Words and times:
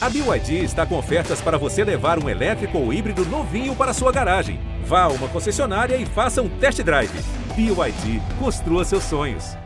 A 0.00 0.08
BYD 0.08 0.62
está 0.62 0.86
com 0.86 0.96
ofertas 0.96 1.40
para 1.40 1.58
você 1.58 1.82
levar 1.82 2.22
um 2.22 2.28
elétrico 2.28 2.78
ou 2.78 2.92
híbrido 2.92 3.24
novinho 3.24 3.74
para 3.74 3.92
sua 3.92 4.12
garagem. 4.12 4.60
Vá 4.84 5.02
a 5.02 5.08
uma 5.08 5.28
concessionária 5.28 5.96
e 5.96 6.06
faça 6.06 6.40
um 6.40 6.48
test 6.60 6.80
drive. 6.84 7.10
BYD, 7.56 8.20
construa 8.38 8.84
seus 8.84 9.02
sonhos. 9.02 9.56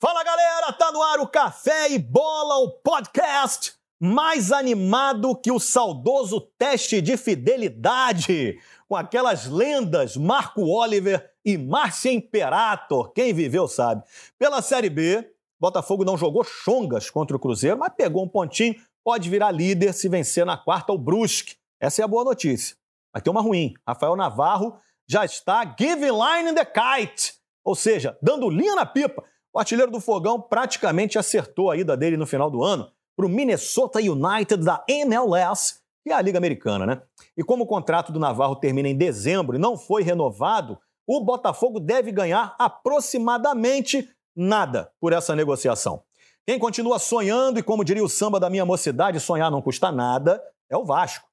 Fala 0.00 0.22
galera, 0.22 0.72
tá 0.72 0.92
no 0.92 1.02
ar 1.02 1.18
o 1.18 1.26
Café 1.26 1.90
e 1.90 1.98
Bola, 1.98 2.58
o 2.58 2.70
podcast 2.70 3.72
mais 3.98 4.52
animado 4.52 5.34
que 5.34 5.50
o 5.50 5.58
saudoso 5.58 6.40
teste 6.56 7.00
de 7.00 7.16
fidelidade, 7.16 8.60
com 8.88 8.94
aquelas 8.94 9.46
lendas 9.46 10.16
Marco 10.16 10.62
Oliver 10.62 11.32
e 11.44 11.58
Márcia 11.58 12.12
Imperator. 12.12 13.12
Quem 13.12 13.34
viveu 13.34 13.66
sabe. 13.66 14.04
Pela 14.38 14.62
Série 14.62 14.88
B, 14.90 15.28
Botafogo 15.58 16.04
não 16.04 16.16
jogou 16.16 16.44
chongas 16.44 17.10
contra 17.10 17.36
o 17.36 17.40
Cruzeiro, 17.40 17.78
mas 17.78 17.92
pegou 17.96 18.24
um 18.24 18.28
pontinho 18.28 18.74
pode 19.04 19.28
virar 19.28 19.50
líder 19.50 19.92
se 19.92 20.08
vencer 20.08 20.46
na 20.46 20.56
quarta 20.56 20.92
o 20.92 20.98
Brusque. 20.98 21.56
Essa 21.80 22.02
é 22.02 22.04
a 22.04 22.08
boa 22.08 22.24
notícia. 22.24 22.76
Mas 23.12 23.22
tem 23.22 23.30
uma 23.30 23.42
ruim. 23.42 23.74
Rafael 23.86 24.16
Navarro 24.16 24.76
já 25.08 25.24
está 25.24 25.64
giving 25.78 26.12
line 26.12 26.50
in 26.50 26.54
the 26.54 26.64
kite, 26.64 27.34
ou 27.64 27.74
seja, 27.74 28.16
dando 28.22 28.48
linha 28.48 28.74
na 28.74 28.86
pipa. 28.86 29.22
O 29.52 29.58
artilheiro 29.58 29.90
do 29.90 30.00
Fogão 30.00 30.40
praticamente 30.40 31.18
acertou 31.18 31.70
a 31.70 31.76
ida 31.76 31.96
dele 31.96 32.16
no 32.16 32.26
final 32.26 32.50
do 32.50 32.62
ano 32.62 32.90
para 33.14 33.26
o 33.26 33.28
Minnesota 33.28 33.98
United 33.98 34.64
da 34.64 34.82
MLS, 34.88 35.80
que 36.02 36.10
é 36.10 36.14
a 36.14 36.22
Liga 36.22 36.38
Americana, 36.38 36.86
né? 36.86 37.02
E 37.36 37.42
como 37.42 37.64
o 37.64 37.66
contrato 37.66 38.10
do 38.10 38.18
Navarro 38.18 38.56
termina 38.56 38.88
em 38.88 38.96
dezembro 38.96 39.56
e 39.56 39.58
não 39.58 39.76
foi 39.76 40.02
renovado, 40.02 40.78
o 41.06 41.20
Botafogo 41.20 41.78
deve 41.78 42.10
ganhar 42.10 42.56
aproximadamente 42.58 44.08
nada 44.34 44.90
por 44.98 45.12
essa 45.12 45.36
negociação. 45.36 46.02
Quem 46.44 46.58
continua 46.58 46.98
sonhando 46.98 47.60
e, 47.60 47.62
como 47.62 47.84
diria 47.84 48.02
o 48.02 48.08
samba 48.08 48.40
da 48.40 48.50
minha 48.50 48.66
mocidade, 48.66 49.20
sonhar 49.20 49.48
não 49.48 49.62
custa 49.62 49.92
nada, 49.92 50.42
é 50.68 50.76
o 50.76 50.84
Vasco. 50.84 51.28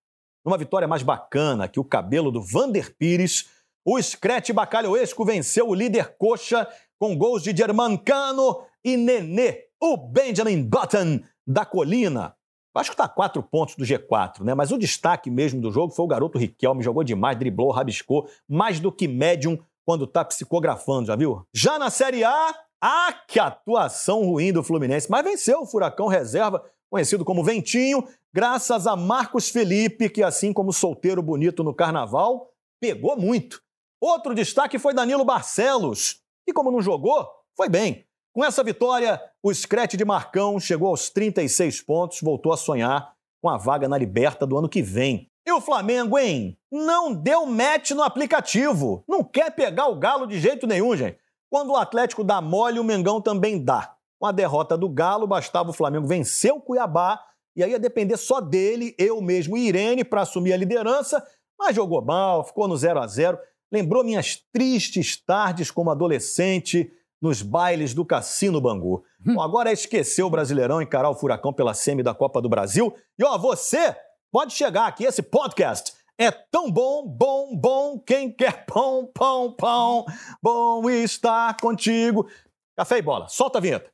Numa 0.46 0.58
vitória 0.58 0.88
mais 0.88 1.02
bacana 1.02 1.68
que 1.68 1.80
o 1.80 1.84
cabelo 1.84 2.32
do 2.32 2.42
Vander 2.42 2.96
Pires, 2.96 3.50
o 3.84 4.00
Screte 4.00 4.54
Bacalhoesco 4.54 5.26
venceu 5.26 5.68
o 5.68 5.74
líder 5.74 6.16
coxa 6.18 6.68
com 7.00 7.18
gols 7.18 7.42
de 7.42 7.58
Germancano 7.58 8.62
e 8.86 8.96
Nenê, 8.96 9.66
o 9.82 9.98
Benjamin 9.98 10.64
Button 10.64 11.22
da 11.46 11.66
Colina. 11.66 12.36
O 12.72 12.80
Vasco 12.80 12.94
está 12.94 13.06
a 13.06 13.10
quatro 13.10 13.42
pontos 13.42 13.76
do 13.76 13.84
G4, 13.84 14.44
né? 14.44 14.54
Mas 14.54 14.72
o 14.72 14.78
destaque 14.78 15.32
mesmo 15.32 15.60
do 15.60 15.72
jogo 15.72 15.92
foi 15.92 16.06
o 16.06 16.08
garoto 16.08 16.38
Riquelme, 16.38 16.84
jogou 16.84 17.04
demais, 17.04 17.38
driblou, 17.38 17.72
rabiscou, 17.72 18.30
mais 18.48 18.80
do 18.80 18.92
que 18.92 19.08
médium 19.08 19.58
quando 19.84 20.06
está 20.06 20.24
psicografando, 20.24 21.08
já 21.08 21.16
viu? 21.16 21.48
Já 21.52 21.80
na 21.80 21.90
Série 21.90 22.24
A, 22.24 22.54
ah, 22.82 23.14
que 23.28 23.40
atuação 23.40 24.24
ruim 24.24 24.54
do 24.54 24.64
Fluminense, 24.64 25.10
mas 25.10 25.24
venceu 25.24 25.62
o 25.62 25.66
Furacão 25.66 26.08
Reserva, 26.08 26.64
conhecido 26.90 27.26
como 27.26 27.44
Ventinho, 27.44 28.08
graças 28.34 28.88
a 28.88 28.96
Marcos 28.96 29.50
Felipe, 29.50 30.10
que 30.10 30.24
assim 30.24 30.54
como 30.54 30.72
solteiro 30.72 31.22
bonito 31.22 31.64
no 31.64 31.74
carnaval, 31.74 32.52
pegou 32.82 33.18
muito. 33.18 33.62
Outro 34.02 34.34
destaque 34.34 34.80
foi 34.80 34.94
Danilo 34.94 35.26
Barcelos, 35.26 36.22
e 36.48 36.54
como 36.54 36.72
não 36.72 36.82
jogou, 36.82 37.28
foi 37.56 37.68
bem. 37.68 38.06
Com 38.34 38.46
essa 38.46 38.64
vitória, 38.64 39.22
o 39.44 39.54
Screte 39.54 39.98
de 39.98 40.06
Marcão 40.06 40.60
chegou 40.60 40.88
aos 40.88 41.10
36 41.10 41.82
pontos, 41.82 42.22
voltou 42.22 42.54
a 42.54 42.58
sonhar 42.58 43.14
com 43.42 43.50
a 43.50 43.58
vaga 43.58 43.88
na 43.88 43.98
Liberta 43.98 44.46
do 44.46 44.58
ano 44.58 44.70
que 44.70 44.82
vem. 44.82 45.30
E 45.46 45.52
o 45.52 45.60
Flamengo, 45.60 46.18
hein? 46.18 46.58
Não 46.72 47.14
deu 47.14 47.46
match 47.46 47.92
no 47.92 48.04
aplicativo. 48.04 49.04
Não 49.08 49.24
quer 49.24 49.56
pegar 49.56 49.88
o 49.88 49.98
Galo 49.98 50.28
de 50.28 50.40
jeito 50.40 50.68
nenhum, 50.68 50.96
gente. 50.96 51.18
Quando 51.50 51.72
o 51.72 51.76
Atlético 51.76 52.24
dá 52.24 52.42
mole, 52.42 52.80
o 52.80 52.84
Mengão 52.84 53.20
também 53.20 53.64
dá. 53.64 53.96
Com 54.20 54.26
a 54.26 54.32
derrota 54.32 54.78
do 54.78 54.90
Galo, 54.90 55.26
bastava 55.26 55.70
o 55.70 55.74
Flamengo 55.74 56.08
vencer 56.08 56.52
o 56.52 56.60
Cuiabá 56.60 57.20
e 57.56 57.64
aí 57.64 57.72
ia 57.72 57.80
depender 57.80 58.18
só 58.18 58.40
dele, 58.40 58.96
eu 58.98 59.22
mesmo 59.22 59.58
e 59.58 59.68
Irene, 59.68 60.04
para 60.04 60.22
assumir 60.22 60.54
a 60.54 60.58
liderança, 60.58 61.26
mas 61.58 61.76
jogou 61.76 62.02
mal, 62.02 62.46
ficou 62.46 62.68
no 62.68 62.78
0 62.78 63.00
a 63.02 63.08
0 63.08 63.38
Lembrou 63.72 64.04
minhas 64.04 64.38
tristes 64.52 65.16
tardes 65.16 65.70
como 65.70 65.92
adolescente 65.92 66.92
nos 67.22 67.42
bailes 67.42 67.94
do 67.94 68.06
Cassino 68.06 68.62
Bangu. 68.62 69.04
Hum. 69.26 69.36
Bom, 69.36 69.42
agora 69.42 69.70
é 69.70 69.74
esquecer 69.74 70.24
o 70.24 70.30
Brasileirão, 70.30 70.82
encarar 70.82 71.10
o 71.10 71.16
Furacão 71.16 71.54
pela 71.54 71.74
semi 71.74 72.02
da 72.02 72.14
Copa 72.14 72.42
do 72.42 72.50
Brasil. 72.50 72.96
E 73.18 73.24
ó, 73.24 73.38
você 73.38 73.96
pode 74.32 74.54
chegar 74.54 74.88
aqui, 74.88 75.04
esse 75.04 75.22
podcast 75.22 75.94
é 76.20 76.30
tão 76.30 76.70
bom, 76.70 77.08
bom, 77.08 77.56
bom, 77.56 77.98
quem 77.98 78.30
quer 78.30 78.66
pão, 78.66 79.10
pão, 79.14 79.54
pão, 79.54 80.06
bom 80.44 80.90
estar 80.90 81.56
contigo. 81.56 82.30
Café 82.76 82.98
e 82.98 83.02
bola, 83.02 83.30
solta 83.30 83.58
a 83.58 83.62
vinheta. 83.62 83.90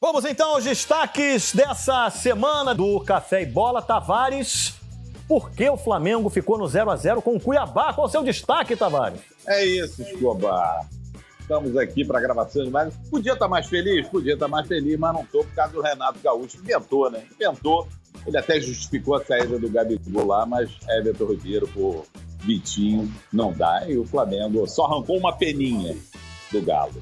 Vamos 0.00 0.24
então 0.24 0.52
aos 0.52 0.64
destaques 0.64 1.52
dessa 1.52 2.08
semana 2.10 2.74
do 2.74 3.00
Café 3.00 3.42
e 3.42 3.46
Bola. 3.46 3.82
Tavares 3.82 4.74
por 5.28 5.50
que 5.50 5.68
o 5.68 5.76
Flamengo 5.76 6.28
ficou 6.28 6.56
no 6.56 6.68
0 6.68 6.90
a 6.90 6.96
0 6.96 7.20
com 7.20 7.34
o 7.34 7.40
Cuiabá? 7.40 7.92
Qual 7.92 8.06
o 8.06 8.10
seu 8.10 8.22
destaque, 8.22 8.76
Tavares? 8.76 9.20
É 9.46 9.64
isso, 9.64 10.02
Escobar. 10.02 10.86
Estamos 11.40 11.76
aqui 11.76 12.04
para 12.04 12.18
a 12.18 12.20
gravação 12.20 12.64
de 12.64 12.70
mais. 12.70 12.94
Podia 13.10 13.32
estar 13.32 13.44
tá 13.44 13.48
mais 13.48 13.66
feliz? 13.66 14.08
Podia 14.08 14.34
estar 14.34 14.46
tá 14.46 14.50
mais 14.50 14.66
feliz, 14.66 14.98
mas 14.98 15.14
não 15.14 15.22
estou 15.22 15.44
por 15.44 15.54
causa 15.54 15.72
do 15.72 15.80
Renato 15.80 16.18
Gaúcho. 16.22 16.58
Inventou, 16.58 17.10
né? 17.10 17.22
Inventou. 17.32 17.86
Ele 18.26 18.36
até 18.36 18.60
justificou 18.60 19.14
a 19.14 19.24
saída 19.24 19.58
do 19.58 19.70
Gabigol 19.70 20.26
lá, 20.26 20.44
mas 20.44 20.70
Everton 20.88 21.26
Ribeiro 21.26 21.68
por 21.68 22.04
Vitinho 22.40 23.12
não 23.32 23.52
dá. 23.52 23.84
E 23.88 23.96
o 23.96 24.04
Flamengo 24.04 24.66
só 24.66 24.86
arrancou 24.86 25.18
uma 25.18 25.32
peninha 25.32 25.96
do 26.50 26.62
Galo. 26.62 26.94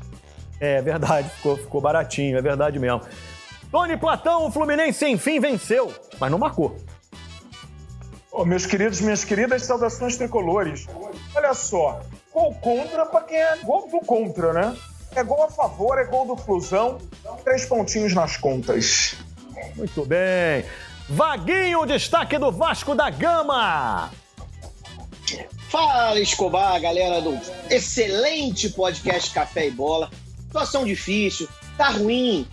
É 0.61 0.81
verdade, 0.81 1.29
ficou, 1.31 1.57
ficou 1.57 1.81
baratinho, 1.81 2.37
é 2.37 2.43
verdade 2.43 2.79
mesmo. 2.79 3.01
Tony 3.71 3.97
Platão, 3.97 4.47
o 4.47 4.51
Fluminense 4.51 5.07
enfim 5.07 5.41
venceu, 5.41 5.93
mas 6.21 6.31
não 6.31 6.39
marcou. 6.39 6.77
Oh, 8.37 8.45
meus 8.45 8.67
queridos, 8.67 9.01
minhas 9.01 9.23
queridas, 9.23 9.63
saudações 9.63 10.17
tricolores. 10.17 10.89
Olha 11.37 11.55
só, 11.55 12.01
gol 12.33 12.53
contra 12.57 13.07
para 13.07 13.21
quem 13.21 13.39
é 13.39 13.59
gol 13.59 13.89
do 13.89 14.01
contra, 14.01 14.53
né? 14.53 14.77
É 15.15 15.23
gol 15.23 15.45
a 15.45 15.49
favor, 15.49 15.97
é 16.01 16.05
gol 16.05 16.27
do 16.27 16.37
Flusão. 16.37 16.99
Três 17.45 17.65
pontinhos 17.65 18.13
nas 18.13 18.37
contas. 18.37 19.15
Muito 19.77 20.05
bem. 20.05 20.65
Vaguinho, 21.09 21.87
destaque 21.87 22.37
do 22.37 22.51
Vasco 22.51 22.93
da 22.97 23.09
Gama. 23.09 24.11
Fala, 25.69 26.19
Escobar, 26.19 26.81
galera 26.81 27.21
do 27.21 27.39
excelente 27.71 28.69
podcast 28.71 29.33
Café 29.33 29.69
e 29.69 29.71
Bola. 29.71 30.11
Situação 30.41 30.85
difícil, 30.85 31.49
tá 31.79 31.91
ruim, 31.91 32.49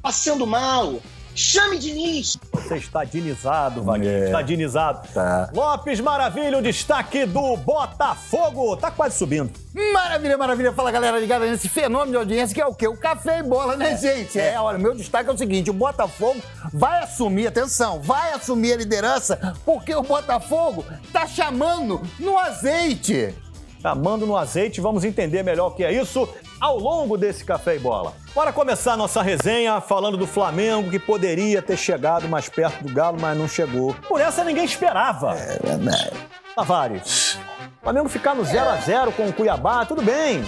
passando 0.00 0.46
mal, 0.46 1.00
Chame 1.36 1.78
Diniz! 1.78 2.38
Você 2.50 2.76
está 2.76 3.04
dinizado, 3.04 3.82
Wagner. 3.82 4.22
É. 4.22 4.24
Está 4.26 4.40
dinizado. 4.40 5.06
Tá. 5.12 5.50
Lopes 5.52 6.00
Maravilha, 6.00 6.56
o 6.56 6.62
destaque 6.62 7.26
do 7.26 7.58
Botafogo. 7.58 8.74
Tá 8.78 8.90
quase 8.90 9.18
subindo. 9.18 9.52
Maravilha, 9.92 10.38
maravilha. 10.38 10.72
Fala, 10.72 10.90
galera 10.90 11.20
ligada 11.20 11.44
nesse 11.44 11.68
fenômeno 11.68 12.12
de 12.12 12.16
audiência 12.16 12.54
que 12.54 12.60
é 12.60 12.66
o 12.66 12.74
quê? 12.74 12.88
O 12.88 12.96
café 12.96 13.40
e 13.40 13.42
bola, 13.42 13.76
né, 13.76 13.92
é. 13.92 13.96
gente? 13.98 14.40
É, 14.40 14.58
olha, 14.58 14.78
meu 14.78 14.94
destaque 14.94 15.28
é 15.28 15.32
o 15.32 15.36
seguinte: 15.36 15.68
o 15.68 15.74
Botafogo 15.74 16.40
vai 16.72 17.02
assumir, 17.02 17.48
atenção, 17.48 18.00
vai 18.00 18.32
assumir 18.32 18.72
a 18.72 18.76
liderança 18.76 19.54
porque 19.66 19.94
o 19.94 20.02
Botafogo 20.02 20.86
tá 21.12 21.26
chamando 21.26 22.00
no 22.18 22.38
azeite. 22.38 23.34
Chamando 23.82 24.26
no 24.26 24.36
azeite, 24.36 24.80
vamos 24.80 25.04
entender 25.04 25.42
melhor 25.42 25.68
o 25.68 25.70
que 25.72 25.84
é 25.84 25.92
isso 25.92 26.26
ao 26.60 26.78
longo 26.78 27.16
desse 27.16 27.44
Café 27.44 27.76
e 27.76 27.78
Bola. 27.78 28.14
Bora 28.34 28.52
começar 28.52 28.96
nossa 28.96 29.22
resenha 29.22 29.80
falando 29.80 30.16
do 30.16 30.26
Flamengo, 30.26 30.90
que 30.90 30.98
poderia 30.98 31.62
ter 31.62 31.76
chegado 31.76 32.28
mais 32.28 32.48
perto 32.48 32.82
do 32.82 32.92
Galo, 32.92 33.18
mas 33.20 33.36
não 33.36 33.48
chegou. 33.48 33.94
Por 34.08 34.20
essa 34.20 34.44
ninguém 34.44 34.64
esperava. 34.64 35.34
É 35.34 35.58
verdade. 35.62 36.12
Tavares, 36.54 37.38
o 37.80 37.84
Flamengo 37.84 38.08
ficar 38.08 38.34
no 38.34 38.44
0 38.44 38.70
a 38.70 38.76
0 38.76 39.12
com 39.12 39.28
o 39.28 39.32
Cuiabá, 39.32 39.84
tudo 39.84 40.02
bem. 40.02 40.42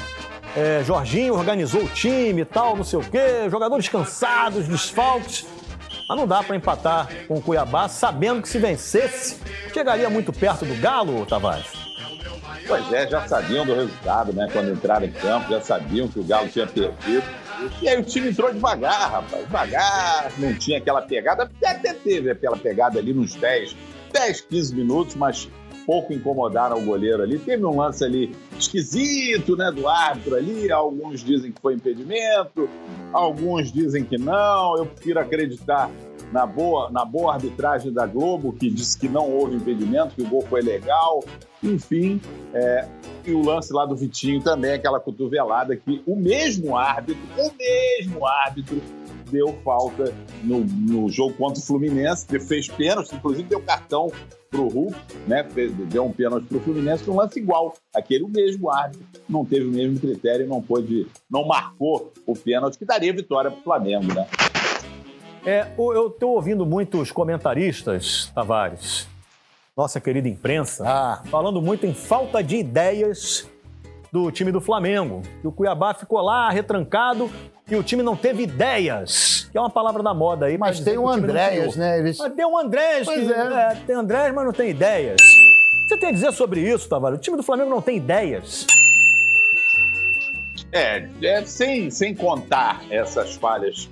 É, 0.57 0.83
Jorginho 0.83 1.35
organizou 1.35 1.83
o 1.83 1.89
time 1.89 2.43
e 2.43 2.45
tal, 2.45 2.75
não 2.77 2.85
sei 2.85 2.99
o 2.99 3.03
quê, 3.03 3.49
jogadores 3.51 3.89
cansados, 3.89 4.67
desfalques. 4.67 5.47
Mas 6.09 6.17
não 6.17 6.27
dá 6.27 6.43
para 6.43 6.57
empatar 6.57 7.07
com 7.29 7.35
o 7.35 7.43
Cuiabá, 7.43 7.87
sabendo 7.87 8.41
que 8.41 8.49
se 8.49 8.59
vencesse, 8.59 9.39
chegaria 9.75 10.09
muito 10.09 10.33
perto 10.33 10.65
do 10.65 10.75
Galo, 10.81 11.27
Tavares. 11.27 11.78
Pois 12.69 12.93
é, 12.93 13.09
já 13.09 13.27
sabiam 13.27 13.65
do 13.65 13.75
resultado, 13.75 14.31
né? 14.35 14.47
Quando 14.53 14.71
entraram 14.71 15.07
em 15.07 15.11
campo, 15.11 15.49
já 15.49 15.61
sabiam 15.63 16.07
que 16.07 16.21
o 16.21 16.25
Galo 16.25 16.49
tinha 16.49 16.67
perdido. 16.67 17.25
E 17.81 17.89
aí 17.89 17.99
o 17.99 18.05
time 18.05 18.29
entrou 18.29 18.53
devagar, 18.53 19.11
rapaz, 19.11 19.43
devagar, 19.47 20.31
não 20.39 20.55
tinha 20.55 20.77
aquela 20.77 21.01
pegada, 21.01 21.51
até 21.65 21.95
teve 21.95 22.31
aquela 22.31 22.59
pegada 22.59 22.99
ali 22.99 23.15
nos 23.15 23.35
10, 23.35 23.75
10, 24.13 24.41
15 24.43 24.75
minutos, 24.75 25.15
mas 25.17 25.49
pouco 25.87 26.13
incomodaram 26.13 26.77
o 26.79 26.85
goleiro 26.85 27.23
ali. 27.23 27.39
Teve 27.39 27.65
um 27.65 27.75
lance 27.75 28.05
ali 28.05 28.37
esquisito, 28.59 29.57
né, 29.57 29.73
do 29.73 29.89
árbitro 29.89 30.37
ali, 30.37 30.71
alguns 30.71 31.25
dizem 31.25 31.51
que 31.51 31.61
foi 31.63 31.73
impedimento, 31.73 32.69
alguns 33.15 33.73
dizem 33.73 34.05
que 34.05 34.19
não, 34.19 34.77
eu 34.77 34.85
prefiro 34.85 35.19
acreditar 35.19 35.91
na 36.31 36.45
boa, 36.45 36.91
na 36.91 37.05
boa 37.05 37.33
arbitragem 37.33 37.91
da 37.91 38.07
Globo, 38.07 38.53
que 38.53 38.69
disse 38.69 38.99
que 38.99 39.09
não 39.09 39.31
houve 39.31 39.57
impedimento, 39.57 40.15
que 40.15 40.21
o 40.21 40.29
gol 40.29 40.43
foi 40.43 40.61
legal. 40.61 41.25
Enfim, 41.63 42.21
é, 42.55 42.87
e 43.25 43.33
o 43.33 43.45
lance 43.45 43.73
lá 43.73 43.85
do 43.85 43.97
Vitinho 43.97 44.41
também, 44.41 44.73
aquela 44.73 45.01
cotovelada 45.01 45.75
que 45.77 46.03
o 46.07 46.15
mesmo 46.15 46.77
árbitro, 46.77 47.23
o 47.37 47.53
mesmo 47.59 48.27
árbitro 48.27 48.81
deu 49.31 49.53
falta 49.65 50.15
no, 50.43 50.61
no 50.61 51.11
jogo 51.11 51.35
contra 51.35 51.61
o 51.61 51.63
Fluminense, 51.63 52.27
fez 52.41 52.69
pênalti, 52.69 53.15
inclusive 53.15 53.49
deu 53.49 53.61
cartão 53.61 54.11
para 54.51 54.61
o 54.61 54.69
Hulk, 54.69 54.97
né? 55.27 55.47
Deu 55.91 56.05
um 56.05 56.13
pênalti 56.13 56.47
para 56.47 56.59
o 56.59 56.61
Fluminense, 56.61 57.11
um 57.11 57.17
lance 57.17 57.39
igual. 57.39 57.75
Aquele 57.95 58.25
o 58.25 58.29
mesmo 58.29 58.71
árbitro 58.71 59.07
não 59.29 59.45
teve 59.45 59.67
o 59.67 59.71
mesmo 59.71 59.99
critério, 59.99 60.47
não 60.47 60.63
pôde, 60.63 61.07
não 61.31 61.47
marcou 61.47 62.13
o 62.27 62.35
pênalti 62.35 62.79
que 62.79 62.85
daria 62.85 63.13
vitória 63.13 63.51
para 63.51 63.61
o 63.61 63.63
Flamengo, 63.63 64.15
né? 64.15 64.27
É, 65.45 65.67
eu 65.79 66.09
estou 66.09 66.35
ouvindo 66.35 66.67
muitos 66.67 67.13
comentaristas, 67.13 68.31
Tavares, 68.35 69.07
nossa 69.79 70.01
querida 70.01 70.29
imprensa, 70.29 70.85
Ah. 70.85 71.23
falando 71.31 71.63
muito 71.63 71.87
em 71.87 71.95
falta 71.95 72.43
de 72.43 72.57
ideias 72.57 73.49
do 74.13 74.29
time 74.33 74.51
do 74.51 74.61
Flamengo. 74.61 75.23
Que 75.41 75.47
o 75.47 75.53
Cuiabá 75.53 75.95
ficou 75.95 76.21
lá 76.21 76.51
retrancado 76.51 77.31
e 77.71 77.77
o 77.77 77.83
time 77.85 78.03
não 78.03 78.17
teve 78.17 78.43
ideias. 78.43 79.49
Que 79.53 79.57
é 79.57 79.61
uma 79.61 79.71
palavra 79.71 80.03
da 80.03 80.13
moda 80.13 80.47
aí. 80.47 80.59
Mas 80.59 80.81
tem 80.81 80.99
o 80.99 81.09
Andréas, 81.09 81.77
né? 81.77 82.01
Eles... 82.01 82.19
Mas 82.19 82.33
tem 82.35 82.45
o 82.45 82.59
Andrés, 82.59 83.07
Pois 83.07 83.25
que, 83.25 83.33
é. 83.33 83.37
é, 83.39 83.75
tem 83.87 83.95
Andrés, 83.95 84.35
mas 84.35 84.45
não 84.45 84.53
tem 84.53 84.71
ideias. 84.71 85.21
Você 85.87 85.97
tem 85.97 86.09
a 86.09 86.13
dizer 86.13 86.33
sobre 86.33 86.61
isso, 86.61 86.89
Tavares? 86.89 87.19
O 87.19 87.23
time 87.23 87.37
do 87.37 87.43
Flamengo 87.45 87.71
não 87.71 87.81
tem 87.81 87.97
ideias. 87.97 88.67
É, 90.73 91.09
é, 91.23 91.45
sem, 91.45 91.89
sem 91.91 92.15
contar 92.15 92.83
essas 92.91 93.37
falhas 93.37 93.89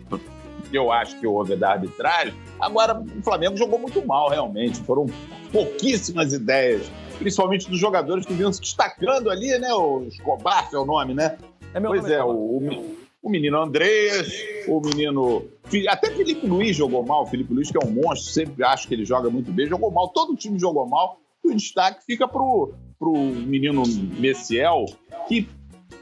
que 0.67 0.77
eu 0.77 0.93
acho 0.93 1.19
que 1.19 1.27
houve 1.27 1.57
da 1.57 1.73
arbitragem, 1.73 2.35
agora 2.61 2.99
o 3.01 3.23
Flamengo 3.23 3.57
jogou 3.57 3.79
muito 3.79 4.05
mal, 4.07 4.29
realmente. 4.29 4.81
Foram 4.83 5.07
pouquíssimas 5.53 6.33
ideias, 6.33 6.91
principalmente 7.19 7.69
dos 7.69 7.79
jogadores 7.79 8.27
que 8.27 8.35
vinham 8.35 8.53
se 8.53 8.61
destacando 8.61 9.31
ali, 9.31 9.59
né? 9.59 9.73
O 9.73 10.03
Escobar 10.09 10.69
é 10.73 10.79
o 10.79 10.85
nome, 10.85 11.15
né? 11.15 11.39
É 11.73 11.81
meu 11.81 11.91
pois 11.91 12.03
nome, 12.03 12.15
é, 12.15 12.25
o, 12.25 12.31
o, 12.31 12.97
o 13.23 13.31
menino 13.31 13.61
Andreas, 13.61 14.29
o 14.69 14.81
menino. 14.81 15.45
Até 15.89 16.11
Felipe 16.11 16.47
Luiz 16.47 16.77
jogou 16.77 17.05
mal. 17.05 17.25
O 17.25 17.27
Felipe 17.27 17.53
Luiz, 17.53 17.71
que 17.71 17.77
é 17.77 17.87
um 17.87 17.91
monstro, 17.91 18.33
sempre 18.33 18.65
acho 18.65 18.87
que 18.87 18.95
ele 18.95 19.05
joga 19.05 19.29
muito 19.29 19.53
bem, 19.53 19.67
jogou 19.67 19.91
mal. 19.91 20.09
Todo 20.09 20.33
o 20.33 20.37
time 20.37 20.59
jogou 20.59 20.87
mal. 20.87 21.19
E 21.45 21.49
o 21.49 21.55
destaque 21.55 22.05
fica 22.05 22.27
pro, 22.29 22.73
pro 22.99 23.13
menino 23.13 23.83
Messiel, 24.19 24.85
que 25.29 25.49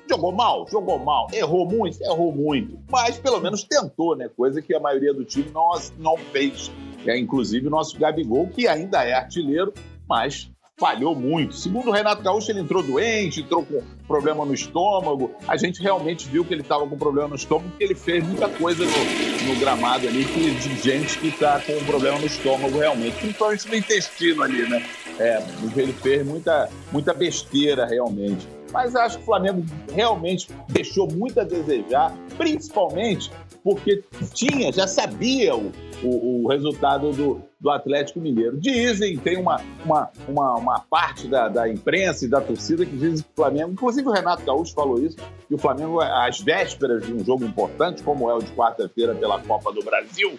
jogou 0.08 0.32
mal, 0.32 0.66
jogou 0.70 0.98
mal, 0.98 1.28
errou 1.32 1.66
muito, 1.66 2.02
errou 2.02 2.32
muito. 2.32 2.78
Mas 2.90 3.18
pelo 3.18 3.40
menos 3.40 3.64
tentou, 3.64 4.16
né? 4.16 4.28
Coisa 4.28 4.60
que 4.60 4.74
a 4.74 4.80
maioria 4.80 5.12
do 5.12 5.24
time 5.24 5.50
não, 5.52 5.70
não 5.98 6.16
fez. 6.16 6.70
É, 7.06 7.18
inclusive 7.18 7.66
o 7.66 7.70
nosso 7.70 7.98
Gabigol, 7.98 8.48
que 8.48 8.66
ainda 8.66 9.04
é 9.04 9.12
artilheiro, 9.12 9.72
mas 10.08 10.50
falhou 10.76 11.14
muito. 11.14 11.54
Segundo 11.54 11.88
o 11.88 11.92
Renato 11.92 12.22
Gaúcho, 12.22 12.50
ele 12.50 12.60
entrou 12.60 12.82
doente, 12.82 13.40
entrou 13.40 13.64
com 13.64 13.80
problema 14.08 14.44
no 14.44 14.52
estômago. 14.52 15.30
A 15.46 15.56
gente 15.56 15.80
realmente 15.80 16.28
viu 16.28 16.44
que 16.44 16.52
ele 16.52 16.62
estava 16.62 16.86
com 16.86 16.96
problema 16.96 17.28
no 17.28 17.36
estômago, 17.36 17.68
porque 17.70 17.84
ele 17.84 17.94
fez 17.94 18.26
muita 18.26 18.48
coisa 18.48 18.84
no, 18.84 19.54
no 19.54 19.60
gramado 19.60 20.08
ali 20.08 20.24
que, 20.24 20.50
de 20.50 20.76
gente 20.80 21.18
que 21.18 21.28
está 21.28 21.60
com 21.60 21.72
problema 21.84 22.18
no 22.18 22.26
estômago 22.26 22.76
realmente, 22.76 23.16
principalmente 23.18 23.68
no 23.68 23.76
intestino 23.76 24.42
ali, 24.42 24.68
né? 24.68 24.84
É, 25.18 25.40
ele 25.76 25.92
fez 25.92 26.26
muita, 26.26 26.68
muita 26.90 27.14
besteira 27.14 27.86
realmente. 27.86 28.46
Mas 28.74 28.96
acho 28.96 29.18
que 29.18 29.22
o 29.22 29.26
Flamengo 29.26 29.64
realmente 29.92 30.48
deixou 30.68 31.08
muito 31.12 31.38
a 31.38 31.44
desejar, 31.44 32.12
principalmente 32.36 33.30
porque 33.62 34.02
tinha, 34.34 34.72
já 34.72 34.86
sabia 34.86 35.54
o, 35.54 35.72
o, 36.02 36.42
o 36.42 36.48
resultado 36.48 37.12
do, 37.12 37.40
do 37.58 37.70
Atlético 37.70 38.20
Mineiro. 38.20 38.58
Dizem, 38.58 39.16
tem 39.16 39.38
uma, 39.38 39.60
uma, 39.84 40.10
uma, 40.28 40.54
uma 40.56 40.80
parte 40.80 41.28
da, 41.28 41.48
da 41.48 41.68
imprensa 41.68 42.24
e 42.24 42.28
da 42.28 42.40
torcida 42.40 42.84
que 42.84 42.96
diz 42.96 43.22
que 43.22 43.28
o 43.30 43.36
Flamengo, 43.36 43.70
inclusive 43.70 44.06
o 44.08 44.12
Renato 44.12 44.44
Gaúcho 44.44 44.74
falou 44.74 45.00
isso, 45.00 45.16
que 45.46 45.54
o 45.54 45.58
Flamengo, 45.58 46.00
às 46.00 46.40
vésperas 46.40 47.06
de 47.06 47.14
um 47.14 47.24
jogo 47.24 47.44
importante, 47.44 48.02
como 48.02 48.28
é 48.28 48.34
o 48.34 48.40
de 48.40 48.50
quarta-feira 48.52 49.14
pela 49.14 49.40
Copa 49.40 49.72
do 49.72 49.82
Brasil, 49.84 50.36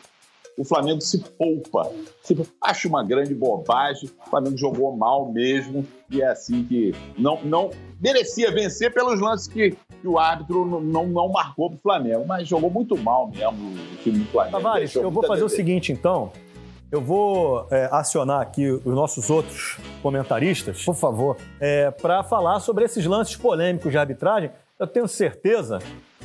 o 0.58 0.64
Flamengo 0.64 1.02
se 1.02 1.20
poupa. 1.20 1.92
Se- 2.24 2.38
Acho 2.62 2.88
uma 2.88 3.04
grande 3.04 3.34
bobagem. 3.36 4.10
O 4.26 4.30
Flamengo 4.30 4.58
jogou 4.58 4.96
mal 4.96 5.32
mesmo 5.32 5.86
e 6.10 6.22
é 6.22 6.28
assim 6.28 6.64
que 6.64 6.94
não, 7.18 7.40
não 7.44 7.70
merecia 8.02 8.52
vencer 8.52 8.94
pelos 8.94 9.20
lances 9.20 9.48
que, 9.48 9.72
que 10.02 10.08
o 10.08 10.18
árbitro 10.18 10.66
não, 10.66 10.80
não, 10.82 11.08
não 11.08 11.30
marcou 11.30 11.70
para 11.70 11.78
o 11.78 11.82
Flamengo, 11.82 12.26
mas 12.28 12.48
jogou 12.48 12.70
muito 12.70 12.98
mal 12.98 13.28
mesmo 13.30 13.74
o 13.94 13.96
time 14.04 14.20
do 14.20 14.26
Flamengo. 14.32 14.58
Tavares, 14.58 14.96
eu 14.96 15.12
vou 15.12 15.24
fazer 15.26 15.44
o 15.44 15.50
seguinte, 15.50 15.92
então. 15.92 16.32
Eu 16.92 17.02
vou 17.02 17.68
é, 17.72 17.90
acionar 17.92 18.40
aqui 18.42 18.70
os 18.70 18.86
nossos 18.86 19.30
outros 19.30 19.78
comentaristas 20.02 20.86
Por 20.86 20.94
favor. 20.96 21.36
para 22.02 22.24
falar 22.24 22.60
sobre 22.62 22.86
esses 22.86 23.06
lances 23.06 23.36
polêmicos 23.36 23.92
de 23.92 23.98
arbitragem. 23.98 24.52
Eu 24.80 24.88
tenho 24.88 25.08
certeza 25.08 25.80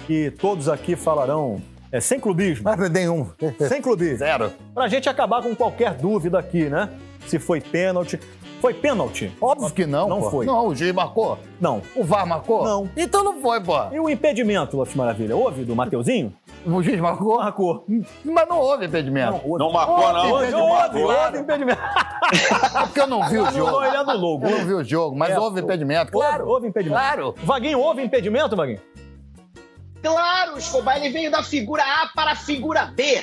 que 0.07 0.31
todos 0.33 0.69
aqui 0.69 0.95
falarão 0.95 1.61
é, 1.93 2.01
sem 2.01 2.19
clubismo. 2.21 2.65
Mas 2.65 2.91
nenhum. 2.91 3.27
Sem 3.69 3.81
clubismo. 3.83 4.19
Zero. 4.19 4.53
Pra 4.75 4.89
gente 4.89 5.09
acabar 5.09 5.43
com 5.43 5.55
qualquer 5.55 5.95
dúvida 5.95 6.39
aqui, 6.39 6.65
né? 6.69 6.89
Se 7.27 7.39
foi 7.39 7.61
pênalti. 7.61 8.19
Foi 8.61 8.75
pênalti? 8.75 9.33
Óbvio 9.41 9.71
que 9.71 9.87
não, 9.87 10.07
Não 10.07 10.21
pô. 10.21 10.31
foi. 10.31 10.45
Não, 10.47 10.67
o 10.67 10.75
juiz 10.75 10.93
marcou. 10.93 11.39
Não. 11.59 11.81
O 11.97 12.05
VAR 12.05 12.27
marcou? 12.27 12.63
Não. 12.63 12.91
Então 12.95 13.25
não 13.25 13.41
foi, 13.41 13.59
pô. 13.59 13.73
E 13.91 13.99
o 13.99 14.09
impedimento, 14.11 14.77
Lopes 14.77 14.95
Maravilha? 14.95 15.35
Houve 15.35 15.65
do 15.65 15.75
Mateuzinho? 15.75 16.31
O 16.67 16.83
juiz 16.83 17.01
marcou? 17.01 17.39
Marcou. 17.39 17.87
Mas 18.23 18.47
não 18.49 18.59
houve 18.61 18.85
impedimento. 18.85 19.41
houve. 19.47 19.65
Não 19.65 19.73
marcou, 19.73 20.13
não. 20.13 20.31
Houve, 20.33 20.51
Não 20.51 20.61
houve, 20.61 20.73
marcou. 20.79 21.03
houve 21.25 21.39
impedimento. 21.39 21.81
É 22.33 22.83
porque 22.87 23.01
eu 23.01 23.07
não 23.09 23.29
vi 23.29 23.39
o 23.39 23.45
jogo. 23.51 23.59
Anulou, 23.59 23.85
ele 23.85 23.97
anulou 23.97 24.39
o 24.39 24.45
Eu 24.45 24.49
gol. 24.51 24.59
não 24.59 24.67
vi 24.67 24.75
o 24.75 24.85
jogo, 24.85 25.17
mas 25.17 25.31
É, 25.31 25.39
houve 25.41 25.61
impedimento. 25.61 26.11
Houve, 26.15 26.29
Claro. 26.29 26.49
houve 26.49 26.69
impedimento. 26.69 27.01
Claro. 27.03 27.35
Vaguinho, 27.43 27.81
houve 27.81 28.03
impedimento, 28.05 28.55
Vaguinho? 28.55 28.79
Claro, 30.03 30.57
Escobar, 30.59 30.97
ele 30.97 31.11
veio 31.11 31.31
da 31.31 31.43
figura 31.43 31.83
A 31.83 32.09
para 32.15 32.33
a 32.33 32.37
figura 32.37 32.87
B. 32.87 33.23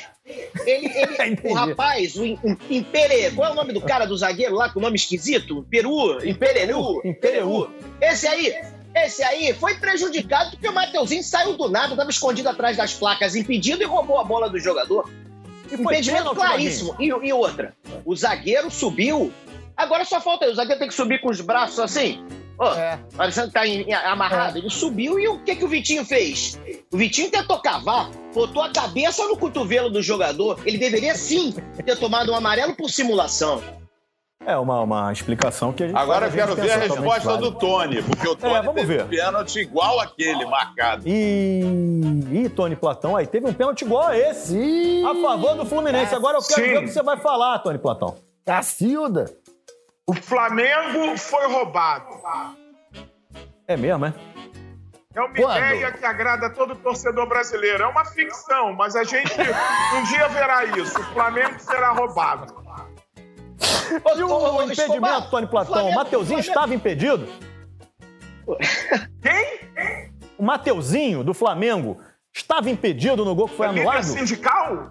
Ele, 0.65 0.91
ele- 0.94 1.39
o 1.50 1.53
rapaz, 1.53 2.15
o 2.15 2.25
Im- 2.25 2.39
Im- 2.44 2.57
Impere, 2.77 3.31
qual 3.31 3.50
é 3.50 3.51
o 3.51 3.56
nome 3.56 3.74
do 3.74 3.81
cara 3.81 4.06
do 4.06 4.15
zagueiro 4.18 4.56
lá 4.56 4.69
com 4.69 4.79
o 4.79 4.81
nome 4.81 4.95
esquisito? 4.95 5.65
Peru, 5.69 6.24
Impereru, 6.27 7.01
Impereru. 7.06 7.71
Esse 8.01 8.27
aí, 8.27 8.53
esse 8.94 9.24
aí 9.24 9.53
foi 9.53 9.75
prejudicado 9.75 10.51
porque 10.51 10.68
o 10.68 10.74
Mateuzinho 10.74 11.24
saiu 11.24 11.57
do 11.57 11.69
nada, 11.69 11.94
estava 11.94 12.09
escondido 12.09 12.50
atrás 12.50 12.75
das 12.77 12.94
placas, 12.94 13.35
impedido 13.35 13.81
e 13.81 13.85
roubou 13.85 14.19
a 14.19 14.23
bola 14.23 14.50
do 14.50 14.59
jogador. 14.59 15.09
E 15.71 15.77
foi 15.77 15.95
Impedimento 15.95 16.33
claríssimo. 16.35 16.95
E, 17.00 17.07
e 17.07 17.33
outra, 17.33 17.73
o 18.06 18.15
zagueiro 18.15 18.69
subiu. 18.69 19.33
Agora 19.75 20.06
só 20.06 20.19
falta 20.21 20.45
aí, 20.45 20.51
o 20.51 20.56
zagueiro 20.56 20.80
tem 20.80 20.88
que 20.88 20.94
subir 20.94 21.19
com 21.21 21.30
os 21.30 21.42
braços 21.42 21.80
assim. 21.80 22.23
Ó, 22.59 22.73
É. 22.73 22.99
parecendo 23.16 23.47
que 23.47 23.54
tá 23.54 23.68
em- 23.68 23.81
em- 23.81 23.94
amarrado. 23.94 24.57
Ele 24.57 24.69
subiu 24.69 25.19
e 25.19 25.28
o 25.28 25.40
que, 25.40 25.56
que 25.56 25.64
o 25.64 25.68
Vitinho 25.68 26.04
fez? 26.04 26.59
O 26.92 26.97
Vitinho 26.97 27.30
tentou 27.30 27.59
cavar, 27.61 28.09
botou 28.33 28.64
a 28.64 28.69
cabeça 28.71 29.23
no 29.28 29.37
cotovelo 29.37 29.90
do 29.90 30.02
jogador. 30.02 30.59
Ele 30.66 30.78
deveria 30.78 31.14
sim 31.16 31.54
ter 31.85 31.95
tomado 31.97 32.31
um 32.31 32.35
amarelo 32.35 32.76
por 32.76 32.90
simulação. 32.90 33.61
É 34.45 34.56
uma, 34.56 34.80
uma 34.81 35.11
explicação 35.11 35.73
que 35.73 35.83
a 35.83 35.87
gente 35.87 35.97
Agora 35.97 36.26
eu 36.26 36.30
a 36.30 36.31
gente 36.31 36.40
quero 36.40 36.56
ver 36.56 36.71
a 36.71 36.78
resposta 36.78 37.37
do 37.37 37.52
Tony, 37.52 38.02
porque 38.02 38.28
o 38.30 38.33
Tony 38.35 38.54
É, 38.54 38.61
vamos 38.61 38.76
teve 38.81 38.95
ver. 38.95 39.04
um 39.04 39.07
pênalti 39.09 39.56
igual 39.59 39.99
aquele 39.99 40.45
marcado. 40.45 41.04
E... 41.06 41.61
Ih, 42.31 42.49
Tony 42.49 42.76
Platão, 42.78 43.18
aí 43.18 43.28
teve 43.28 43.45
um 43.45 43.54
pênalti 43.54 43.81
igual 43.81 44.07
a 44.07 44.18
esse. 44.18 44.57
Ih, 44.57 45.04
A 45.06 45.14
favor 45.21 45.56
do 45.56 45.66
Fluminense. 45.66 46.16
Agora 46.16 46.37
eu 46.37 46.42
quero 46.42 46.61
Sim. 46.61 46.71
ver 46.71 46.78
o 46.78 46.81
que 46.83 46.87
você 46.92 47.04
vai 47.04 47.18
falar, 47.18 47.59
Tony 47.59 47.78
Platão. 47.78 48.16
Cacilda. 48.45 49.26
O 50.09 50.14
Flamengo 50.14 51.18
foi 51.18 51.45
roubado. 51.47 52.06
É 53.68 53.76
mesmo, 53.76 54.06
é? 54.06 54.14
É 55.14 55.19
uma 55.19 55.33
Quando? 55.33 55.57
ideia 55.57 55.92
que 55.92 56.06
agrada 56.06 56.49
todo 56.49 56.76
torcedor 56.78 57.28
brasileiro. 57.28 57.83
É 57.83 57.87
uma 57.87 58.06
ficção, 58.06 58.73
mas 58.73 58.95
a 58.95 59.04
gente 59.04 59.33
um 59.95 60.04
dia 60.04 60.30
verá 60.30 60.64
isso. 60.64 60.97
O 60.97 61.04
Flamengo 61.14 61.59
será 61.59 61.92
roubado. 61.92 62.56
E 64.16 64.23
o 64.23 64.61
impedimento, 64.64 65.30
Tony 65.30 65.47
Platão? 65.47 65.90
O 65.90 65.95
Mateuzinho 65.95 66.40
estava 66.40 66.73
impedido? 66.73 67.28
Quem? 69.21 69.59
O 70.37 70.44
Mateuzinho, 70.44 71.21
do 71.21 71.33
Flamengo, 71.33 71.99
estava 72.33 72.69
impedido 72.69 73.26
no 73.26 73.35
gol 73.35 73.49
que 73.49 73.57
foi 73.57 73.66
É 73.68 73.69
líder 73.71 73.81
anulado? 73.81 74.04
sindical? 74.04 74.90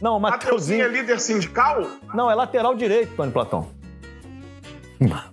Não, 0.00 0.16
o 0.16 0.20
Mateuzinho 0.20 0.82
é 0.82 0.88
Mateuzinho... 0.88 0.88
líder 0.88 1.20
sindical? 1.20 1.86
Não, 2.12 2.28
é 2.28 2.34
lateral 2.34 2.74
direito, 2.74 3.14
Tony 3.14 3.30
Platão. 3.30 3.81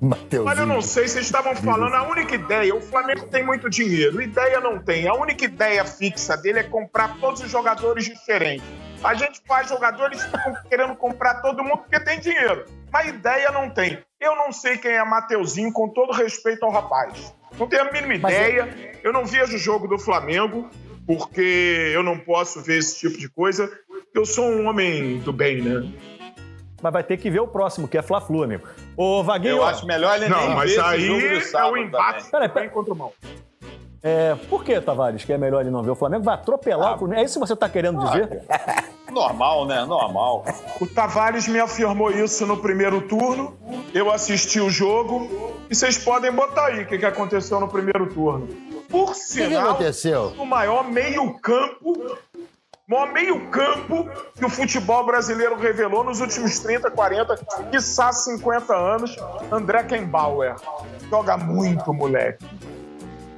Mateuzinho. 0.02 0.50
Olha, 0.50 0.60
eu 0.62 0.66
não 0.66 0.82
sei, 0.82 1.08
vocês 1.08 1.26
estavam 1.26 1.56
falando, 1.56 1.94
a 1.94 2.04
única 2.04 2.36
ideia, 2.36 2.74
o 2.76 2.82
Flamengo 2.82 3.28
tem 3.28 3.44
muito 3.44 3.70
dinheiro, 3.70 4.22
ideia 4.22 4.60
não 4.60 4.80
tem. 4.80 5.08
A 5.08 5.14
única 5.14 5.46
ideia 5.46 5.84
fixa 5.86 6.36
dele 6.38 6.60
é 6.60 6.64
comprar 6.64 7.18
todos 7.20 7.42
os 7.42 7.50
jogadores 7.50 8.06
diferentes. 8.06 8.66
A 9.04 9.14
gente 9.14 9.42
faz 9.48 9.70
jogadores 9.70 10.22
querendo 10.70 10.96
comprar 10.96 11.42
todo 11.42 11.64
mundo 11.64 11.78
porque 11.78 12.00
tem 12.00 12.20
dinheiro. 12.20 12.66
Mas 12.92 13.08
ideia 13.08 13.52
não 13.52 13.70
tem. 13.70 14.00
Eu 14.20 14.36
não 14.36 14.52
sei 14.52 14.78
quem 14.78 14.92
é 14.92 15.04
Mateuzinho, 15.06 15.72
com 15.72 15.88
todo 15.90 16.12
respeito 16.12 16.66
ao 16.66 16.72
rapaz. 16.72 17.34
Não 17.58 17.68
tenho 17.68 17.84
a 17.84 17.92
mínima 17.92 18.20
Mas 18.22 18.34
é- 18.34 18.50
ideia. 18.50 18.94
Eu 19.04 19.14
não 19.14 19.26
vejo 19.26 19.56
o 19.56 19.60
jogo 19.60 19.88
do 19.88 19.98
Flamengo, 19.98 20.70
porque 21.08 21.92
eu 21.94 22.04
não 22.04 22.18
posso 22.18 22.62
ver 22.62 22.80
esse 22.80 23.00
tipo 23.00 23.18
de 23.18 23.30
coisa. 23.30 23.72
Eu 24.14 24.26
sou 24.26 24.46
um 24.46 24.68
homem 24.68 25.20
do 25.20 25.32
bem, 25.32 25.62
né? 25.62 25.92
Mas 26.82 26.94
vai 26.94 27.04
ter 27.04 27.18
que 27.18 27.30
ver 27.30 27.40
o 27.42 27.48
próximo, 27.48 27.88
que 27.88 27.98
é 27.98 28.02
Fla-Flu, 28.02 28.44
amigo. 28.44 28.68
Ô, 28.96 29.24
Vaguinho, 29.24 29.58
Eu 29.58 29.66
acho 29.66 29.86
melhor 29.86 30.16
ele 30.16 30.30
Não, 30.30 30.40
nem 30.48 30.56
mas 30.56 30.70
ver 30.72 30.78
esse 30.78 30.86
aí 30.86 31.02
jogo 31.06 31.20
do 31.20 31.26
é 31.26 31.66
o 31.66 31.92
também. 31.92 32.24
Peraí, 32.32 32.50
peraí. 32.50 32.70
contra 32.70 32.94
o 32.94 32.98
mal. 32.98 33.14
é, 34.02 34.36
por 34.50 34.64
que, 34.64 34.80
Tavares, 34.80 35.24
que 35.26 35.34
é 35.34 35.38
melhor 35.38 35.62
ele 35.62 35.70
não 35.70 35.84
ver? 35.84 35.92
O 35.92 35.96
Flamengo 35.96 36.24
vai 36.24 36.36
atropelar 36.36 36.92
Ah. 36.92 36.96
o 36.96 37.00
Fluminense. 37.00 37.22
É 37.22 37.26
isso 37.26 37.40
que 37.40 37.48
você 37.48 37.56
tá 37.56 37.68
querendo 37.68 38.00
dizer? 38.06 38.44
Normal, 39.12 39.66
né? 39.66 39.84
Normal. 39.86 40.46
O 40.80 40.86
Tavares 40.88 41.48
me 41.48 41.60
afirmou 41.60 42.12
isso 42.12 42.46
no 42.46 42.58
primeiro 42.58 43.02
turno. 43.02 43.58
Eu 43.94 44.12
assisti 44.12 44.60
o 44.62 44.70
jogo. 44.70 45.28
E 45.70 45.76
vocês 45.76 45.98
podem 45.98 46.32
botar 46.32 46.68
aí 46.68 46.84
o 46.84 46.88
que, 46.88 46.98
que 46.98 47.06
aconteceu 47.06 47.60
no 47.60 47.68
primeiro 47.68 48.08
turno. 48.14 48.48
Por 48.88 49.10
O 49.10 49.12
que, 49.12 49.16
sinal, 49.16 49.70
aconteceu? 49.72 50.34
o 50.38 50.46
maior 50.46 50.84
meio-campo. 50.90 52.18
Maior 52.90 53.14
meio-campo 53.14 54.10
que 54.34 54.44
o 54.44 54.50
futebol 54.50 55.06
brasileiro 55.06 55.56
revelou 55.56 56.04
nos 56.04 56.22
últimos 56.22 56.58
30, 56.58 56.90
40, 56.90 57.36
quiçá 57.70 58.12
50 58.12 58.76
anos, 58.76 59.16
André 59.52 59.84
Kembauer. 59.84 60.56
Joga 61.08 61.38
muito, 61.38 61.94
moleque. 61.94 62.44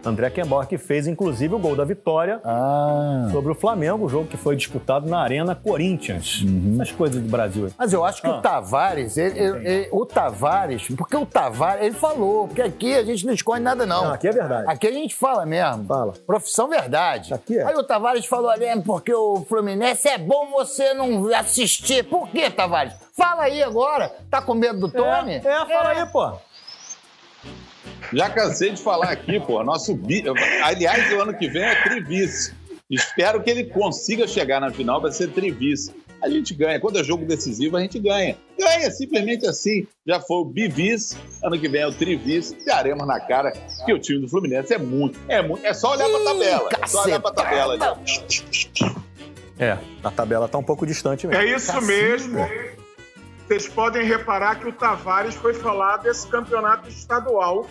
André 0.03 0.29
Kembauer, 0.29 0.67
que 0.67 0.77
fez, 0.77 1.05
inclusive, 1.07 1.53
o 1.53 1.59
gol 1.59 1.75
da 1.75 1.83
vitória 1.83 2.39
Ah. 2.43 3.27
sobre 3.31 3.51
o 3.51 3.55
Flamengo, 3.55 4.05
o 4.05 4.09
jogo 4.09 4.27
que 4.27 4.37
foi 4.37 4.55
disputado 4.55 5.07
na 5.09 5.19
Arena 5.19 5.53
Corinthians. 5.55 6.43
Essas 6.75 6.91
coisas 6.91 7.21
do 7.21 7.29
Brasil. 7.29 7.65
aí. 7.65 7.71
Mas 7.77 7.93
eu 7.93 8.03
acho 8.03 8.21
que 8.21 8.27
Ah. 8.27 8.37
o 8.37 8.41
Tavares, 8.41 9.17
ele- 9.17 9.39
ele- 9.39 9.67
ele- 9.67 9.89
o 9.91 10.05
Tavares, 10.05 10.87
porque 10.97 11.15
o 11.15 11.25
Tavares, 11.25 11.85
ele 11.85 11.95
falou, 11.95 12.47
porque 12.47 12.61
aqui 12.61 12.95
a 12.95 13.03
gente 13.03 13.25
não 13.25 13.33
esconde 13.33 13.61
nada, 13.61 13.85
não. 13.85 14.05
Não, 14.05 14.13
aqui 14.13 14.27
é 14.27 14.31
verdade. 14.31 14.65
Aqui 14.67 14.87
a 14.87 14.91
gente 14.91 15.15
fala 15.15 15.45
mesmo. 15.45 15.85
Fala. 15.85 16.13
Profissão 16.25 16.67
verdade. 16.67 17.33
Aqui 17.33 17.57
é. 17.59 17.63
Aí 17.63 17.75
o 17.75 17.83
Tavares 17.83 18.25
falou 18.25 18.49
ali, 18.49 18.65
"É 18.65 18.77
porque 18.81 19.13
o 19.13 19.45
Fluminense 19.47 20.07
é 20.07 20.17
bom 20.17 20.47
você 20.51 20.93
não 20.93 21.27
assistir. 21.35 22.03
Por 22.03 22.27
quê, 22.29 22.49
Tavares? 22.49 22.93
Fala 23.15 23.43
aí 23.43 23.61
agora. 23.61 24.11
Tá 24.29 24.41
com 24.41 24.53
medo 24.53 24.79
do 24.79 24.89
Tony? 24.89 25.33
É, 25.33 25.37
é, 25.37 25.65
fala 25.65 25.89
aí, 25.89 26.05
pô. 26.07 26.31
Já 28.13 28.29
cansei 28.29 28.71
de 28.71 28.81
falar 28.81 29.09
aqui, 29.09 29.39
pô. 29.39 29.63
Nosso 29.63 29.95
bi... 29.95 30.23
Aliás, 30.63 31.11
o 31.13 31.21
ano 31.21 31.33
que 31.33 31.47
vem 31.47 31.63
é 31.63 31.83
trivice. 31.83 32.53
Espero 32.89 33.41
que 33.41 33.49
ele 33.49 33.65
consiga 33.65 34.27
chegar 34.27 34.59
na 34.59 34.69
final, 34.69 35.01
vai 35.01 35.11
ser 35.11 35.29
trivice. 35.31 35.93
A 36.21 36.29
gente 36.29 36.53
ganha. 36.53 36.79
Quando 36.79 36.99
é 36.99 37.03
jogo 37.03 37.25
decisivo, 37.25 37.77
a 37.77 37.81
gente 37.81 37.97
ganha. 37.97 38.37
Ganha, 38.59 38.91
simplesmente 38.91 39.47
assim. 39.47 39.87
Já 40.05 40.19
foi 40.19 40.37
o 40.37 40.45
bivice, 40.45 41.17
ano 41.43 41.57
que 41.57 41.67
vem 41.67 41.81
é 41.81 41.87
o 41.87 41.91
trivice. 41.93 42.55
Daremos 42.63 43.07
na 43.07 43.19
cara 43.19 43.51
que 43.85 43.93
o 43.93 43.97
time 43.97 44.19
do 44.19 44.27
Fluminense 44.27 44.73
é 44.73 44.77
muito. 44.77 45.17
É, 45.27 45.41
muito, 45.41 45.65
é 45.65 45.73
só 45.73 45.93
olhar 45.93 46.09
pra 46.09 46.23
tabela. 46.23 46.69
É 46.83 46.87
só 46.87 47.03
olhar 47.03 47.19
pra 47.19 47.31
tabela. 47.31 47.73
ali. 47.73 47.81
É, 49.57 49.77
a 50.03 50.11
tabela 50.11 50.47
tá 50.47 50.57
um 50.57 50.63
pouco 50.63 50.85
distante 50.85 51.25
mesmo. 51.25 51.41
É 51.41 51.55
isso 51.55 51.81
mesmo. 51.81 52.39
Vocês 53.51 53.67
podem 53.67 54.05
reparar 54.05 54.55
que 54.61 54.65
o 54.65 54.71
Tavares 54.71 55.35
foi 55.35 55.53
falar 55.53 55.97
desse 55.97 56.25
campeonato 56.25 56.87
estadual. 56.87 57.67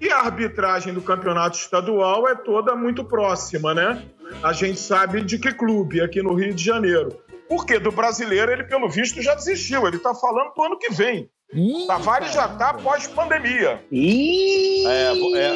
E 0.00 0.08
a 0.08 0.20
arbitragem 0.20 0.94
do 0.94 1.02
campeonato 1.02 1.58
estadual 1.58 2.26
é 2.26 2.34
toda 2.34 2.74
muito 2.74 3.04
próxima, 3.04 3.74
né? 3.74 4.06
A 4.42 4.54
gente 4.54 4.80
sabe 4.80 5.20
de 5.20 5.38
que 5.38 5.52
clube 5.52 6.00
aqui 6.00 6.22
no 6.22 6.32
Rio 6.32 6.54
de 6.54 6.64
Janeiro. 6.64 7.14
Porque 7.46 7.78
do 7.78 7.92
brasileiro 7.92 8.50
ele, 8.50 8.64
pelo 8.64 8.88
visto, 8.88 9.20
já 9.20 9.34
desistiu. 9.34 9.86
Ele 9.86 9.98
tá 9.98 10.14
falando 10.14 10.54
do 10.54 10.62
ano 10.62 10.78
que 10.78 10.90
vem. 10.90 11.28
Ih, 11.52 11.86
Tavares 11.86 12.32
já 12.32 12.48
tá 12.48 12.72
pós-pandemia. 12.72 13.84
Ih! 13.92 14.67
É, 14.88 15.12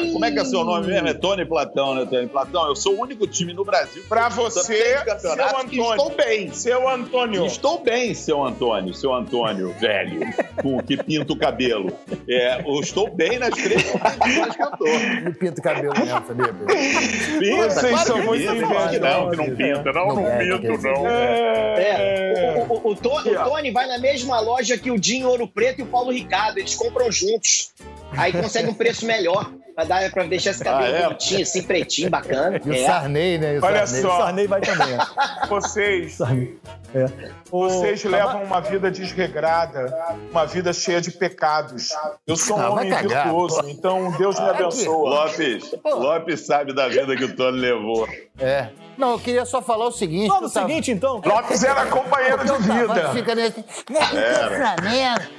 é, 0.07 0.11
como 0.11 0.25
é 0.25 0.31
que 0.31 0.39
é 0.39 0.45
seu 0.45 0.63
nome 0.63 0.87
mesmo? 0.87 1.07
É 1.07 1.13
Tony 1.13 1.45
Platão, 1.45 1.95
né, 1.95 2.05
Tony 2.09 2.27
Platão? 2.27 2.67
Eu 2.67 2.75
sou 2.75 2.95
o 2.95 3.01
único 3.01 3.25
time 3.27 3.53
no 3.53 3.63
Brasil 3.65 4.01
que 4.03 4.07
Pra 4.09 4.29
você, 4.29 4.97
seu 5.19 5.33
Antônio. 5.59 5.91
estou 5.95 6.09
bem. 6.11 6.51
Seu 6.53 6.89
Antônio. 6.89 7.45
Estou 7.45 7.79
bem, 7.83 8.13
seu 8.13 8.43
Antônio, 8.43 8.93
seu 8.93 9.13
Antônio, 9.13 9.73
velho, 9.79 10.21
com 10.61 10.81
que 10.81 10.97
pinta 10.97 11.33
o 11.33 11.37
cabelo. 11.37 11.91
É, 12.29 12.61
eu 12.67 12.79
estou 12.79 13.09
bem 13.09 13.39
nas 13.39 13.53
três 13.55 13.83
competições 13.91 14.55
que 14.55 14.61
eu 14.63 14.71
tô. 14.71 14.87
Ele 14.87 15.33
pinta 15.33 15.59
o 15.59 15.63
cabelo 15.63 15.93
mesmo, 15.99 16.27
sabia? 16.27 16.53
Pinta, 17.39 17.69
Vocês 17.69 17.89
claro 17.91 18.07
são 18.07 18.23
muito 18.23 18.41
que 18.41 18.47
não, 18.47 19.29
que 19.29 19.37
não 19.37 19.45
invejosos. 19.45 19.57
pinta, 19.57 19.91
não, 19.93 20.07
não, 20.07 20.15
Não 20.15 20.27
é, 20.27 20.37
pinto, 20.37 20.61
quer 20.61 20.77
não. 20.81 21.07
É, 21.07 22.65
o, 22.69 22.73
o- 22.73 22.91
o 22.91 22.95
To- 22.95 23.09
o 23.17 23.43
Tony 23.49 23.71
vai 23.71 23.87
na 23.87 23.97
mesma 23.97 24.39
loja 24.39 24.77
que 24.77 24.91
o 24.91 24.99
Dinho 24.99 25.27
Ouro 25.27 25.47
Preto 25.47 25.79
e 25.79 25.83
o 25.83 25.87
Paulo 25.87 26.11
Ricardo. 26.11 26.57
Eles 26.59 26.75
compram 26.75 27.11
juntos. 27.11 27.71
Aí 28.17 28.31
consegue 28.31 28.69
um 28.69 28.73
preço 28.73 29.05
melhor. 29.05 29.51
Pra, 29.75 29.85
dar, 29.85 30.11
pra 30.11 30.23
deixar 30.25 30.51
esse 30.51 30.63
cabelo 30.63 30.93
Ah, 30.93 30.97
é? 30.99 31.03
bonitinho, 31.05 31.41
assim, 31.41 31.63
pretinho, 31.63 32.07
bacana. 32.07 32.61
E 32.63 32.69
o 32.69 32.73
É. 32.73 32.85
Sarney, 32.85 33.39
né? 33.39 33.57
O 33.59 33.65
Olha 33.65 33.87
Sarney. 33.87 34.05
O 34.05 34.07
só. 34.07 34.17
Sarney 34.19 34.47
vai 34.47 34.61
também. 34.61 34.97
Vocês, 35.49 36.13
Sarney. 36.13 36.59
É. 36.93 37.05
Vocês 37.49 38.03
Tava- 38.03 38.15
levam 38.17 38.43
uma 38.43 38.59
vida 38.61 38.91
desregrada, 38.91 39.91
uma 40.29 40.45
vida 40.45 40.71
cheia 40.73 41.01
de 41.01 41.09
pecados. 41.09 41.89
Eu 42.27 42.35
sou 42.35 42.55
um 42.57 42.61
Ah, 42.61 42.69
homem 42.69 42.91
cagar, 42.91 43.23
virtuoso, 43.23 43.61
pô. 43.63 43.67
então 43.69 44.11
Deus 44.11 44.39
me 44.39 44.47
abençoa. 44.49 45.09
Lopes, 45.09 45.71
Lopes 45.83 46.45
sabe 46.45 46.71
da 46.75 46.87
vida 46.87 47.15
que 47.15 47.23
o 47.23 47.35
Tony 47.35 47.57
levou. 47.57 48.07
É. 48.37 48.69
Não, 48.97 49.11
eu 49.11 49.19
queria 49.19 49.45
só 49.45 49.61
falar 49.61 49.87
o 49.87 49.91
seguinte. 49.91 50.27
Fala 50.27 50.43
o 50.43 50.47
o 50.47 50.49
Tav- 50.51 50.67
seguinte, 50.67 50.91
então. 50.91 51.21
Lopes 51.25 51.63
era 51.63 51.85
companheiro 51.87 52.43
de 52.45 52.51
o 52.51 52.57
Tavares 52.57 52.89
vida. 52.89 53.09
fica 53.13 53.35
nesse. 53.35 53.61
Porque 53.63 53.93
o 53.93 54.55
Flamengo. 54.55 55.33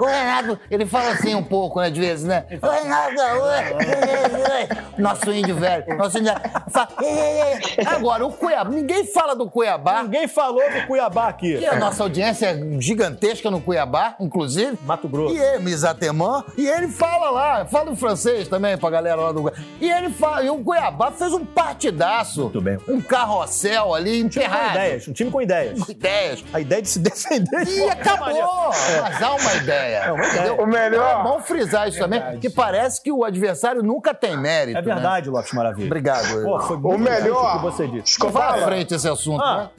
O 0.00 0.04
Renato. 0.06 0.58
Ele 0.70 0.86
fala 0.86 1.10
assim 1.10 1.34
um 1.34 1.42
pouco, 1.42 1.80
né, 1.80 1.90
de 1.90 2.00
vezes, 2.00 2.24
né? 2.24 2.46
O 2.62 2.66
Renato 2.68 3.14
Gaúcho. 3.14 3.46
é, 3.46 4.60
é, 4.60 4.62
é. 4.62 4.68
Nosso 5.00 5.30
índio 5.32 5.56
velho. 5.56 5.96
Nosso 5.96 6.18
índio 6.18 6.32
velho. 6.34 7.88
Agora, 7.88 8.26
o 8.26 8.32
Cuiabá. 8.32 8.70
Ninguém 8.70 9.04
fala 9.06 9.34
do 9.34 9.48
Cuiabá. 9.48 10.02
Ninguém 10.02 10.28
falou 10.28 10.62
do 10.70 10.86
Cuiabá 10.86 11.28
aqui. 11.28 11.58
Que 11.58 11.66
a 11.66 11.76
nossa 11.76 12.02
audiência 12.02 12.46
é 12.46 12.80
gigantesca 12.80 13.50
no 13.50 13.60
Cuiabá, 13.60 14.14
inclusive. 14.20 14.78
Mato 14.84 15.08
Grosso. 15.08 15.34
E 15.34 15.38
ele, 15.38 15.64
Misatemã, 15.64 16.44
e 16.56 16.66
ele 16.66 16.88
fala 16.88 17.30
lá, 17.30 17.66
fala 17.66 17.90
em 17.90 17.96
francês 17.96 18.48
também 18.48 18.76
pra 18.78 18.90
galera 18.90 19.16
lá 19.20 19.32
do. 19.32 19.52
E 19.80 19.90
ele 19.90 20.10
fala, 20.10 20.42
e 20.42 20.50
o 20.50 20.62
Cuiabá 20.62 21.10
fez 21.10 21.32
um 21.32 21.44
partidaço. 21.44 22.27
Muito 22.36 22.60
bem. 22.60 22.78
Um 22.88 23.00
carrossel 23.00 23.94
ali 23.94 24.20
Com 24.20 24.26
emperrado. 24.26 24.70
ideias, 24.70 25.08
um 25.08 25.12
time 25.12 25.30
com 25.30 25.40
ideias. 25.42 25.82
Com 25.82 25.90
ideias. 25.92 26.44
A 26.52 26.60
ideia 26.60 26.82
de 26.82 26.88
se 26.88 26.98
defender. 26.98 27.64
de 27.64 27.70
E 27.78 27.88
acabou! 27.90 28.70
Mas 29.02 29.22
há 29.22 29.34
uma 29.34 29.54
ideia. 29.54 29.96
É 29.98 30.12
uma 30.12 30.26
ideia. 30.26 30.54
O 30.54 30.66
melhor- 30.66 31.20
É 31.20 31.22
bom 31.22 31.40
frisar 31.40 31.88
isso 31.88 31.98
também, 31.98 32.38
que 32.40 32.50
parece 32.50 33.02
que 33.02 33.10
o 33.12 33.24
adversário 33.24 33.82
nunca 33.82 34.12
tem 34.14 34.36
mérito. 34.36 34.78
É 34.78 34.82
verdade, 34.82 35.28
Lopes 35.30 35.52
Maravilha. 35.52 35.84
Né? 35.84 35.86
Obrigado. 35.86 36.42
Pô, 36.44 36.60
foi 36.60 36.76
muito 36.76 36.96
O 36.96 36.98
melhor- 36.98 37.56
que 37.56 37.62
você 37.62 37.86
disse. 37.88 38.18
Vai 38.30 38.60
à 38.60 38.64
frente 38.64 38.94
esse 38.94 39.08
assunto, 39.08 39.42
Ah. 39.42 39.56
né? 39.56 39.70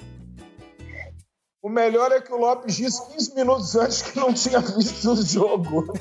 o 1.62 1.68
melhor 1.70 2.10
é 2.14 2.22
que 2.22 2.32
o 2.32 2.38
Lopes 2.38 2.76
disse 2.78 3.06
15 3.12 3.36
minutos 3.36 3.76
antes 3.76 4.02
que 4.02 4.18
não 4.18 4.34
tinha 4.34 4.60
visto 4.62 5.12
o 5.12 5.16
jogo. 5.26 5.92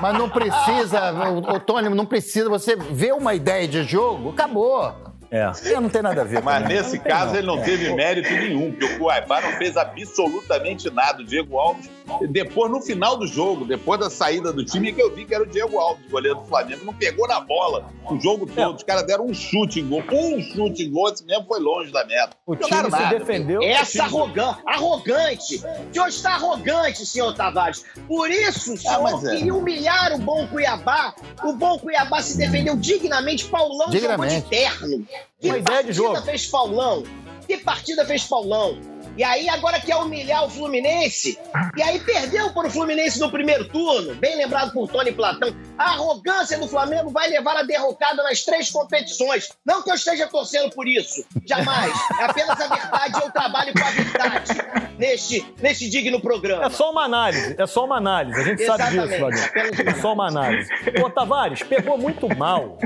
Mas 0.00 0.14
não 0.14 0.28
precisa, 0.28 1.12
o, 1.30 1.60
Tony, 1.60 1.88
não 1.90 2.06
precisa. 2.06 2.48
Você 2.48 2.74
vê 2.76 3.12
uma 3.12 3.34
ideia 3.34 3.68
de 3.68 3.82
jogo, 3.82 4.30
acabou. 4.30 4.94
É. 5.30 5.52
Não 5.80 5.88
tem 5.88 6.02
nada 6.02 6.22
a 6.22 6.24
ver. 6.24 6.42
Mas 6.42 6.62
também. 6.62 6.76
nesse 6.76 6.98
caso 6.98 7.36
ele 7.36 7.46
não 7.46 7.62
teve 7.62 7.94
mérito 7.94 8.32
nenhum, 8.32 8.72
porque 8.72 8.86
o 8.86 8.98
Cuiabá 8.98 9.40
não 9.40 9.52
fez 9.52 9.76
absolutamente 9.76 10.90
nada. 10.90 11.22
O 11.22 11.24
Diego 11.24 11.56
Alves, 11.56 11.88
depois, 12.30 12.70
no 12.70 12.80
final 12.80 13.16
do 13.16 13.26
jogo, 13.26 13.64
depois 13.64 14.00
da 14.00 14.10
saída 14.10 14.52
do 14.52 14.64
time, 14.64 14.92
que 14.92 15.00
eu 15.00 15.14
vi 15.14 15.24
que 15.24 15.34
era 15.34 15.44
o 15.44 15.46
Diego 15.46 15.78
Alves, 15.78 16.04
goleiro 16.10 16.38
do 16.40 16.44
Flamengo, 16.46 16.84
não 16.84 16.94
pegou 16.94 17.26
na 17.28 17.40
bola 17.40 17.86
o 18.10 18.18
jogo 18.20 18.46
todo. 18.46 18.76
Os 18.76 18.82
caras 18.82 19.04
deram 19.06 19.26
um 19.26 19.34
chute 19.34 19.80
em 19.80 19.88
gol. 19.88 20.02
Um 20.12 20.40
chute 20.42 20.82
em 20.84 20.90
gol, 20.90 21.08
esse 21.08 21.24
mesmo 21.24 21.44
foi 21.46 21.60
longe 21.60 21.92
da 21.92 22.04
meta. 22.04 22.36
O 22.46 22.54
time 22.56 22.68
Jogaram 22.68 22.90
se 22.90 23.02
nada. 23.02 23.18
defendeu. 23.18 23.62
Essa 23.62 24.04
arrogante, 24.04 24.60
arrogante. 24.66 25.56
O 25.56 25.92
senhor 25.92 26.08
está 26.08 26.34
arrogante, 26.34 27.06
senhor 27.06 27.34
Tavares. 27.34 27.84
Por 28.06 28.30
isso, 28.30 28.74
o 28.74 28.76
senhor 28.76 29.02
mas 29.02 29.24
é. 29.24 29.36
queria 29.36 29.54
humilhar 29.54 30.12
o 30.14 30.18
bom 30.18 30.46
Cuiabá. 30.48 31.14
O 31.44 31.52
bom 31.52 31.78
Cuiabá 31.78 32.22
se 32.22 32.36
defendeu 32.36 32.76
dignamente. 32.76 33.44
Paulão 33.46 33.90
Dignamente. 33.90 34.34
jogou 34.34 34.50
de 34.50 34.56
terno. 34.56 35.06
Que 35.40 35.48
Uma 35.48 35.58
ideia 35.58 35.82
de 35.82 35.86
partida 35.88 35.92
jogo. 35.92 36.22
fez 36.22 36.46
Paulão? 36.46 37.02
Que 37.46 37.56
partida 37.58 38.04
fez 38.04 38.24
Paulão? 38.24 38.78
E 39.16 39.24
aí 39.24 39.48
agora 39.48 39.80
quer 39.80 39.96
humilhar 39.96 40.44
o 40.44 40.50
Fluminense. 40.50 41.38
E 41.76 41.82
aí 41.82 42.00
perdeu 42.00 42.50
para 42.52 42.68
o 42.68 42.70
Fluminense 42.70 43.18
no 43.20 43.30
primeiro 43.30 43.68
turno. 43.68 44.14
Bem 44.14 44.36
lembrado 44.36 44.72
por 44.72 44.88
Tony 44.88 45.12
Platão. 45.12 45.54
A 45.76 45.92
arrogância 45.92 46.58
do 46.58 46.68
Flamengo 46.68 47.10
vai 47.10 47.28
levar 47.28 47.56
a 47.56 47.62
derrocada 47.62 48.22
nas 48.22 48.42
três 48.42 48.70
competições. 48.70 49.48
Não 49.64 49.82
que 49.82 49.90
eu 49.90 49.94
esteja 49.94 50.26
torcendo 50.26 50.70
por 50.70 50.86
isso. 50.86 51.24
Jamais. 51.44 51.92
É 52.20 52.24
apenas 52.24 52.60
a 52.60 52.66
verdade 52.68 53.18
e 53.18 53.22
eu 53.22 53.30
trabalho 53.30 53.72
com 53.72 53.84
a 53.84 53.90
verdade 53.90 54.52
neste, 54.98 55.54
neste 55.60 55.88
digno 55.88 56.20
programa. 56.20 56.64
É 56.64 56.70
só 56.70 56.90
uma 56.90 57.04
análise, 57.04 57.54
é 57.58 57.66
só 57.66 57.84
uma 57.84 57.96
análise. 57.96 58.40
A 58.40 58.44
gente 58.44 58.64
sabe 58.64 58.84
disso, 58.84 58.96
Exatamente, 58.96 59.20
Wagner. 59.20 59.44
apenas 59.44 59.78
uma 59.78 59.90
É 59.90 59.94
só 60.00 60.12
uma 60.12 60.28
análise. 60.28 60.70
Ô, 61.02 61.10
Tavares, 61.10 61.62
pegou 61.62 61.98
muito 61.98 62.28
mal. 62.36 62.78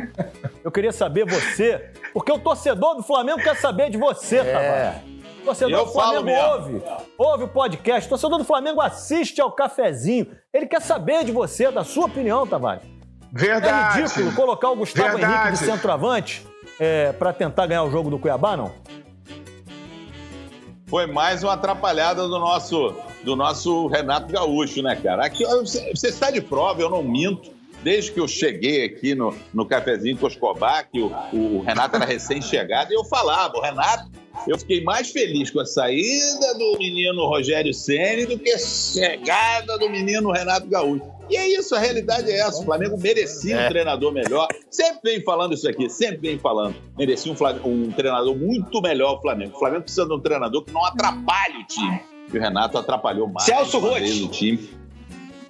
Eu 0.62 0.72
queria 0.72 0.92
saber 0.92 1.26
você, 1.26 1.90
porque 2.12 2.32
o 2.32 2.38
torcedor 2.38 2.96
do 2.96 3.02
Flamengo 3.02 3.42
quer 3.42 3.56
saber 3.56 3.90
de 3.90 3.98
você, 3.98 4.42
Tavares. 4.42 5.13
Torcedor 5.44 5.78
Eu 5.78 5.84
do 5.84 5.92
Flamengo 5.92 6.30
ouve, 6.30 6.82
ouve 7.18 7.44
o 7.44 7.48
podcast. 7.48 8.08
Torcedor 8.08 8.38
do 8.38 8.44
Flamengo 8.44 8.80
assiste 8.80 9.40
ao 9.40 9.52
cafezinho. 9.52 10.26
Ele 10.52 10.66
quer 10.66 10.80
saber 10.80 11.24
de 11.24 11.32
você, 11.32 11.70
da 11.70 11.84
sua 11.84 12.06
opinião, 12.06 12.46
Tavares. 12.46 12.82
É 12.84 13.38
Verdade. 13.38 14.02
ridículo 14.02 14.34
colocar 14.34 14.70
o 14.70 14.76
Gustavo 14.76 15.18
Verdade. 15.18 15.32
Henrique 15.32 15.52
de 15.52 15.58
centroavante 15.58 16.46
é, 16.78 17.12
para 17.12 17.32
tentar 17.32 17.66
ganhar 17.66 17.82
o 17.84 17.90
jogo 17.90 18.08
do 18.10 18.18
Cuiabá, 18.18 18.56
não? 18.56 18.72
Foi 20.86 21.06
mais 21.06 21.42
uma 21.42 21.54
atrapalhada 21.54 22.22
do 22.22 22.38
nosso, 22.38 22.94
do 23.24 23.34
nosso 23.34 23.88
Renato 23.88 24.32
Gaúcho, 24.32 24.82
né, 24.82 24.94
cara? 24.96 25.26
Aqui, 25.26 25.44
você 25.44 26.08
está 26.08 26.30
de 26.30 26.40
prova, 26.40 26.80
eu 26.80 26.88
não 26.88 27.02
minto. 27.02 27.53
Desde 27.84 28.12
que 28.12 28.18
eu 28.18 28.26
cheguei 28.26 28.82
aqui 28.86 29.14
no, 29.14 29.36
no 29.52 29.66
cafezinho 29.66 30.16
com 30.16 30.26
Escobar, 30.26 30.88
que 30.90 31.02
o, 31.02 31.12
o 31.34 31.60
Renato 31.60 31.96
era 31.96 32.06
recém-chegado, 32.06 32.94
eu 32.94 33.04
falava, 33.04 33.58
o 33.58 33.60
Renato, 33.60 34.10
eu 34.48 34.58
fiquei 34.58 34.82
mais 34.82 35.10
feliz 35.10 35.50
com 35.50 35.60
a 35.60 35.66
saída 35.66 36.54
do 36.54 36.78
menino 36.78 37.26
Rogério 37.26 37.74
Ceni 37.74 38.24
do 38.24 38.38
que 38.38 38.50
a 38.50 38.58
chegada 38.58 39.78
do 39.78 39.90
menino 39.90 40.32
Renato 40.32 40.66
Gaúcho. 40.66 41.04
E 41.28 41.36
é 41.36 41.46
isso, 41.46 41.74
a 41.74 41.78
realidade 41.78 42.30
é 42.30 42.40
essa. 42.40 42.62
O 42.62 42.64
Flamengo 42.64 42.98
merecia 42.98 43.66
um 43.66 43.68
treinador 43.68 44.12
melhor. 44.12 44.48
Sempre 44.70 45.12
vem 45.12 45.22
falando 45.22 45.52
isso 45.52 45.68
aqui, 45.68 45.90
sempre 45.90 46.28
vem 46.28 46.38
falando. 46.38 46.74
Merecia 46.96 47.30
um, 47.32 47.68
um 47.68 47.92
treinador 47.92 48.34
muito 48.34 48.80
melhor 48.80 49.18
o 49.18 49.20
Flamengo. 49.20 49.56
O 49.56 49.58
Flamengo 49.58 49.82
precisa 49.82 50.06
de 50.06 50.14
um 50.14 50.20
treinador 50.20 50.64
que 50.64 50.72
não 50.72 50.84
atrapalhe 50.86 51.58
o 51.62 51.66
time. 51.66 52.00
E 52.32 52.38
o 52.38 52.40
Renato 52.40 52.78
atrapalhou 52.78 53.26
mais 53.28 53.44
Celso 53.44 53.78
uma 53.78 53.88
Roth. 53.88 53.98
vez 53.98 54.22
o 54.22 54.28
time. 54.28 54.83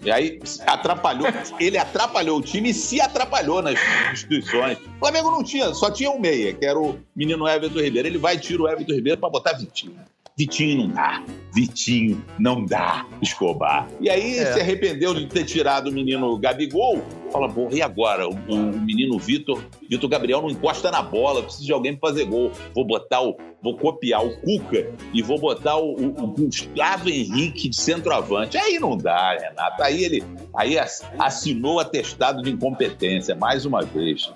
E 0.04 0.10
aí 0.10 0.38
atrapalhou, 0.66 1.26
ele 1.58 1.78
atrapalhou 1.78 2.38
o 2.38 2.42
time 2.42 2.70
e 2.70 2.74
se 2.74 3.00
atrapalhou 3.00 3.62
nas 3.62 3.78
instituições. 4.12 4.78
O 4.78 4.98
Flamengo 5.00 5.30
não 5.30 5.42
tinha, 5.42 5.72
só 5.72 5.90
tinha 5.90 6.10
um 6.10 6.20
meia, 6.20 6.52
que 6.52 6.64
era 6.64 6.78
o 6.78 6.98
menino 7.16 7.48
Everton 7.48 7.80
Ribeiro. 7.80 8.06
Ele 8.08 8.18
vai 8.18 8.34
e 8.34 8.38
tira 8.38 8.62
o 8.62 8.68
Everton 8.68 8.92
Ribeiro 8.92 9.18
para 9.18 9.30
botar 9.30 9.52
Vitinho. 9.54 9.96
Vitinho 10.36 10.88
não 10.88 10.88
dá. 10.94 11.22
Vitinho 11.54 12.24
não 12.38 12.64
dá, 12.64 13.06
Escobar. 13.22 13.88
E 14.00 14.10
aí 14.10 14.36
É. 14.38 14.52
se 14.52 14.60
arrependeu 14.60 15.14
de 15.14 15.26
ter 15.26 15.44
tirado 15.44 15.88
o 15.88 15.92
menino 15.92 16.36
Gabigol. 16.38 17.02
Fala, 17.34 17.48
porra, 17.48 17.74
e 17.74 17.82
agora? 17.82 18.28
O, 18.28 18.30
o 18.32 18.56
menino 18.80 19.18
Vitor, 19.18 19.60
Vitor 19.90 20.08
Gabriel 20.08 20.40
não 20.40 20.48
encosta 20.50 20.88
na 20.88 21.02
bola, 21.02 21.42
precisa 21.42 21.64
de 21.64 21.72
alguém 21.72 21.96
pra 21.96 22.08
fazer 22.10 22.26
gol. 22.26 22.52
Vou 22.72 22.84
botar 22.86 23.22
o. 23.22 23.36
Vou 23.60 23.76
copiar 23.78 24.22
o 24.24 24.36
Cuca 24.42 24.86
e 25.12 25.22
vou 25.22 25.40
botar 25.40 25.76
o, 25.78 25.94
o- 25.94 26.24
o 26.24 26.26
Gustavo 26.28 27.08
Henrique 27.08 27.68
de 27.70 27.74
centroavante. 27.76 28.58
Aí 28.58 28.78
não 28.78 28.94
dá, 28.96 29.32
Renato. 29.40 29.82
Aí 29.82 30.04
ele 30.04 30.22
aí 30.54 30.78
ass- 30.78 31.02
assinou 31.18 31.76
o 31.76 31.80
atestado 31.80 32.42
de 32.42 32.50
incompetência, 32.50 33.34
mais 33.34 33.64
uma 33.64 33.80
vez. 33.82 34.30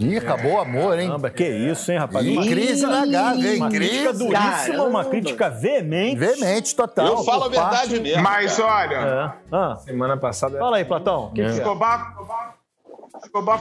Ih, 0.00 0.16
acabou 0.16 0.54
o 0.54 0.58
amor, 0.60 0.98
hein? 0.98 1.08
Caramba, 1.08 1.28
que 1.28 1.46
isso, 1.46 1.92
hein, 1.92 1.98
rapaz? 1.98 2.24
Ih, 2.24 2.30
Uma- 2.32 2.46
crise 2.46 2.86
na 2.86 3.04
Gávea, 3.04 3.50
hein? 3.52 3.56
Uma 3.58 3.68
crítica 3.68 4.08
Crise. 4.08 4.18
duríssima, 4.24 4.82
uma 4.84 5.00
Caramba. 5.00 5.04
crítica 5.04 5.50
veemente. 5.50 6.16
Veemente, 6.16 6.74
total. 6.74 7.06
Eu 7.06 7.18
falo 7.18 7.44
a 7.44 7.50
por 7.50 7.54
parte- 7.56 7.88
verdade 7.90 8.00
mesmo. 8.00 8.22
Mas 8.22 8.56
cara. 8.56 8.72
olha, 8.88 8.96
É. 8.96 9.32
Ah, 9.52 9.76
Semana 9.84 10.16
passada. 10.16 10.58
fala 10.58 10.78
aí, 10.78 10.86
Platão. 10.86 11.30
Que 11.34 11.42
é? 11.42 11.50
Escobar, 11.50 12.12
Escobar 12.12 12.39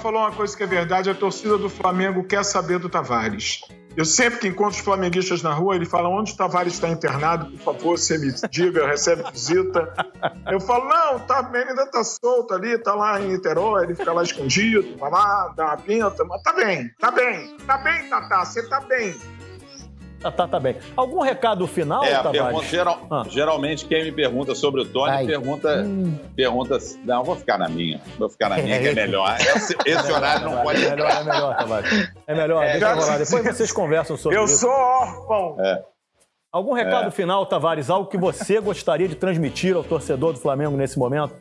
falou 0.01 0.21
uma 0.21 0.31
coisa 0.31 0.55
que 0.55 0.63
é 0.63 0.67
verdade: 0.67 1.09
a 1.09 1.15
torcida 1.15 1.57
do 1.57 1.69
Flamengo 1.69 2.23
quer 2.23 2.43
saber 2.43 2.79
do 2.79 2.89
Tavares. 2.89 3.61
Eu 3.97 4.05
sempre 4.05 4.39
que 4.39 4.47
encontro 4.47 4.77
os 4.77 4.79
flamenguistas 4.79 5.41
na 5.41 5.53
rua, 5.53 5.75
ele 5.75 5.85
fala 5.85 6.07
onde 6.07 6.31
o 6.31 6.37
Tavares 6.37 6.73
está 6.73 6.87
internado, 6.87 7.51
por 7.57 7.73
favor, 7.73 7.97
você 7.97 8.17
me 8.17 8.31
diga, 8.49 8.87
recebe 8.87 9.29
visita. 9.31 9.93
Eu 10.49 10.61
falo, 10.61 10.87
não, 10.87 11.19
tá, 11.19 11.49
ele 11.53 11.71
ainda 11.71 11.85
tá 11.87 12.03
solto 12.03 12.53
ali, 12.53 12.77
tá 12.77 12.93
lá 12.93 13.19
em 13.19 13.29
Niterói, 13.29 13.83
ele 13.83 13.95
fica 13.95 14.13
lá 14.13 14.23
escondido, 14.23 14.95
vai 14.97 15.11
lá, 15.11 15.53
dá 15.55 15.65
uma 15.65 15.77
pinta, 15.77 16.23
mas 16.23 16.41
tá 16.43 16.53
bem, 16.53 16.89
tá 16.99 17.11
bem, 17.11 17.57
tá 17.65 17.77
bem, 17.79 18.09
Tatá, 18.09 18.45
você 18.45 18.69
tá 18.69 18.79
bem. 18.79 19.15
Tá, 20.21 20.29
tá, 20.29 20.47
tá 20.47 20.59
bem. 20.59 20.75
Algum 20.97 21.21
recado 21.21 21.65
final, 21.65 22.03
É, 22.03 22.15
Tavares? 22.15 22.41
pergunta, 22.41 22.65
geral- 22.65 22.99
Ah. 23.09 23.23
geralmente 23.29 23.85
quem 23.85 24.03
me 24.03 24.11
pergunta 24.11 24.53
sobre 24.53 24.81
o 24.81 24.85
Tony 24.85 25.11
Ai. 25.11 25.25
pergunta, 25.25 25.85
pergunta. 26.35 26.77
Não, 27.05 27.23
vou 27.23 27.37
ficar 27.37 27.57
na 27.57 27.69
minha. 27.69 28.01
Vou 28.17 28.29
ficar 28.29 28.49
na 28.49 28.57
minha, 28.57 28.79
que 28.79 28.87
é 28.89 28.93
melhor. 28.95 29.37
Esse, 29.39 29.77
esse 29.85 30.11
horário 30.11 30.49
não 30.49 30.61
pode. 30.61 30.83
É 30.85 30.89
melhor, 30.89 31.09
é 31.09 31.23
melhor, 31.23 31.55
Tavares. 31.57 32.11
É 32.27 32.35
melhor, 32.35 32.61
deixa 32.65 32.79
já- 32.79 32.93
rolar. 32.93 33.17
Depois 33.17 33.43
vocês 33.45 33.71
conversam 33.71 34.17
sobre 34.17 34.37
Eu 34.37 34.43
isso. 34.45 34.57
sou 34.57 34.69
órfão. 34.69 35.57
Algum 36.51 36.73
recado 36.73 37.07
É. 37.07 37.11
final, 37.11 37.45
Tavares? 37.45 37.89
Algo 37.89 38.09
que 38.09 38.17
você 38.17 38.59
gostaria 38.59 39.07
de 39.07 39.15
transmitir 39.15 39.75
ao 39.75 39.83
torcedor 39.83 40.33
do 40.33 40.39
Flamengo 40.39 40.75
nesse 40.75 40.97
momento? 40.99 41.33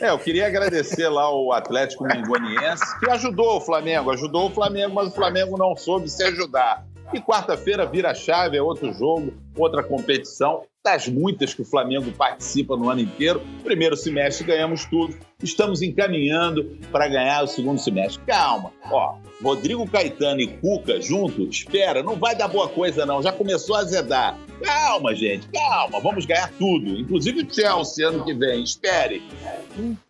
É, 0.00 0.10
eu 0.10 0.18
queria 0.18 0.48
agradecer 0.48 1.08
lá 1.08 1.30
o 1.30 1.52
Atlético 1.52 2.02
Mingoniense, 2.04 2.98
que 2.98 3.08
ajudou 3.08 3.58
o 3.58 3.60
Flamengo, 3.60 4.10
ajudou 4.10 4.46
o 4.48 4.50
Flamengo, 4.50 4.94
mas 4.94 5.08
o 5.08 5.10
Flamengo 5.12 5.56
não 5.56 5.76
soube 5.76 6.08
se 6.08 6.24
ajudar. 6.24 6.84
E 7.12 7.20
quarta-feira 7.20 7.86
vira 7.86 8.14
chave, 8.14 8.56
é 8.56 8.62
outro 8.62 8.92
jogo, 8.92 9.32
outra 9.56 9.82
competição, 9.82 10.62
das 10.84 11.08
muitas 11.08 11.52
que 11.54 11.62
o 11.62 11.64
Flamengo 11.64 12.12
participa 12.12 12.76
no 12.76 12.88
ano 12.88 13.00
inteiro. 13.00 13.42
Primeiro 13.64 13.96
semestre 13.96 14.46
ganhamos 14.46 14.84
tudo, 14.84 15.16
estamos 15.42 15.82
encaminhando 15.82 16.78
para 16.92 17.08
ganhar 17.08 17.42
o 17.42 17.46
segundo 17.46 17.78
semestre. 17.78 18.22
Calma, 18.24 18.72
ó, 18.90 19.16
Rodrigo 19.42 19.88
Caetano 19.88 20.40
e 20.40 20.46
Cuca 20.46 21.00
junto, 21.00 21.42
espera, 21.48 22.02
não 22.02 22.16
vai 22.16 22.36
dar 22.36 22.48
boa 22.48 22.68
coisa 22.68 23.04
não, 23.04 23.22
já 23.22 23.32
começou 23.32 23.76
a 23.76 23.80
azedar. 23.80 24.38
Calma, 24.62 25.14
gente, 25.14 25.48
calma, 25.48 26.00
vamos 26.00 26.24
ganhar 26.24 26.52
tudo, 26.52 26.90
inclusive 26.90 27.42
o 27.42 27.52
Chelsea 27.52 28.08
ano 28.08 28.24
que 28.24 28.34
vem, 28.34 28.62
espere. 28.62 29.22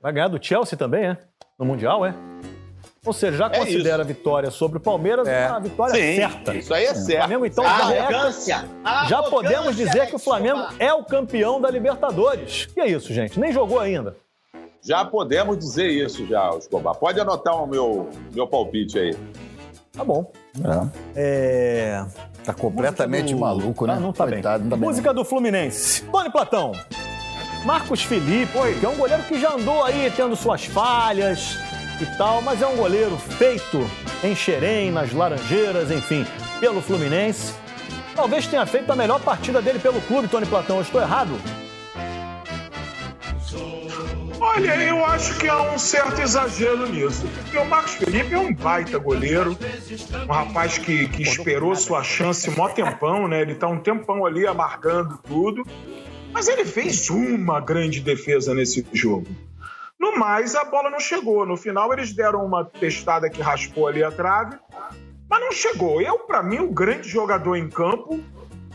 Vai 0.00 0.12
ganhar 0.12 0.28
do 0.28 0.42
Chelsea 0.42 0.76
também, 0.78 1.06
é? 1.06 1.18
No 1.58 1.64
Mundial, 1.64 2.04
é? 2.04 2.14
Ou 3.06 3.12
seja, 3.12 3.36
já 3.38 3.46
É 3.46 3.58
considera 3.60 4.02
a 4.02 4.06
vitória 4.06 4.50
sobre 4.50 4.78
o 4.78 4.80
Palmeiras 4.80 5.26
É. 5.28 5.48
uma 5.48 5.60
vitória 5.60 5.94
Sim, 5.94 6.16
certa. 6.16 6.54
isso 6.54 6.74
aí 6.74 6.84
é 6.84 6.94
certo. 6.94 7.18
Flamengo, 7.20 7.46
então, 7.46 7.64
A 7.64 7.68
já 7.78 7.94
é 7.94 7.98
arrogância. 8.00 8.64
a 8.84 9.04
Já 9.06 9.18
arrogância, 9.18 9.30
podemos 9.30 9.76
dizer 9.76 10.06
que 10.08 10.16
o 10.16 10.18
Flamengo 10.18 10.60
é 10.78 10.92
o 10.92 11.04
campeão 11.04 11.60
da 11.60 11.70
Libertadores. 11.70 12.68
E 12.76 12.80
é 12.80 12.88
isso, 12.88 13.12
gente. 13.14 13.38
Nem 13.38 13.52
jogou 13.52 13.78
ainda. 13.78 14.16
Já 14.82 15.04
podemos 15.04 15.58
dizer 15.58 15.86
isso 15.88 16.26
já, 16.26 16.50
Escobar. 16.58 16.94
Pode 16.94 17.18
anotar 17.20 17.54
o 17.62 17.66
meu, 17.66 18.08
meu 18.32 18.46
palpite 18.46 18.98
aí. 18.98 19.16
Tá 19.92 20.04
bom. 20.04 20.30
É. 21.14 21.16
É... 21.16 22.04
Tá 22.44 22.52
completamente 22.54 23.34
do- 23.34 23.40
maluco, 23.40 23.86
né? 23.86 23.94
Ah, 23.96 24.00
não 24.00 24.12
tá 24.12 24.26
Coitado, 24.26 24.58
bem. 24.60 24.64
não 24.64 24.70
tá 24.70 24.76
bem. 24.76 24.88
Música 24.88 25.12
do 25.14 25.24
Fluminense. 25.24 26.02
Tony 26.04 26.30
Platão. 26.30 26.72
Marcos 27.64 28.02
Felipe, 28.04 28.52
que 28.78 28.86
é 28.86 28.88
um 28.88 28.94
goleiro 28.96 29.22
que 29.24 29.40
já 29.40 29.54
andou 29.54 29.82
aí 29.82 30.12
tendo 30.14 30.36
suas 30.36 30.66
falhas 30.66 31.58
mas 32.42 32.62
é 32.62 32.66
um 32.66 32.76
goleiro 32.76 33.16
feito 33.16 33.88
em 34.22 34.34
Xerém, 34.34 34.90
nas 34.90 35.12
Laranjeiras, 35.12 35.90
enfim, 35.90 36.26
pelo 36.60 36.80
Fluminense. 36.80 37.54
Talvez 38.14 38.46
tenha 38.46 38.64
feito 38.64 38.90
a 38.90 38.96
melhor 38.96 39.20
partida 39.20 39.60
dele 39.60 39.78
pelo 39.78 40.00
clube, 40.02 40.28
Tony 40.28 40.46
Platão. 40.46 40.76
Eu 40.76 40.82
estou 40.82 41.00
errado? 41.00 41.38
Olha, 44.38 44.74
eu 44.82 45.04
acho 45.04 45.38
que 45.38 45.48
há 45.48 45.62
um 45.72 45.78
certo 45.78 46.20
exagero 46.20 46.88
nisso. 46.88 47.26
Porque 47.42 47.58
o 47.58 47.64
Marcos 47.66 47.94
Felipe 47.94 48.34
é 48.34 48.38
um 48.38 48.54
baita 48.54 48.98
goleiro, 48.98 49.56
um 50.28 50.32
rapaz 50.32 50.78
que, 50.78 51.08
que 51.08 51.22
esperou 51.22 51.74
sua 51.74 52.02
chance 52.02 52.50
mó 52.50 52.68
tempão, 52.68 53.28
né? 53.28 53.42
Ele 53.42 53.54
tá 53.54 53.66
um 53.66 53.78
tempão 53.78 54.24
ali 54.24 54.46
amargando 54.46 55.18
tudo. 55.26 55.66
Mas 56.32 56.48
ele 56.48 56.64
fez 56.64 57.08
uma 57.10 57.60
grande 57.60 58.00
defesa 58.00 58.54
nesse 58.54 58.86
jogo. 58.92 59.26
No 60.06 60.16
mais, 60.16 60.54
a 60.54 60.64
bola 60.64 60.88
não 60.88 61.00
chegou. 61.00 61.44
No 61.44 61.56
final, 61.56 61.92
eles 61.92 62.12
deram 62.12 62.44
uma 62.44 62.64
testada 62.64 63.28
que 63.28 63.42
raspou 63.42 63.88
ali 63.88 64.04
a 64.04 64.10
trave, 64.12 64.56
mas 65.28 65.40
não 65.40 65.50
chegou. 65.50 66.00
Eu, 66.00 66.20
para 66.20 66.44
mim, 66.44 66.60
o 66.60 66.70
grande 66.70 67.08
jogador 67.08 67.56
em 67.56 67.68
campo 67.68 68.20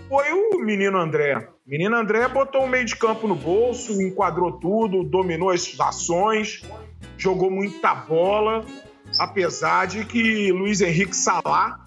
foi 0.10 0.26
o 0.34 0.60
menino 0.60 0.98
André. 1.00 1.38
O 1.66 1.70
menino 1.70 1.96
André 1.96 2.28
botou 2.28 2.66
o 2.66 2.68
meio 2.68 2.84
de 2.84 2.98
campo 2.98 3.30
no 3.30 3.36
bolso, 3.36 4.02
enquadrou 4.02 4.60
tudo, 4.60 5.06
dominou 5.06 5.52
as 5.52 5.74
ações, 5.80 6.64
jogou 7.18 7.50
muita 7.50 7.96
bola, 7.96 8.66
apesar 9.18 9.88
de 9.88 10.04
que 10.04 10.52
Luiz 10.52 10.82
Henrique 10.82 11.16
Salá 11.16 11.80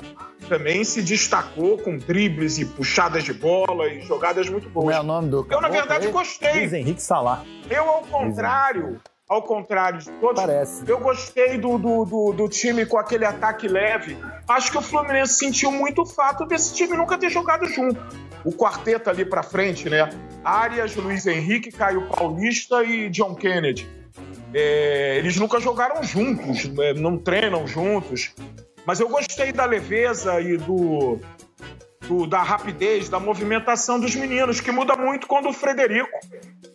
também 0.49 0.85
se 0.85 1.03
destacou 1.03 1.77
com 1.77 1.99
dribles 1.99 2.59
e 2.59 2.65
puxadas 2.65 3.25
de 3.25 3.35
bola 3.35 3.89
e 3.89 4.01
jogadas 4.01 4.49
muito 4.49 4.71
Como 4.71 4.91
é 4.91 4.95
o 4.95 5.05
boas. 5.05 5.07
nome 5.07 5.29
do 5.29 5.47
Eu, 5.51 5.61
na 5.61 5.69
verdade, 5.69 6.07
aí? 6.07 6.13
Luiz 6.13 6.29
gostei. 6.29 6.65
Henrique 6.65 7.03
Salá. 7.03 7.45
Eu, 7.69 7.87
ao 7.89 8.03
contrário, 8.03 9.01
ao 9.29 9.43
contrário 9.43 9.99
de 10.01 10.11
todos, 10.13 10.41
Parece. 10.41 10.85
eu 10.87 10.99
gostei 11.01 11.57
do, 11.59 11.79
do, 11.79 12.05
do, 12.05 12.33
do 12.33 12.49
time 12.49 12.85
com 12.85 12.99
aquele 12.99 13.25
ataque 13.25 13.67
leve. 13.67 14.17
Acho 14.47 14.71
que 14.71 14.79
o 14.79 14.83
Fluminense 14.83 15.35
sentiu 15.39 15.73
muito 15.73 16.03
o 16.03 16.07
fato 16.07 16.45
desse 16.45 16.75
time 16.75 16.97
nunca 16.97 17.17
ter 17.17 17.31
jogado 17.31 17.67
junto. 17.67 17.99
O 18.45 18.53
quarteto 18.53 19.09
ali 19.09 19.25
pra 19.25 19.43
frente, 19.43 19.89
né? 19.89 20.11
Arias, 20.45 20.95
Luiz 20.95 21.27
Henrique, 21.27 21.73
Caio 21.73 22.07
Paulista 22.09 22.85
e 22.85 23.09
John 23.09 23.35
Kennedy. 23.35 23.89
É, 24.53 25.17
eles 25.19 25.37
nunca 25.37 25.59
jogaram 25.59 26.03
juntos, 26.03 26.67
né? 26.67 26.93
não 26.93 27.17
treinam 27.19 27.67
juntos. 27.67 28.35
Mas 28.87 29.01
eu 29.01 29.09
gostei 29.09 29.51
da 29.51 29.65
leveza 29.65 30.39
e 30.43 30.59
do, 30.59 31.19
do- 32.07 32.27
da 32.27 32.43
rapidez, 32.43 33.09
da 33.09 33.19
movimentação 33.19 33.99
dos 33.99 34.15
meninos, 34.15 34.61
que 34.61 34.71
muda 34.71 34.95
muito 34.95 35.27
quando 35.27 35.49
o 35.49 35.53
Frederico, 35.55 36.11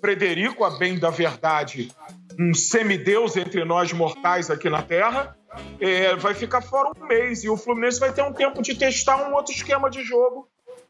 Frederico, 0.01 0.63
a 0.65 0.71
bem 0.79 0.97
da 0.97 1.11
verdade, 1.11 1.91
um 2.39 2.53
semideus 2.53 3.35
entre 3.35 3.65
nós 3.65 3.91
mortais 3.91 4.49
aqui 4.49 4.69
na 4.69 4.81
Terra, 4.81 5.35
é, 5.81 6.15
vai 6.15 6.33
ficar 6.33 6.61
fora 6.61 6.91
um 6.97 7.05
mês 7.05 7.43
e 7.43 7.49
o 7.49 7.57
Fluminense 7.57 7.99
vai 7.99 8.13
ter 8.13 8.23
um 8.23 8.31
tempo 8.31 8.61
de 8.61 8.75
testar 8.75 9.29
um 9.29 9.33
outro 9.33 9.53
esquema 9.53 9.89
de 9.89 10.01
jogo, 10.03 10.47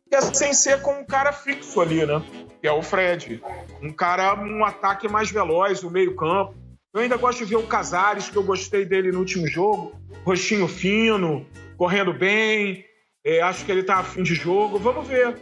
que 0.07 0.15
é 0.15 0.21
sem 0.21 0.53
ser 0.53 0.83
com 0.83 0.91
um 0.91 1.03
cara 1.03 1.33
fixo 1.33 1.81
ali, 1.81 2.05
né? 2.05 2.21
Que 2.62 2.67
é 2.67 2.71
o 2.71 2.83
Fred. 2.83 3.41
Um 3.81 3.91
cara, 3.91 4.35
um 4.35 4.63
ataque 4.63 5.07
mais 5.07 5.31
veloz, 5.31 5.81
o 5.81 5.89
meio-campo. 5.89 6.53
Eu 6.93 7.01
ainda 7.01 7.17
gosto 7.17 7.39
de 7.39 7.45
ver 7.45 7.55
o 7.55 7.67
Casares, 7.67 8.29
que 8.29 8.35
eu 8.35 8.43
gostei 8.43 8.85
dele 8.85 9.12
no 9.12 9.19
último 9.19 9.47
jogo. 9.47 9.93
Rostinho 10.23 10.67
fino, 10.67 11.47
correndo 11.77 12.13
bem. 12.13 12.85
É, 13.23 13.41
acho 13.41 13.65
que 13.65 13.71
ele 13.71 13.83
tá 13.83 13.97
afim 13.97 14.21
de 14.21 14.35
jogo. 14.35 14.77
Vamos 14.77 15.07
ver. 15.07 15.35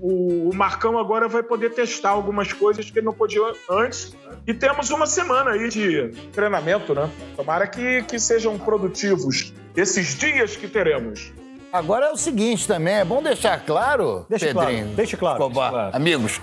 O, 0.00 0.50
o, 0.50 0.54
Marcão 0.54 0.98
agora 0.98 1.28
vai 1.28 1.42
poder 1.42 1.70
testar 1.70 2.10
algumas 2.10 2.52
coisas 2.52 2.90
que 2.90 2.98
ele 2.98 3.06
não 3.06 3.12
podia 3.12 3.42
antes. 3.70 4.14
E 4.46 4.54
temos 4.54 4.90
uma 4.90 5.06
semana 5.06 5.52
aí 5.52 5.68
de 5.68 6.08
treinamento, 6.32 6.94
né? 6.94 7.10
Tomara 7.36 7.66
que, 7.66 8.02
que 8.02 8.18
sejam 8.18 8.58
produtivos 8.58 9.52
esses 9.76 10.18
dias 10.18 10.56
que 10.56 10.68
teremos. 10.68 11.32
Agora 11.72 12.06
é 12.06 12.12
o 12.12 12.16
seguinte 12.16 12.68
também, 12.68 12.96
é 12.96 13.04
bom 13.04 13.22
deixar 13.22 13.64
claro, 13.64 14.26
Deixa 14.28 14.46
Pedrinho, 14.46 14.82
claro, 14.82 14.96
deixa 14.96 15.16
claro, 15.16 15.38
Escobar, 15.38 15.70
deixa 15.70 15.82
claro. 15.82 15.96
amigos, 15.96 16.40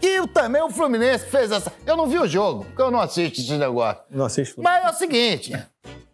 que 0.00 0.26
também 0.28 0.60
o 0.60 0.70
Fluminense 0.70 1.26
fez 1.26 1.52
essa... 1.52 1.72
Eu 1.86 1.96
não 1.96 2.08
vi 2.08 2.18
o 2.18 2.26
jogo, 2.26 2.64
porque 2.64 2.82
eu 2.82 2.90
não 2.90 3.00
assisto 3.00 3.40
esse 3.40 3.52
negócio. 3.52 4.02
Não 4.10 4.24
assisto. 4.24 4.60
Mas 4.60 4.84
é 4.84 4.90
o 4.90 4.94
seguinte, 4.94 5.52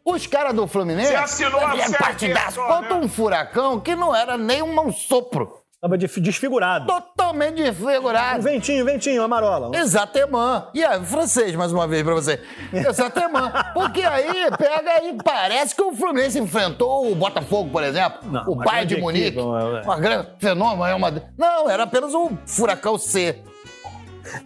os 0.05 0.27
caras 0.27 0.55
do 0.55 0.66
Fluminense... 0.66 1.09
Você 1.09 1.16
assinou 1.16 1.66
a 1.66 1.74
é 1.74 1.87
série 1.87 1.96
partidaço 1.96 2.61
contra 2.61 2.94
né? 2.98 3.01
um 3.03 3.09
furacão 3.09 3.81
que 3.81 3.96
não 3.96 4.14
era 4.14 4.37
nem 4.37 4.62
um 4.62 4.92
sopro. 4.92 5.58
Tava 5.81 5.97
desfigurado. 5.97 6.87
Totalmente 6.87 7.61
Um 7.62 7.64
desfigurado. 7.64 8.43
ventinho, 8.43 8.85
ventinho, 8.85 9.23
amarola. 9.23 9.71
Exatamente. 9.79 10.67
E 10.75 10.83
é 10.83 11.01
francês, 11.05 11.55
mais 11.55 11.73
uma 11.73 11.87
vez, 11.87 12.03
pra 12.03 12.14
você. 12.14 12.43
Exatamente. 12.73 13.53
Porque 13.75 14.03
aí 14.03 14.51
pega 14.59 15.05
e 15.05 15.14
parece 15.23 15.77
que 15.77 15.83
o 15.83 15.93
Fluminense 15.95 16.37
enfrentou 16.41 17.11
o 17.12 17.14
Botafogo, 17.14 17.71
por 17.71 17.85
exemplo. 17.85 18.19
Não, 18.29 18.43
o 18.49 18.57
Bayern 18.57 18.87
de 18.87 19.01
Munique. 19.01 19.38
é. 19.38 19.83
Uma 19.85 20.01
grande 20.01 20.29
fenômeno. 20.41 20.85
É 20.85 20.95
uma... 20.97 21.12
Não, 21.38 21.71
era 21.71 21.85
apenas 21.85 22.12
um 22.12 22.37
furacão 22.45 22.99
C. 22.99 23.41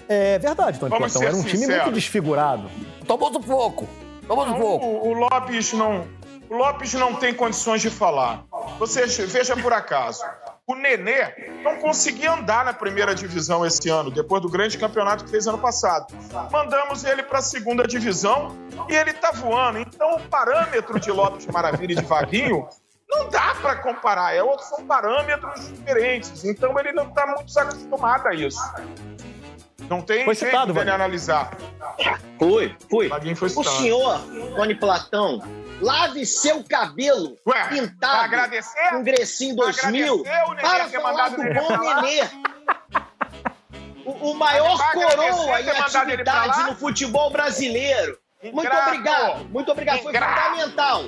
É 0.08 0.38
verdade, 0.38 0.78
Tony 0.78 0.90
Vamos 0.90 1.12
Platão. 1.12 1.28
Era 1.28 1.36
um 1.36 1.42
time 1.42 1.58
sinceros. 1.58 1.82
muito 1.84 1.94
desfigurado. 1.94 2.70
Tomou 3.06 3.32
sufoco. 3.32 3.88
Tomou 4.28 4.46
sufoco. 4.46 4.84
O, 4.86 5.08
o 5.08 5.12
Lopes 5.14 5.72
não. 5.72 6.06
O 6.50 6.54
Lopes 6.56 6.92
não 6.92 7.14
tem 7.14 7.32
condições 7.32 7.80
de 7.80 7.88
falar. 7.88 8.44
Você 8.78 9.06
veja 9.26 9.56
por 9.56 9.72
acaso. 9.72 10.22
O 10.72 10.74
Nenê 10.74 11.34
não 11.62 11.76
conseguia 11.76 12.32
andar 12.32 12.64
na 12.64 12.72
primeira 12.72 13.14
divisão 13.14 13.64
esse 13.64 13.90
ano, 13.90 14.10
depois 14.10 14.40
do 14.40 14.48
grande 14.48 14.78
campeonato 14.78 15.22
que 15.22 15.30
fez 15.30 15.46
ano 15.46 15.58
passado. 15.58 16.06
Mandamos 16.50 17.04
ele 17.04 17.22
para 17.22 17.40
a 17.40 17.42
segunda 17.42 17.86
divisão 17.86 18.56
e 18.88 18.94
ele 18.94 19.12
tá 19.12 19.32
voando. 19.32 19.78
Então, 19.80 20.16
o 20.16 20.20
parâmetro 20.28 20.98
de 20.98 21.10
Lopes 21.10 21.46
Maravilha 21.46 21.92
e 21.92 21.96
de 21.96 22.04
Vaguinho 22.04 22.66
não 23.06 23.28
dá 23.28 23.54
para 23.60 23.76
comparar. 23.76 24.34
É, 24.34 24.40
são 24.60 24.86
parâmetros 24.86 25.68
diferentes. 25.68 26.42
Então, 26.42 26.78
ele 26.78 26.92
não 26.92 27.08
está 27.08 27.26
muito 27.26 27.58
acostumado 27.58 28.26
a 28.28 28.34
isso. 28.34 28.58
Não 29.90 30.00
tem 30.00 30.24
Foi 30.24 30.34
jeito 30.34 30.46
citado, 30.46 30.72
dele 30.72 30.78
Vaguinho. 30.78 30.94
analisar. 30.94 31.50
Fui, 32.38 32.74
fui. 32.88 33.08
Vaguinho 33.08 33.36
foi 33.36 33.48
O 33.54 33.62
senhor, 33.62 34.20
Tony 34.56 34.74
Platão, 34.74 35.42
lave 35.82 36.24
seu 36.24 36.62
cabelo 36.64 37.36
Ué, 37.46 37.68
pintado 37.68 38.22
agradecer? 38.22 38.90
com 38.90 39.02
Grecinho 39.02 39.56
2000 39.56 40.20
Agradecer 40.20 40.48
o 40.48 40.54
Nenê 40.54 40.62
para 40.62 40.88
falar 41.00 41.28
do 41.30 41.36
bom? 41.36 41.78
Nenê. 41.78 42.28
O, 44.04 44.30
o 44.30 44.34
maior 44.34 44.78
coroa 44.92 45.60
em 45.60 45.64
pra 45.64 45.78
atividade 45.86 46.62
no 46.64 46.76
futebol 46.76 47.30
brasileiro. 47.30 48.18
Muito 48.42 48.60
Ingrato. 48.66 48.88
obrigado, 48.88 49.44
muito 49.50 49.70
obrigado. 49.70 50.00
Foi 50.00 50.10
Ingrato. 50.10 50.40
fundamental. 50.50 51.04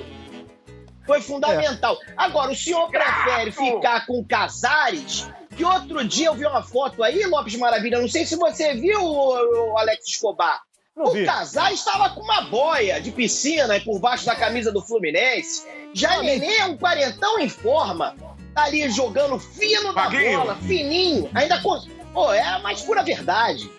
Foi 1.05 1.21
fundamental. 1.21 1.97
Agora, 2.15 2.51
o 2.51 2.55
senhor 2.55 2.89
prefere 2.89 3.49
Ingrato. 3.51 3.75
ficar 3.75 4.05
com 4.05 4.25
Casares? 4.25 5.29
Que 5.55 5.63
outro 5.63 6.03
dia 6.05 6.27
eu 6.27 6.33
vi 6.33 6.45
uma 6.45 6.63
foto 6.63 7.03
aí, 7.03 7.25
Lopes 7.25 7.55
Maravilha, 7.57 7.99
não 7.99 8.07
sei 8.09 8.25
se 8.25 8.35
você 8.35 8.73
viu, 8.73 9.77
Alex 9.77 10.07
Escobar. 10.07 10.61
Não 10.95 11.05
o 11.07 11.11
vi. 11.11 11.25
Casares 11.25 11.79
estava 11.79 12.09
com 12.11 12.21
uma 12.21 12.41
boia 12.43 13.01
de 13.01 13.11
piscina 13.11 13.79
por 13.81 13.99
baixo 13.99 14.25
da 14.25 14.35
camisa 14.35 14.71
do 14.71 14.81
Fluminense. 14.81 15.67
Já 15.93 16.21
Nenê 16.21 16.55
é 16.57 16.65
um 16.65 16.77
quarentão 16.77 17.37
em 17.39 17.49
forma. 17.49 18.15
Tá 18.53 18.63
ali 18.63 18.89
jogando 18.89 19.37
fino 19.37 19.93
da 19.93 20.03
Vaguinho. 20.03 20.37
bola, 20.39 20.55
fininho. 20.55 21.29
Ainda 21.33 21.61
com. 21.61 21.77
Pô, 22.13 22.31
é 22.31 22.41
a 22.41 22.59
mais 22.59 22.81
pura 22.81 23.03
verdade. 23.03 23.69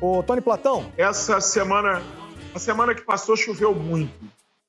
Ô, 0.00 0.22
Tony 0.22 0.40
Platão, 0.40 0.86
Essa 0.96 1.40
semana, 1.40 2.00
a 2.54 2.58
semana 2.58 2.94
que 2.94 3.00
passou 3.02 3.36
choveu 3.36 3.74
muito. 3.74 4.12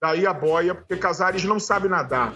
Daí 0.02 0.26
a 0.26 0.34
boia, 0.34 0.74
porque 0.74 0.96
Casares 0.96 1.44
não 1.44 1.60
sabe 1.60 1.88
nadar. 1.88 2.34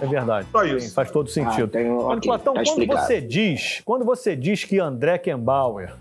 é 0.00 0.06
verdade. 0.06 0.46
Só 0.52 0.62
isso. 0.64 0.88
Sim, 0.88 0.94
Faz 0.94 1.10
todo 1.10 1.28
sentido. 1.30 1.64
Ah, 1.64 1.68
tem- 1.68 1.86
Tony 1.88 2.04
ok, 2.16 2.20
Platão, 2.28 2.54
tá 2.54 2.60
quando 2.60 2.66
explicado. 2.68 3.06
você 3.06 3.20
diz, 3.20 3.82
quando 3.84 4.04
você 4.04 4.36
diz 4.36 4.62
que 4.64 4.78
André 4.78 5.18
Kembauer 5.18 5.96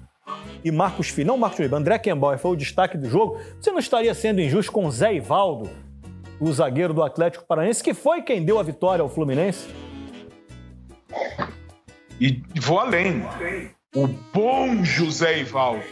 e 0.64 0.72
Marcos 0.72 1.10
Felipe, 1.10 1.28
não 1.28 1.38
Marcos 1.38 1.58
Felipe, 1.58 1.76
André 1.76 2.00
Kembauer 2.00 2.38
foi 2.38 2.52
o 2.52 2.56
destaque 2.56 2.98
do 2.98 3.10
jogo, 3.10 3.40
você 3.60 3.72
não 3.72 3.80
estaria 3.80 4.14
sendo 4.14 4.42
injusto 4.42 4.72
com 4.72 4.90
Zé 4.90 5.14
Ivaldo, 5.14 5.70
o 6.40 6.52
zagueiro 6.52 6.94
do 6.94 7.04
Atlético 7.04 7.46
Paranaense, 7.46 7.84
que 7.84 7.94
foi 7.94 8.22
quem 8.22 8.44
deu 8.44 8.60
a 8.60 8.64
vitória 8.64 9.02
ao 9.02 9.10
Fluminense? 9.10 9.68
E 12.20 12.42
vou 12.60 12.80
além. 12.80 13.26
O 13.96 14.08
bom 14.08 14.84
José 14.84 15.40
Ivaldo. 15.40 15.84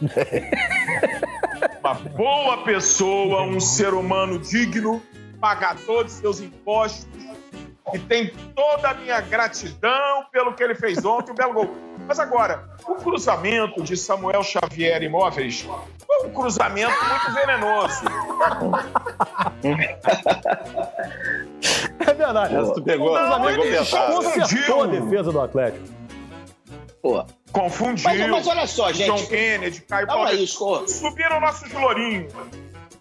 Uma 1.80 1.94
boa 1.94 2.64
pessoa, 2.64 3.42
um 3.42 3.60
ser 3.60 3.94
humano 3.94 4.38
digno, 4.38 5.02
pagador 5.40 6.04
de 6.04 6.12
seus 6.12 6.40
impostos, 6.40 7.06
e 7.92 7.98
tem 7.98 8.32
toda 8.54 8.90
a 8.90 8.94
minha 8.94 9.20
gratidão 9.20 10.24
pelo 10.30 10.54
que 10.54 10.62
ele 10.62 10.74
fez 10.74 11.04
ontem, 11.04 11.32
um 11.32 11.34
belo 11.34 11.52
gol. 11.52 11.76
Mas 12.06 12.18
agora, 12.18 12.64
o 12.86 12.94
cruzamento 12.96 13.82
de 13.82 13.96
Samuel 13.96 14.42
Xavier 14.42 15.02
Imóveis 15.02 15.66
foi 16.06 16.26
um 16.26 16.32
cruzamento 16.32 16.92
muito 16.92 17.34
venenoso. 17.34 18.04
É 22.00 22.14
verdade. 22.14 22.56
Essa 22.56 22.74
tu 22.74 22.82
pegou, 22.82 23.14
Não, 23.14 23.44
pegou 23.44 23.64
ele. 23.64 23.78
Consertou 23.78 24.82
a 24.82 24.86
defesa 24.86 25.30
do 25.30 25.40
Atlético. 25.40 25.84
Pô. 27.00 27.24
Confundiu. 27.52 28.04
Mas, 28.04 28.28
mas 28.28 28.46
olha 28.46 28.66
só, 28.66 28.90
John 28.90 29.18
gente. 29.18 29.28
Kennedy, 29.28 29.80
Caio. 29.82 30.08
Subiram 30.88 31.40
nossos 31.40 31.72
lourinhos. 31.72 32.32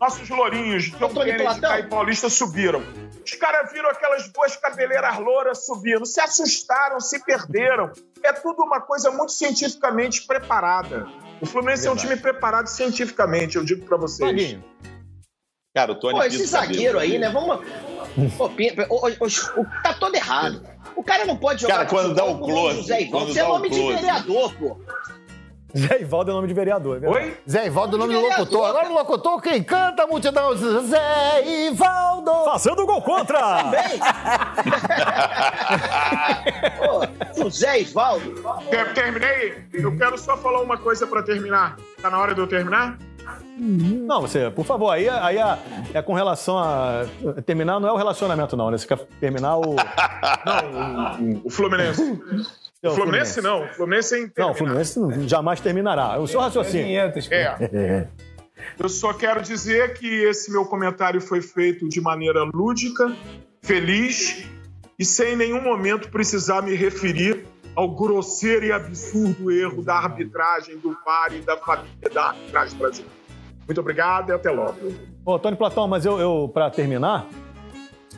Nossos 0.01 0.27
lourinhos, 0.29 0.85
John 0.97 1.09
Kennedy 1.13 1.43
e 1.79 1.83
Paulista 1.83 2.27
subiram. 2.27 2.81
Os 3.23 3.33
caras 3.33 3.71
viram 3.71 3.87
aquelas 3.87 4.27
duas 4.29 4.55
cabeleiras 4.57 5.19
louras 5.19 5.63
subindo, 5.63 6.07
se 6.07 6.19
assustaram, 6.19 6.99
se 6.99 7.23
perderam. 7.23 7.91
É 8.23 8.33
tudo 8.33 8.63
uma 8.63 8.81
coisa 8.81 9.11
muito 9.11 9.31
cientificamente 9.31 10.25
preparada. 10.25 11.07
O 11.39 11.45
Fluminense 11.45 11.87
é 11.87 11.91
um 11.91 11.95
time 11.95 12.15
preparado 12.15 12.65
cientificamente, 12.65 13.57
eu 13.57 13.63
digo 13.63 13.85
pra 13.85 13.95
vocês. 13.95 14.27
Vaguinho. 14.27 14.63
Cara, 15.75 15.91
o 15.91 15.95
Tony 15.99 16.15
Pô, 16.19 16.23
esse 16.23 16.47
sabia. 16.47 16.67
zagueiro 16.73 16.99
aí, 16.99 17.17
né? 17.19 17.29
Vamos. 17.29 17.63
Pô, 18.37 18.45
o- 18.47 19.07
o- 19.07 19.61
o- 19.61 19.65
tá 19.83 19.93
todo 19.93 20.15
errado. 20.15 20.67
O 20.95 21.03
cara 21.03 21.25
não 21.25 21.37
pode 21.37 21.61
jogar. 21.61 21.75
Cara, 21.77 21.87
quando 21.87 22.13
dá 22.15 22.25
o 22.25 22.39
close, 22.39 23.05
quando 23.05 23.29
Isso 23.29 23.39
é 23.39 23.43
nome 23.43 23.69
de 23.69 23.79
vereador, 23.93 24.53
pô. 24.55 24.77
Zé 25.77 26.01
Ivaldo 26.01 26.31
é 26.31 26.33
nome 26.33 26.47
de 26.47 26.53
vereador, 26.53 26.97
é 26.97 26.99
verdade. 26.99 27.25
Oi? 27.25 27.37
Zé 27.49 27.65
Ivaldo, 27.67 27.97
nome 27.97 28.13
do 28.13 28.19
Vereador. 28.21 28.39
locutor. 28.45 28.69
Agora 28.69 28.89
o 28.89 28.93
locutor, 28.93 29.41
quem 29.41 29.63
canta 29.63 30.03
a 30.03 30.07
multidão? 30.07 30.55
Zé 30.55 31.67
Ivaldo. 31.67 32.31
Fazendo 32.45 32.85
gol 32.85 33.01
contra! 33.01 33.63
Bem. 33.71 33.99
Pô, 36.77 37.45
o 37.45 37.49
Zé 37.49 37.81
Ivaldo. 37.81 38.35
Ter- 38.69 38.93
Terminei? 38.93 39.63
Eu 39.73 39.95
quero 39.97 40.17
só 40.17 40.37
falar 40.37 40.61
uma 40.61 40.77
coisa 40.77 41.07
pra 41.07 41.23
terminar. 41.23 41.77
Tá 42.01 42.09
na 42.09 42.19
hora 42.19 42.33
de 42.35 42.41
eu 42.41 42.47
terminar? 42.47 42.97
Não, 43.57 44.21
você, 44.21 44.49
por 44.49 44.65
favor, 44.65 44.89
aí, 44.89 45.07
aí 45.07 45.37
é, 45.37 45.57
é 45.93 46.01
com 46.01 46.13
relação 46.13 46.57
a. 46.57 47.05
Terminar 47.45 47.79
não 47.79 47.87
é 47.87 47.91
o 47.91 47.95
relacionamento, 47.95 48.57
não, 48.57 48.71
né? 48.71 48.77
Você 48.77 48.87
quer 48.87 48.97
terminar 49.19 49.57
o. 49.57 49.75
O 51.43 51.49
Fluminense. 51.49 52.19
É, 52.83 52.89
O 52.89 52.95
Fluminense 52.95 53.41
não. 53.41 53.63
O 53.65 53.67
Fluminense 53.73 54.15
é 54.35 54.41
Não, 54.41 54.51
o. 54.51 54.53
Fluminense 54.55 54.99
jamais 55.27 55.59
terminará. 55.59 56.19
O 56.19 56.27
seu 56.27 56.39
raciocínio. 56.39 56.97
É. 57.29 58.07
Eu 58.79 58.89
só 58.89 59.13
quero 59.13 59.41
dizer 59.41 59.93
que 59.93 60.07
esse 60.07 60.51
meu 60.51 60.65
comentário 60.65 61.21
foi 61.21 61.41
feito 61.41 61.87
de 61.87 62.01
maneira 62.01 62.43
lúdica, 62.43 63.15
feliz 63.61 64.45
e 64.97 65.05
sem 65.05 65.33
em 65.33 65.35
nenhum 65.35 65.61
momento 65.61 66.09
precisar 66.09 66.61
me 66.61 66.75
referir 66.75 67.45
ao 67.75 67.89
grosseiro 67.89 68.65
e 68.65 68.71
absurdo 68.71 69.51
erro 69.51 69.81
da 69.81 69.95
arbitragem 69.95 70.77
do 70.77 70.95
VAR 71.05 71.33
e 71.33 71.41
da 71.41 71.57
família 71.57 72.09
da 72.13 72.29
arbitragem 72.29 72.77
brasileira. 72.77 73.15
Muito 73.65 73.79
obrigado 73.79 74.29
e 74.29 74.33
até 74.33 74.51
logo. 74.51 74.75
Ô, 75.25 75.39
Tony 75.39 75.55
Platão, 75.55 75.87
mas 75.87 76.05
eu, 76.05 76.19
eu 76.19 76.51
para 76.53 76.69
terminar, 76.69 77.27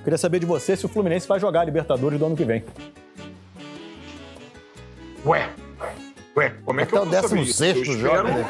queria 0.04 0.18
saber 0.18 0.40
de 0.40 0.46
você 0.46 0.76
se 0.76 0.86
o 0.86 0.90
Fluminense 0.90 1.28
vai 1.28 1.40
jogar 1.40 1.62
a 1.62 1.66
Libertadores 1.66 2.18
do 2.18 2.26
ano 2.26 2.36
que 2.36 2.46
vem. 2.46 2.64
Ué, 5.26 5.50
ué, 6.36 6.54
como 6.66 6.82
é 6.82 6.86
que 6.86 6.96
Até 6.96 7.06
eu 7.06 7.08
o 7.08 7.12
vou 7.12 7.22
saber 7.22 7.42
isso? 7.44 7.64
16º 7.64 7.76
Eu 7.76 7.84
espero 7.84 8.28
né? 8.28 8.46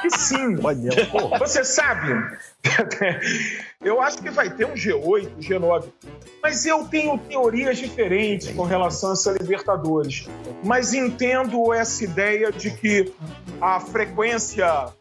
que 0.00 0.10
sim. 0.10 0.56
Olha. 0.62 1.38
Você 1.38 1.64
sabe, 1.64 2.12
eu 3.82 4.00
acho 4.00 4.18
que 4.22 4.30
vai 4.30 4.48
ter 4.48 4.64
um 4.64 4.74
G8, 4.74 5.30
G9, 5.40 5.84
mas 6.40 6.64
eu 6.64 6.84
tenho 6.86 7.18
teorias 7.18 7.78
diferentes 7.78 8.52
com 8.52 8.62
relação 8.62 9.10
a 9.10 9.12
essa 9.14 9.32
Libertadores. 9.32 10.28
Mas 10.62 10.94
entendo 10.94 11.72
essa 11.72 12.04
ideia 12.04 12.52
de 12.52 12.70
que 12.70 13.12
a 13.60 13.80
frequência 13.80 14.92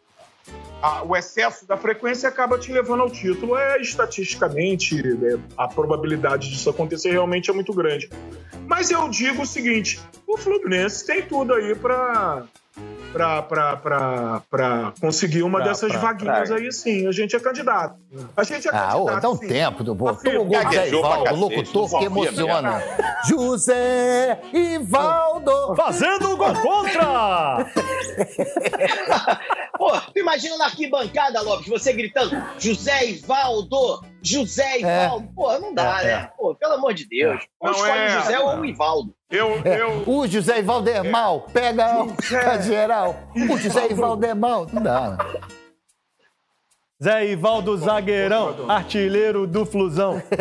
a- 0.81 1.03
o 1.03 1.15
excesso 1.15 1.65
da 1.67 1.77
frequência 1.77 2.27
acaba 2.29 2.57
te 2.57 2.71
levando 2.71 3.01
ao 3.01 3.09
título. 3.09 3.55
É 3.57 3.79
estatisticamente 3.81 5.01
né, 5.15 5.39
a 5.57 5.67
probabilidade 5.67 6.49
disso 6.49 6.69
acontecer 6.69 7.11
realmente 7.11 7.49
é 7.49 7.53
muito 7.53 7.73
grande. 7.73 8.09
Mas 8.67 8.89
eu 8.91 9.09
digo 9.09 9.43
o 9.43 9.45
seguinte: 9.45 9.99
o 10.27 10.37
Fluminense 10.37 11.05
tem 11.05 11.21
tudo 11.23 11.53
aí 11.53 11.75
para 11.75 12.45
para 13.12 14.93
conseguir 15.01 15.43
uma 15.43 15.60
Pra- 15.60 15.67
dessas 15.67 15.91
pra- 15.91 15.99
vaguinhas 15.99 16.47
pra- 16.49 16.57
aí, 16.57 16.71
sim. 16.71 17.07
A 17.07 17.12
gente 17.12 17.36
é 17.36 17.39
candidato. 17.39 17.95
A 18.38 18.43
gente 18.43 18.67
é 18.67 18.71
Ah, 18.73 18.91
candidato. 18.93 19.21
dá 19.21 19.29
um 19.29 19.36
sim. 19.36 19.47
tempo 19.47 19.84
do. 19.84 19.95
Toma 19.95 20.12
o 20.13 20.27
Ivaldo, 20.27 20.51
cacete, 20.51 20.91
locutor, 21.36 21.63
que 21.63 21.89
confia, 21.89 22.05
emociona. 22.05 22.84
José 23.27 24.39
Ivaldo. 24.53 25.75
Fazendo 25.75 26.31
o 26.31 26.38
gol 26.38 26.53
contra! 26.55 27.65
Pô, 29.77 29.91
tu 30.13 30.19
imagina 30.19 30.57
na 30.57 30.65
arquibancada, 30.65 31.41
Lopes, 31.41 31.67
você 31.67 31.91
gritando 31.93 32.41
José 32.60 33.10
Ivaldo, 33.10 34.03
José 34.21 34.79
Ivaldo. 34.79 35.27
Pô, 35.36 35.60
não 35.60 35.73
dá, 35.73 36.01
É, 36.01 36.05
né? 36.05 36.29
Pô, 36.38 36.53
pelo 36.55 36.73
amor 36.73 36.93
de 36.93 37.07
Deus. 37.07 37.43
Ou 37.60 37.69
Não 37.69 37.75
escolhe 37.75 37.99
é. 37.99 38.05
o 38.05 38.10
José 38.21 38.39
ou 38.39 38.60
o 38.60 38.65
Ivaldo. 38.65 39.15
Eu, 39.29 39.62
eu, 39.65 40.03
O 40.05 40.27
José 40.27 40.60
Ivaldo 40.60 40.89
é 40.89 41.01
mal, 41.03 41.47
pega 41.53 42.05
a 42.51 42.62
geral. 42.62 43.15
O 43.36 43.57
José 43.57 43.89
Ivaldo 43.89 44.25
é 44.25 44.34
mal, 44.34 44.67
não 44.71 44.81
dá. 44.81 45.17
Zé 47.01 47.25
Ivaldo 47.31 47.75
Zagueirão, 47.77 48.69
artilheiro 48.69 49.47
do 49.47 49.65
Flusão. 49.65 50.21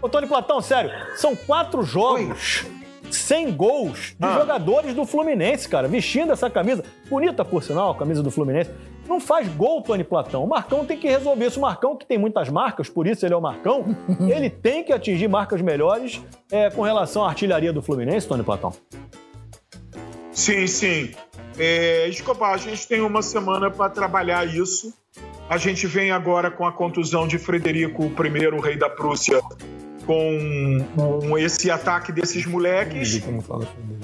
Ô, 0.00 0.08
Tony 0.08 0.26
Platão, 0.28 0.60
sério, 0.60 0.90
são 1.16 1.34
quatro 1.34 1.82
jogos, 1.82 2.64
sem 3.10 3.50
gols 3.52 4.14
de 4.18 4.32
jogadores 4.34 4.94
do 4.94 5.04
Fluminense, 5.04 5.68
cara, 5.68 5.88
vestindo 5.88 6.32
essa 6.32 6.48
camisa. 6.48 6.84
Bonita, 7.08 7.44
por 7.44 7.62
sinal, 7.62 7.90
a 7.90 7.96
camisa 7.96 8.22
do 8.22 8.30
Fluminense. 8.30 8.70
Não 9.08 9.20
faz 9.20 9.48
gol, 9.48 9.82
Tony 9.82 10.04
Platão. 10.04 10.44
O 10.44 10.48
Marcão 10.48 10.84
tem 10.84 10.98
que 10.98 11.08
resolver 11.08 11.46
isso. 11.46 11.58
O 11.58 11.62
Marcão, 11.62 11.96
que 11.96 12.06
tem 12.06 12.18
muitas 12.18 12.48
marcas, 12.48 12.88
por 12.88 13.06
isso 13.06 13.24
ele 13.24 13.34
é 13.34 13.36
o 13.36 13.40
Marcão, 13.40 13.84
ele 14.28 14.50
tem 14.50 14.82
que 14.82 14.92
atingir 14.92 15.28
marcas 15.28 15.60
melhores 15.60 16.20
é, 16.50 16.70
com 16.70 16.82
relação 16.82 17.24
à 17.24 17.28
artilharia 17.28 17.72
do 17.72 17.82
Fluminense, 17.82 18.26
Tony 18.26 18.42
Platão. 18.42 18.72
Sim, 20.32 20.66
sim. 20.66 21.12
É, 21.58 22.06
Escobar, 22.08 22.52
a 22.52 22.58
gente 22.58 22.86
tem 22.86 23.00
uma 23.00 23.22
semana 23.22 23.70
para 23.70 23.88
trabalhar 23.88 24.46
isso. 24.46 24.92
A 25.48 25.56
gente 25.56 25.86
vem 25.86 26.10
agora 26.10 26.50
com 26.50 26.66
a 26.66 26.72
contusão 26.72 27.26
de 27.26 27.38
Frederico 27.38 28.04
I, 28.04 28.46
o 28.48 28.60
rei 28.60 28.76
da 28.76 28.90
Prússia, 28.90 29.40
com, 30.04 30.78
com 30.94 31.38
esse 31.38 31.70
ataque 31.70 32.12
desses 32.12 32.44
moleques, 32.44 33.22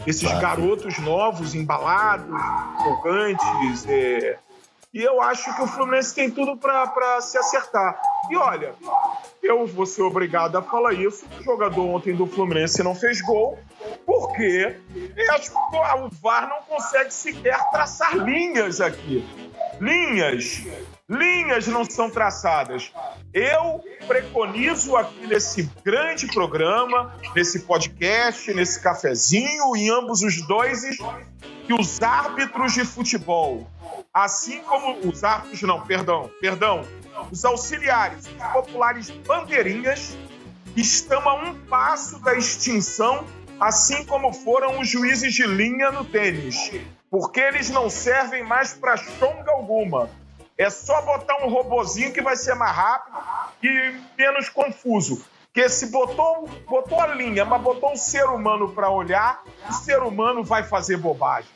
esses 0.07 0.33
garotos 0.41 0.99
novos, 0.99 1.55
embalados, 1.55 2.35
empolgantes. 2.81 3.87
é. 3.89 4.39
E 4.95 5.03
eu 5.03 5.23
acho 5.23 5.55
que 5.57 5.63
o 5.63 5.67
Fluminense 5.67 6.15
tem 6.15 6.31
tudo 6.31 6.55
para 6.55 7.21
se 7.23 7.39
acertar. 7.39 7.99
E 8.31 8.37
olha, 8.37 8.75
eu 9.43 9.67
vou 9.67 9.87
ser 9.87 10.03
obrigado 10.03 10.57
a 10.57 10.63
falar 10.63 10.93
isso. 10.93 11.25
O 11.41 11.43
jogador 11.43 11.83
ontem 11.83 12.15
do 12.15 12.27
Fluminense 12.27 12.83
não 12.83 12.95
fez 12.95 13.23
gol, 13.23 13.59
porque 14.05 14.77
o 15.97 16.09
VAR 16.23 16.47
não 16.47 16.63
consegue 16.63 17.13
sequer 17.13 17.59
traçar 17.71 18.15
linhas 18.17 18.83
aqui. 18.83 19.27
Linhas. 19.81 20.63
Linhas 21.09 21.67
não 21.67 21.85
são 21.87 22.11
traçadas. 22.11 22.93
Eu 23.33 23.83
preconizo 24.07 24.95
aqui 24.97 25.27
nesse 25.27 25.71
grande 25.83 26.27
programa, 26.27 27.15
nesse 27.35 27.61
podcast, 27.61 28.53
nesse 28.53 28.81
cafezinho, 28.83 29.75
em 29.75 29.91
ambos 29.91 30.23
os 30.23 30.47
dois, 30.47 30.83
que 31.67 31.73
os 31.73 32.01
árbitros 32.03 32.75
de 32.75 32.85
futebol, 32.85 33.67
assim 34.13 34.63
como 34.65 34.99
os 35.09 35.25
árbitros, 35.25 35.63
não, 35.63 35.81
perdão, 35.81 36.31
perdão, 36.41 36.85
os 37.31 37.45
auxiliares, 37.45 38.27
os 38.27 38.53
populares 38.53 39.11
bandeirinhas, 39.11 40.17
estão 40.77 41.27
a 41.29 41.35
um 41.35 41.55
passo 41.67 42.19
da 42.21 42.35
extinção, 42.35 43.25
assim 43.59 44.05
como 44.05 44.33
foram 44.33 44.81
os 44.81 44.89
juízes 44.89 45.33
de 45.33 45.47
linha 45.47 45.91
no 45.91 46.05
tênis, 46.05 46.73
porque 47.11 47.41
eles 47.41 47.71
não 47.71 47.89
servem 47.89 48.45
mais 48.45 48.75
para 48.75 48.97
chonga 48.97 49.51
alguma. 49.53 50.11
É 50.59 50.69
só 50.69 51.01
botar 51.03 51.45
um 51.45 51.49
robozinho 51.49 52.13
que 52.13 52.21
vai 52.21 52.37
ser 52.37 52.55
mais 52.55 52.75
rápido 52.75 53.19
e 53.63 54.01
menos 54.17 54.49
confuso. 54.49 55.25
Porque 55.47 55.69
se 55.69 55.87
botou, 55.87 56.49
botou 56.67 57.01
a 57.01 57.09
linha, 57.09 57.45
mas 57.45 57.61
botou 57.61 57.93
um 57.93 57.97
ser 57.97 58.25
humano 58.25 58.73
para 58.73 58.89
olhar, 58.89 59.43
o 59.69 59.73
ser 59.73 60.03
humano 60.03 60.43
vai 60.43 60.63
fazer 60.63 60.97
bobagem. 60.97 61.51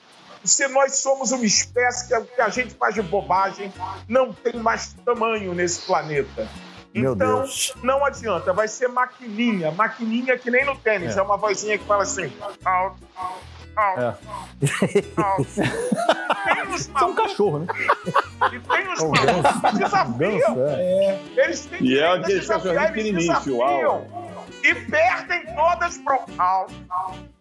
Se 0.47 0.67
nós 0.69 0.97
somos 0.97 1.33
uma 1.33 1.45
espécie 1.45 2.07
que 2.09 2.15
a, 2.15 2.21
que 2.23 2.41
a 2.41 2.49
gente 2.49 2.75
faz 2.75 2.95
de 2.95 3.03
bobagem, 3.03 3.73
não 4.09 4.33
tem 4.33 4.55
mais 4.55 4.95
tamanho 5.05 5.55
nesse 5.55 5.83
planeta. 5.83 6.49
Meu 6.95 7.13
então, 7.13 7.41
Deus. 7.41 7.75
não 7.83 8.05
adianta, 8.07 8.53
vai 8.55 8.67
ser 8.69 8.89
maquininha. 8.89 9.71
Maquininha 9.71 10.39
que 10.39 10.51
nem 10.51 10.65
no 10.65 10.75
tênis, 10.77 11.17
é, 11.17 11.21
uma 11.23 11.37
vozinha 11.37 11.77
que 11.77 11.85
fala 11.85 12.05
assim. 12.05 12.33
Out, 12.65 12.97
out, 13.77 14.01
É. 14.01 14.15
out. 15.23 15.49
Tem 16.47 16.69
uns 16.69 16.81
Isso 16.81 16.91
é 16.99 17.05
um 17.05 17.15
cachorro, 17.15 17.59
né? 17.59 17.67
e 18.53 18.61
tem 18.61 18.89
uns 18.89 19.01
É 19.01 19.05
um 19.05 19.11
malucos 19.11 19.71
que 19.71 19.79
desafiam. 19.79 20.67
é. 20.69 21.21
Eles 21.37 21.67
têm 21.67 21.85
E 21.85 21.99
é 21.99 22.19
que 22.21 22.27
desafiar, 22.29 22.75
cachorrinho 22.75 23.07
eles 23.09 23.27
desafiam. 23.27 24.07
E 24.63 24.75
perdem 24.75 25.55
todas 25.55 25.99
pro. 25.99 26.15
Out, 26.39 26.75
out. 26.89 27.36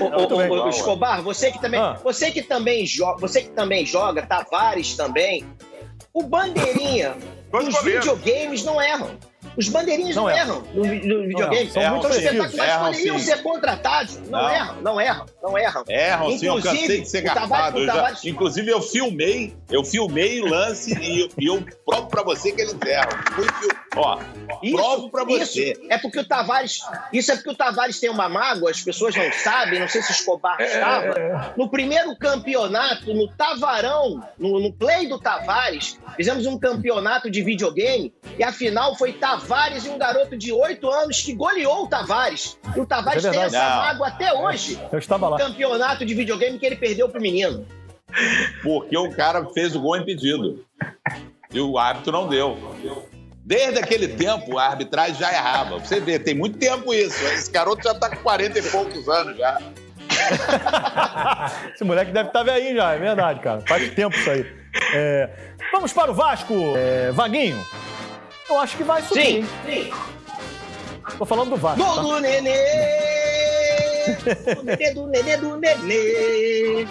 Ô, 0.00 0.34
ô, 0.34 0.64
ô, 0.64 0.68
Escobar, 0.68 1.22
você 1.22 1.50
que 1.50 1.60
também, 1.60 1.80
Ah. 1.80 1.98
você 2.02 2.30
que 2.30 2.42
também 2.42 2.86
joga, 2.86 3.20
você 3.20 3.42
que 3.42 3.50
também 3.50 3.84
joga, 3.86 4.26
Tavares 4.26 4.96
também. 4.96 5.44
O 6.12 6.22
bandeirinha, 6.22 7.16
os 7.52 7.82
videogames 7.82 8.64
não 8.64 8.80
erram. 8.80 9.16
Os 9.56 9.68
bandeirinhas 9.68 10.14
não, 10.16 10.24
Não 10.24 10.30
erram 10.30 10.62
no, 10.74 10.84
no 10.84 11.26
videogame. 11.26 11.70
São 11.70 11.82
Erram 11.82 11.96
muito 11.98 12.08
espetaculares 12.16 12.54
Erram 12.72 12.84
poderiam 12.86 13.18
sim. 13.18 13.24
ser 13.24 13.42
contratados. 13.42 14.18
Não, 14.28 14.30
Não. 14.30 14.50
erram, 14.50 14.76
não 14.82 15.00
erram, 15.00 15.26
não 15.42 15.58
erram. 15.58 15.84
Erram, 15.88 16.38
sim, 16.38 16.46
eu 16.46 16.58
Inclusive, 16.58 16.80
cansei 16.82 17.00
de 17.02 17.08
ser 17.08 17.18
o 17.22 17.34
Tavares- 17.34 17.50
garfado. 17.50 17.76
o 17.78 17.80
Eu 17.80 17.86
já- 17.86 18.14
inclusive, 18.30 18.70
eu 18.70 18.80
filmei, 18.82 19.56
eu 19.70 19.84
filmei 19.84 20.40
o 20.40 20.46
lance 20.46 20.92
e, 20.98 21.28
e 21.38 21.46
eu 21.46 21.64
provo 21.84 22.06
pra 22.08 22.22
você 22.22 22.52
que 22.52 22.60
eles 22.62 22.76
erram. 22.86 23.10
Ó, 23.96 24.18
provo 24.70 25.10
pra 25.10 25.24
você. 25.24 25.72
Isso 25.72 25.82
é 25.90 25.98
porque 25.98 26.20
o 26.20 26.24
Tavares. 26.24 26.78
Isso 27.12 27.32
é 27.32 27.34
porque 27.34 27.50
o 27.50 27.54
Tavares 27.54 27.98
tem 27.98 28.08
uma 28.10 28.28
mágoa, 28.28 28.70
as 28.70 28.80
pessoas 28.80 29.14
não 29.16 29.32
sabem, 29.32 29.80
não 29.80 29.88
sei 29.88 30.00
se 30.02 30.12
Escobar 30.12 30.60
estava. 30.60 31.52
No 31.56 31.68
primeiro 31.68 32.16
campeonato, 32.16 33.12
no 33.12 33.28
Tavarão, 33.36 34.22
no, 34.38 34.60
no 34.60 34.72
play 34.72 35.08
do 35.08 35.18
Tavares, 35.18 35.98
fizemos 36.16 36.46
um 36.46 36.58
campeonato 36.58 37.28
de 37.30 37.42
videogame 37.42 38.14
e 38.38 38.44
a 38.44 38.52
final 38.52 38.94
foi 38.96 39.12
Tavares 39.12 39.39
e 39.84 39.88
um 39.88 39.98
garoto 39.98 40.36
de 40.36 40.52
8 40.52 40.88
anos 40.90 41.20
que 41.20 41.34
goleou 41.34 41.84
o 41.84 41.88
Tavares. 41.88 42.58
E 42.76 42.80
o 42.80 42.86
Tavares 42.86 43.24
é 43.24 43.30
tem 43.30 43.40
essa 43.40 43.58
Não. 43.58 43.76
mágoa 43.76 44.08
até 44.08 44.32
hoje. 44.32 44.78
Eu 44.92 44.98
estava 44.98 45.28
lá. 45.28 45.38
Campeonato 45.38 46.04
de 46.04 46.14
videogame 46.14 46.58
que 46.58 46.66
ele 46.66 46.76
perdeu 46.76 47.08
pro 47.08 47.20
menino. 47.20 47.66
Porque 48.62 48.96
o 48.96 49.10
cara 49.14 49.44
fez 49.52 49.74
o 49.74 49.80
gol 49.80 49.96
impedido. 49.96 50.64
E 51.52 51.60
o 51.60 51.78
árbitro 51.78 52.12
não 52.12 52.28
deu. 52.28 52.56
Desde 53.44 53.78
aquele 53.80 54.08
tempo, 54.08 54.58
a 54.58 54.66
arbitragem 54.66 55.16
já 55.16 55.32
errava. 55.32 55.78
Você 55.78 56.00
vê, 56.00 56.18
tem 56.18 56.34
muito 56.34 56.58
tempo 56.58 56.94
isso. 56.94 57.24
Esse 57.26 57.50
garoto 57.50 57.82
já 57.82 57.94
tá 57.94 58.08
com 58.08 58.22
40 58.22 58.58
e 58.58 58.62
poucos 58.62 59.08
anos 59.08 59.36
já. 59.36 59.58
Esse 61.74 61.82
moleque 61.84 62.12
deve 62.12 62.28
estar 62.28 62.42
velhinho 62.42 62.76
já, 62.76 62.92
é 62.92 62.98
verdade, 62.98 63.40
cara. 63.40 63.60
Faz 63.66 63.92
tempo 63.94 64.14
isso 64.16 64.30
aí. 64.30 64.46
É, 64.94 65.30
vamos 65.72 65.92
para 65.92 66.10
o 66.10 66.14
Vasco, 66.14 66.54
é, 66.76 67.10
Vaguinho. 67.12 67.60
Eu 68.50 68.58
acho 68.58 68.76
que 68.76 68.82
vai 68.82 69.00
subir. 69.00 69.44
Sim, 69.44 69.48
sim. 69.64 69.92
Tô 71.16 71.24
falando 71.24 71.50
do 71.50 71.56
Vasco. 71.56 71.78
Gol 71.78 71.94
tá? 71.94 72.02
do 72.02 72.18
Nenê! 72.18 72.56
Do 74.56 74.62
Nenê, 74.64 74.92
do 74.92 75.06
Nenê, 75.06 75.36
do 75.36 75.56
Nenê! 75.56 76.86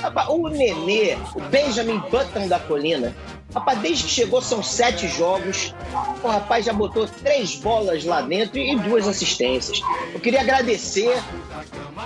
Rapaz, 0.00 0.28
o 0.30 0.48
Nenê, 0.48 1.16
o 1.34 1.40
Benjamin 1.50 1.98
Button 2.10 2.48
da 2.48 2.58
Colina, 2.58 3.14
rapaz, 3.54 3.78
desde 3.80 4.04
que 4.04 4.10
chegou 4.10 4.40
são 4.40 4.62
sete 4.62 5.06
jogos, 5.08 5.74
o 6.24 6.28
rapaz 6.28 6.64
já 6.64 6.72
botou 6.72 7.06
três 7.06 7.56
bolas 7.56 8.02
lá 8.04 8.22
dentro 8.22 8.58
e 8.58 8.76
duas 8.78 9.06
assistências. 9.06 9.82
Eu 10.14 10.20
queria 10.20 10.40
agradecer 10.40 11.22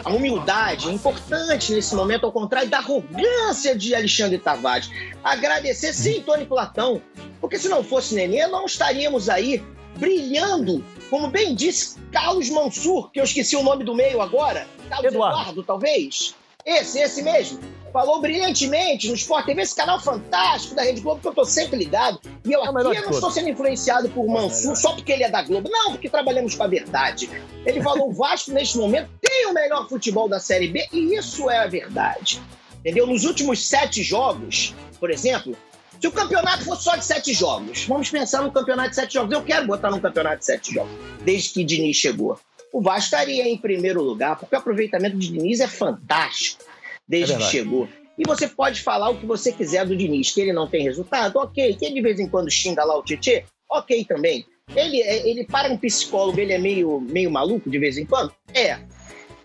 a 0.05 0.11
humildade, 0.11 0.93
importante 0.93 1.73
nesse 1.73 1.95
momento, 1.95 2.27
ao 2.27 2.33
contrário 2.33 2.69
da 2.69 2.79
arrogância 2.79 3.77
de 3.77 3.95
Alexandre 3.95 4.39
Tavares. 4.39 4.91
Agradecer, 5.23 5.93
sim, 5.93 6.21
Tony 6.21 6.47
Platão, 6.47 7.01
porque 7.41 7.59
se 7.59 7.69
não 7.69 7.85
fosse 7.85 8.17
Nenê, 8.17 8.47
não 8.49 8.67
estaríamos 8.67 9.29
aí 9.29 9.63
brilhando, 9.97 10.85
como 11.09 11.29
bem 11.29 11.55
disse 11.55 11.97
Carlos 12.11 12.51
Mansur, 12.51 13.13
que 13.13 13.21
eu 13.21 13.25
esqueci 13.25 13.55
o 13.55 13.63
nome 13.63 13.85
do 13.85 13.95
meio 13.95 14.21
agora, 14.21 14.67
Carlos 14.89 15.13
Eduardo. 15.13 15.39
Eduardo, 15.39 15.63
talvez. 15.63 16.35
Esse, 16.65 17.01
esse 17.01 17.23
mesmo. 17.23 17.61
Falou 17.93 18.21
brilhantemente 18.21 19.07
no 19.09 19.15
Sport 19.15 19.47
TV, 19.47 19.63
esse 19.63 19.77
canal 19.77 20.01
fantástico 20.01 20.75
da 20.75 20.83
Rede 20.83 21.01
Globo, 21.01 21.21
que 21.21 21.29
eu 21.29 21.35
tô 21.35 21.45
sempre 21.45 21.77
ligado. 21.77 22.19
E 22.45 22.53
eu 22.53 22.65
É 22.65 22.69
aqui 22.69 22.79
eu 22.79 23.03
não 23.03 23.11
estou 23.11 23.31
sendo 23.31 23.49
influenciado 23.51 24.09
por 24.09 24.27
Mansur 24.27 24.75
só 24.75 24.95
porque 24.95 25.13
ele 25.13 25.23
é 25.23 25.31
da 25.31 25.43
Globo. 25.43 25.69
Não, 25.71 25.93
porque 25.93 26.09
trabalhamos 26.09 26.57
com 26.57 26.65
a 26.65 26.67
verdade. 26.67 27.31
Ele 27.65 27.81
falou: 27.81 28.09
o 28.09 28.13
Vasco, 28.13 28.51
neste 28.51 28.77
momento, 28.79 29.11
tem 29.21 29.35
tem 29.45 29.51
o 29.51 29.53
melhor 29.53 29.89
futebol 29.89 30.29
da 30.29 30.41
Série 30.41 30.69
B 30.69 30.87
e 30.93 31.15
isso 31.17 31.51
é 31.51 31.59
a 31.59 31.67
verdade. 31.67 32.41
Entendeu? 32.79 33.07
Nos 33.07 33.25
últimos 33.25 33.67
sete 33.67 34.03
jogos, 34.03 34.75
por 34.99 35.11
exemplo, 35.11 35.57
se 36.01 36.07
o 36.07 36.13
campeonato 36.13 36.65
fosse 36.65 36.85
só 36.85 36.97
de 36.97 37.05
sete 37.05 37.33
jogos, 37.33 37.85
vamos 37.85 38.11
pensar 38.11 38.43
no 38.43 38.51
campeonato 38.51 38.91
de 38.91 38.97
sete 38.97 39.15
jogos. 39.15 39.33
Eu 39.33 39.43
quero 39.43 39.67
botar 39.67 39.91
num 39.91 40.01
campeonato 40.01 40.39
de 40.39 40.47
sete 40.47 40.73
jogos, 40.73 40.93
desde 41.25 41.51
que 41.51 41.65
Diniz 41.65 41.97
chegou. 41.97 42.39
O 42.75 42.81
Vasco 42.81 43.05
estaria 43.05 43.49
em 43.49 43.57
primeiro 43.57 44.03
lugar, 44.03 44.37
porque 44.37 44.53
o 44.53 44.59
aproveitamento 44.59 45.17
de 45.17 45.31
Diniz 45.31 45.61
é 45.61 45.69
fantástico 45.69 46.65
desde 47.07 47.35
É 47.35 47.37
que 47.37 47.45
chegou. 47.45 47.89
E 48.19 48.25
você 48.27 48.49
pode 48.49 48.81
falar 48.83 49.11
o 49.11 49.17
que 49.17 49.25
você 49.25 49.53
quiser 49.53 49.87
do 49.87 49.97
Diniz, 49.97 50.33
que 50.33 50.41
ele 50.41 50.53
não 50.53 50.67
tem 50.67 50.83
resultado, 50.83 51.37
ok. 51.37 51.73
Que 51.75 51.85
ele 51.85 51.95
de 51.95 52.01
vez 52.03 52.19
em 52.19 52.29
quando 52.29 52.51
xinga 52.51 52.83
lá 52.83 52.99
o 52.99 53.03
Tietê, 53.05 53.45
ok 53.71 54.05
também. 54.05 54.45
Ele, 54.75 55.01
é- 55.01 55.25
ele 55.25 55.45
para 55.45 55.73
um 55.73 55.77
psicólogo, 55.79 56.41
ele 56.41 56.53
é 56.53 56.59
meio, 56.59 57.01
meio 57.01 57.31
maluco 57.31 57.71
de 57.71 57.79
vez 57.79 57.97
em 57.97 58.05
quando? 58.05 58.35
É. 58.53 58.77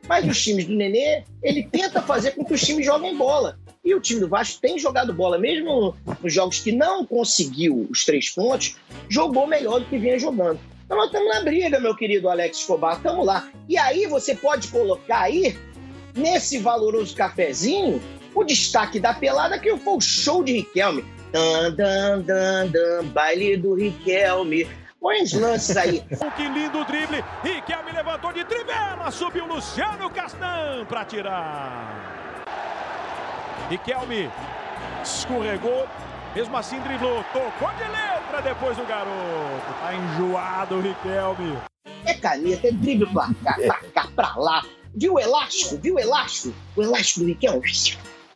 Mas 0.07 0.27
os 0.27 0.43
times 0.43 0.65
do 0.65 0.73
Nenê, 0.73 1.23
ele 1.43 1.69
tenta 1.71 2.01
fazer 2.01 2.31
com 2.31 2.43
que 2.43 2.55
os 2.55 2.61
times 2.61 2.83
joguem 2.83 3.15
bola. 3.15 3.59
E 3.85 3.93
o 3.93 3.99
time 4.01 4.21
do 4.21 4.27
Vasco 4.27 4.59
tem 4.59 4.79
jogado 4.79 5.13
bola, 5.13 5.37
mesmo 5.37 5.95
nos 6.19 6.33
jogos 6.33 6.61
que 6.61 6.71
não 6.71 7.05
conseguiu 7.05 7.85
os 7.91 8.03
três 8.03 8.31
pontos, 8.31 8.75
jogou 9.07 9.45
melhor 9.45 9.81
do 9.81 9.85
que 9.85 9.99
vinha 9.99 10.17
jogando. 10.17 10.59
Então 10.89 10.97
nós 10.97 11.05
estamos 11.05 11.31
na 11.31 11.41
briga, 11.41 11.79
meu 11.79 11.95
querido 11.95 12.27
Alex 12.27 12.57
Escobar, 12.57 12.97
estamos 12.97 13.23
lá. 13.23 13.47
E 13.67 13.77
aí 13.77 14.07
você 14.07 14.33
pode 14.33 14.69
colocar 14.69 15.19
aí, 15.19 15.55
nesse 16.15 16.57
valoroso 16.57 17.15
cafezinho, 17.15 18.01
o 18.33 18.43
destaque 18.43 18.99
da 18.99 19.13
pelada 19.13 19.59
que 19.59 19.77
foi 19.77 19.93
o 19.93 20.01
show 20.01 20.43
de 20.43 20.53
Riquelme. 20.53 21.05
Dan, 21.31 21.73
dan, 21.75 22.21
dan, 22.21 22.67
dan, 22.71 23.05
baile 23.09 23.55
do 23.55 23.75
Riquelme. 23.75 24.67
Põe 24.99 25.21
os 25.21 25.33
lances 25.33 25.77
aí. 25.77 26.03
Que 26.35 26.49
lindo 26.49 26.83
drible. 26.85 27.23
Riquelme 27.43 27.91
levantou 27.91 28.33
de 28.33 28.43
trivela. 28.45 29.11
Subiu 29.11 29.45
Luciano 29.45 30.09
Castan 30.09 30.87
para 30.89 31.05
tirar. 31.05 32.45
Riquelme 33.69 34.27
escorregou. 35.03 35.87
Mesmo 36.35 36.55
assim 36.55 36.79
driblou. 36.81 37.23
Tocou 37.33 37.69
de 37.73 37.83
letra 37.83 38.41
depois 38.43 38.77
do 38.77 38.85
garoto. 38.85 39.73
Tá 39.81 39.93
enjoado 39.95 40.75
o 40.75 40.81
Riquelme. 40.81 41.57
É 42.05 42.13
caneta, 42.13 42.67
é 42.67 42.71
drible 42.71 43.07
pra 43.07 43.29
cá, 43.43 43.55
pra 43.55 43.77
cá, 43.93 44.07
pra 44.15 44.35
lá. 44.35 44.63
Viu 44.95 45.13
o 45.13 45.19
elástico? 45.19 45.77
Viu 45.77 45.95
o 45.95 45.99
elástico? 45.99 46.53
O 46.75 46.83
elástico 46.83 47.21
do 47.21 47.25
Riquelme. 47.27 47.61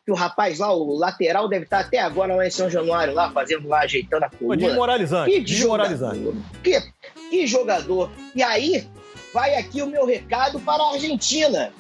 Que 0.06 0.12
o 0.12 0.16
rapaz 0.16 0.60
lá, 0.60 0.74
o 0.74 0.98
lateral, 0.98 1.48
deve 1.48 1.64
estar 1.64 1.80
até 1.80 2.00
agora 2.00 2.36
lá 2.36 2.46
em 2.46 2.52
São 2.52 2.70
Januário, 2.70 3.14
lá 3.14 3.32
fazendo 3.32 3.70
lá, 3.70 3.82
ajeitando 3.82 4.26
a 4.26 4.30
coluna. 4.30 4.58
desmoralizante. 4.58 5.32
Que 5.32 5.40
Desmoralizante. 5.40 6.34
Que, 6.62 6.82
que 7.30 7.48
jogador. 7.48 8.12
E 8.36 8.44
aí, 8.44 8.88
vai 9.34 9.56
aqui 9.56 9.82
o 9.82 9.88
meu 9.88 10.06
recado 10.06 10.60
para 10.60 10.84
a 10.84 10.94
Argentina. 10.94 11.72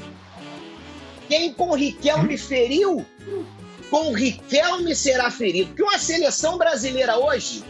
Quem 1.27 1.53
com 1.53 1.71
o 1.71 1.75
Riquelme 1.75 2.37
feriu, 2.37 3.05
com 3.93 4.11
Riquelme 4.11 4.95
será 4.95 5.29
ferido. 5.29 5.67
Porque 5.67 5.83
uma 5.83 5.99
seleção 5.99 6.57
brasileira 6.57 7.15
hoje, 7.15 7.63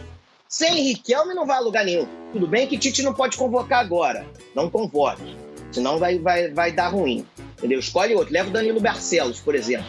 sem 0.48 0.82
Riquelme, 0.82 1.34
não 1.34 1.44
vai 1.44 1.58
a 1.58 1.60
lugar 1.60 1.84
nenhum. 1.84 2.08
Tudo 2.32 2.46
bem 2.46 2.66
que 2.66 2.78
Tite 2.78 3.02
não 3.02 3.12
pode 3.12 3.36
convocar 3.36 3.80
agora. 3.80 4.24
Não 4.54 4.70
convoque. 4.70 5.36
Senão 5.70 5.98
vai, 5.98 6.18
vai, 6.18 6.50
vai 6.50 6.72
dar 6.72 6.88
ruim. 6.88 7.26
Entendeu? 7.58 7.78
Escolhe 7.78 8.14
outro. 8.14 8.32
Leva 8.32 8.48
o 8.48 8.52
Danilo 8.54 8.80
Barcelos, 8.80 9.38
por 9.38 9.54
exemplo. 9.54 9.84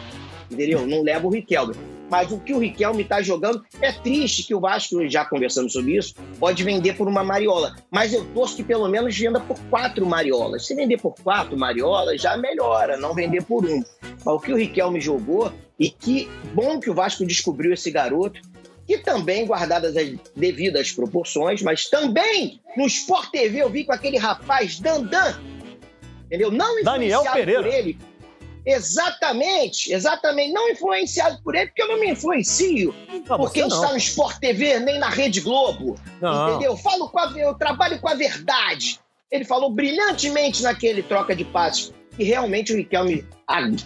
Entendeu? 0.50 0.86
Não 0.86 1.02
leva 1.02 1.26
o 1.26 1.30
Riquelme. 1.30 1.74
Mas 2.10 2.30
o 2.30 2.38
que 2.38 2.52
o 2.52 2.58
Riquelme 2.58 3.02
está 3.02 3.22
jogando 3.22 3.64
é 3.80 3.90
triste 3.90 4.42
que 4.42 4.54
o 4.54 4.60
Vasco, 4.60 5.08
já 5.08 5.24
conversamos 5.24 5.72
sobre 5.72 5.96
isso, 5.96 6.14
pode 6.38 6.62
vender 6.62 6.98
por 6.98 7.08
uma 7.08 7.24
mariola. 7.24 7.74
Mas 7.90 8.12
eu 8.12 8.22
torço 8.34 8.56
que 8.56 8.62
pelo 8.62 8.86
menos 8.88 9.16
venda 9.16 9.40
por 9.40 9.58
quatro 9.70 10.04
mariolas. 10.04 10.66
Se 10.66 10.74
vender 10.74 10.98
por 10.98 11.14
quatro 11.14 11.56
mariolas, 11.56 12.20
já 12.20 12.36
melhora, 12.36 12.98
não 12.98 13.14
vender 13.14 13.42
por 13.42 13.64
um. 13.64 13.82
Mas 14.22 14.34
o 14.34 14.38
que 14.38 14.52
o 14.52 14.56
Riquelme 14.56 15.00
jogou, 15.00 15.50
e 15.78 15.90
que 15.90 16.28
bom 16.54 16.80
que 16.80 16.90
o 16.90 16.94
Vasco 16.94 17.24
descobriu 17.24 17.72
esse 17.72 17.90
garoto, 17.90 18.40
que 18.86 18.98
também, 18.98 19.44
guardadas 19.46 19.96
as 19.96 20.08
devidas 20.34 20.92
proporções, 20.92 21.60
mas 21.60 21.88
também 21.88 22.60
no 22.76 22.86
Sport 22.86 23.30
TV 23.30 23.62
eu 23.62 23.68
vi 23.70 23.84
com 23.84 23.92
aquele 23.92 24.16
rapaz 24.16 24.78
Dandan, 24.78 25.34
entendeu? 26.26 26.50
Não 26.50 26.82
Daniel 26.82 27.20
influenciado 27.20 27.36
Pereira. 27.36 27.62
por 27.62 27.72
ele. 27.72 27.98
Exatamente, 28.64 29.92
exatamente. 29.92 30.52
Não 30.52 30.68
influenciado 30.68 31.40
por 31.42 31.54
ele, 31.54 31.66
porque 31.66 31.82
eu 31.82 31.88
não 31.88 32.00
me 32.00 32.10
influencio 32.10 32.92
Não, 33.28 33.36
por 33.36 33.48
você 33.48 33.60
quem 33.60 33.68
não. 33.68 33.76
está 33.76 33.92
no 33.92 33.96
Sport 33.96 34.38
TV, 34.38 34.80
nem 34.80 34.98
na 34.98 35.08
Rede 35.08 35.40
Globo. 35.40 35.94
Não. 36.20 36.50
Entendeu? 36.50 36.72
Eu 36.72 36.76
Falo 36.76 37.08
com 37.08 37.18
a, 37.18 37.32
eu 37.36 37.54
trabalho 37.54 38.00
com 38.00 38.08
a 38.08 38.14
verdade. 38.14 38.98
Ele 39.30 39.44
falou 39.44 39.70
brilhantemente 39.70 40.62
naquele 40.64 41.02
troca 41.02 41.34
de 41.34 41.44
passos. 41.44 41.92
E 42.18 42.24
realmente 42.24 42.72
o 42.72 42.76
Riquelme, 42.76 43.24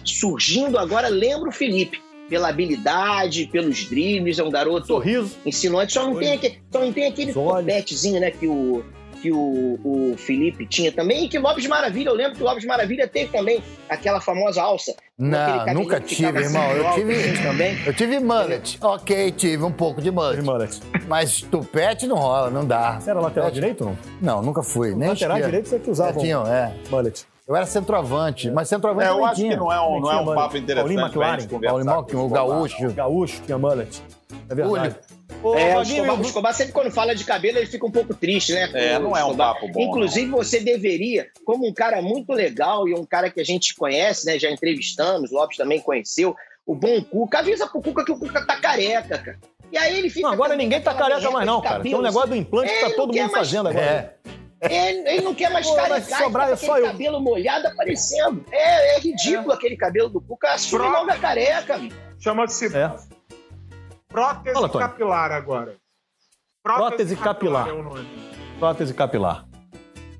surgindo 0.05 0.77
agora, 0.77 1.07
lembra 1.07 1.49
o 1.49 1.51
Felipe. 1.51 1.99
Pela 2.29 2.47
habilidade, 2.47 3.49
pelos 3.51 3.83
dribles, 3.89 4.39
é 4.39 4.43
um 4.43 4.49
garoto 4.49 4.87
Sorriso. 4.87 5.35
insinuante. 5.45 5.91
Só 5.91 6.07
não 6.07 6.15
tem, 6.15 6.31
aquele, 6.33 6.59
só 6.71 6.79
não 6.79 6.93
tem 6.93 7.07
aquele 7.07 7.33
topetezinho, 7.33 8.21
né, 8.21 8.31
que 8.31 8.47
o, 8.47 8.85
que 9.21 9.29
o, 9.33 9.77
o 9.83 10.15
Felipe 10.17 10.65
tinha 10.65 10.93
também. 10.93 11.25
E 11.25 11.27
que 11.27 11.37
Lopes 11.37 11.67
Maravilha, 11.67 12.07
eu 12.07 12.15
lembro 12.15 12.37
que 12.37 12.41
o 12.41 12.45
Lopes 12.45 12.63
Maravilha 12.63 13.05
teve 13.05 13.33
também 13.33 13.61
aquela 13.89 14.21
famosa 14.21 14.61
alça. 14.61 14.95
Não, 15.19 15.73
nunca 15.73 15.99
tive, 15.99 16.39
irmão. 16.39 16.71
assim, 16.71 16.79
Eu 16.79 16.93
tive, 16.93 17.43
também. 17.43 17.77
eu 17.85 17.93
tive 17.93 18.19
mullet. 18.21 18.77
Ok, 18.81 19.31
tive 19.33 19.63
um 19.65 19.71
pouco 19.71 20.01
de 20.01 20.09
mullet. 20.09 20.41
Mullet. 20.41 20.79
Mas 21.09 21.41
tupete 21.41 22.07
não 22.07 22.15
rola, 22.15 22.49
não 22.49 22.65
dá. 22.65 22.97
Você 22.97 23.09
era 23.09 23.19
lateral 23.19 23.51
direito 23.51 23.81
ou 23.83 23.89
não? 23.89 23.97
Não, 24.37 24.41
nunca 24.41 24.63
fui. 24.63 24.95
Nem 24.95 25.09
lateral 25.09 25.35
esquerda. 25.35 25.45
direito 25.47 25.67
você 25.67 25.79
que 25.79 25.91
usava 25.91 26.17
É, 26.17 26.21
tinha, 26.23 26.37
é. 26.37 26.73
mullet. 26.89 27.25
Eu 27.47 27.55
era 27.55 27.65
centroavante, 27.65 28.49
mas 28.51 28.69
centroavante 28.69 29.07
É, 29.07 29.11
eu 29.11 29.25
acho 29.25 29.35
tinha. 29.35 29.51
que 29.51 29.57
não 29.57 29.71
é 29.71 29.81
um, 29.81 29.99
não 29.99 30.11
é 30.11 30.17
um 30.21 30.25
papo 30.35 30.57
interessante 30.57 30.95
Paulinho 30.95 31.01
McLaren. 31.05 31.47
Paulinho 31.47 32.25
o 32.25 32.29
gaúcho. 32.29 32.87
O 32.87 32.93
gaúcho 32.93 33.41
tinha 33.45 33.57
mullet. 33.57 34.01
É 34.49 34.55
verdade. 34.55 34.95
Julio. 34.95 34.95
Ô, 35.43 35.55
É, 35.57 35.77
o 35.77 35.81
Escobar, 35.81 36.19
o 36.19 36.21
Escobar 36.21 36.53
sempre 36.53 36.71
quando 36.73 36.91
fala 36.91 37.15
de 37.15 37.23
cabelo, 37.23 37.57
ele 37.57 37.65
fica 37.65 37.85
um 37.85 37.91
pouco 37.91 38.13
triste, 38.13 38.53
né? 38.53 38.69
É, 38.73 38.99
não 38.99 39.17
é 39.17 39.23
um 39.25 39.35
papo 39.35 39.67
bom, 39.69 39.81
Inclusive, 39.81 40.29
você 40.29 40.59
deveria, 40.59 41.27
como 41.43 41.67
um 41.67 41.73
cara 41.73 42.01
muito 42.01 42.31
legal 42.31 42.87
e 42.87 42.93
um 42.93 43.05
cara 43.05 43.29
que 43.29 43.41
a 43.41 43.43
gente 43.43 43.73
conhece, 43.75 44.25
né? 44.25 44.37
Já 44.37 44.51
entrevistamos, 44.51 45.31
o 45.31 45.35
Lopes 45.35 45.57
também 45.57 45.79
conheceu, 45.79 46.35
o 46.65 46.75
bom 46.75 47.01
Cuca, 47.01 47.39
avisa 47.39 47.65
pro 47.65 47.81
Cuca 47.81 48.05
que 48.05 48.11
o 48.11 48.19
Cuca 48.19 48.45
tá 48.45 48.55
careca, 48.57 49.17
cara. 49.17 49.39
E 49.71 49.77
aí 49.77 49.97
ele 49.97 50.09
fica. 50.09 50.27
Não, 50.27 50.33
agora 50.33 50.55
ninguém 50.55 50.79
tá 50.81 50.93
careca 50.93 51.31
mais 51.31 51.45
não, 51.45 51.61
cara. 51.61 51.81
Tem 51.81 51.95
um 51.95 52.01
negócio 52.01 52.29
do 52.29 52.35
implante 52.35 52.69
que 52.71 52.75
Ele 52.79 52.89
tá 52.89 52.95
todo 52.95 53.07
mundo 53.07 53.17
mais- 53.19 53.31
fazendo 53.31 53.69
agora. 53.69 53.83
É. 53.85 54.13
Ele, 54.61 55.09
ele 55.09 55.21
não 55.21 55.33
quer 55.33 55.49
mais 55.51 55.65
Pô, 55.67 55.75
vai 55.75 55.89
carecar, 55.89 56.21
ele 56.21 56.29
é 56.29 56.31
tá 56.31 56.47
eu. 56.47 56.53
aquele 56.53 56.81
cabelo 56.91 57.19
molhado 57.19 57.67
aparecendo. 57.67 58.45
É, 58.51 58.95
é 58.95 58.99
ridículo 58.99 59.51
aquele 59.51 59.75
cabelo 59.75 60.07
do 60.09 60.21
Cuca. 60.21 60.53
Assume 60.53 60.87
logo 60.87 61.09
a 61.11 61.15
careca. 61.17 61.79
Chama-se 62.19 62.67
É. 62.77 62.91
prótese 64.07 64.53
Fala, 64.53 64.69
capilar 64.69 65.31
agora. 65.31 65.75
Prótese 66.63 67.15
capilar. 67.15 67.69
é 67.69 67.73
o 67.73 67.81
nome. 67.81 68.07
Prótese 68.59 68.93
capilar. 68.93 69.45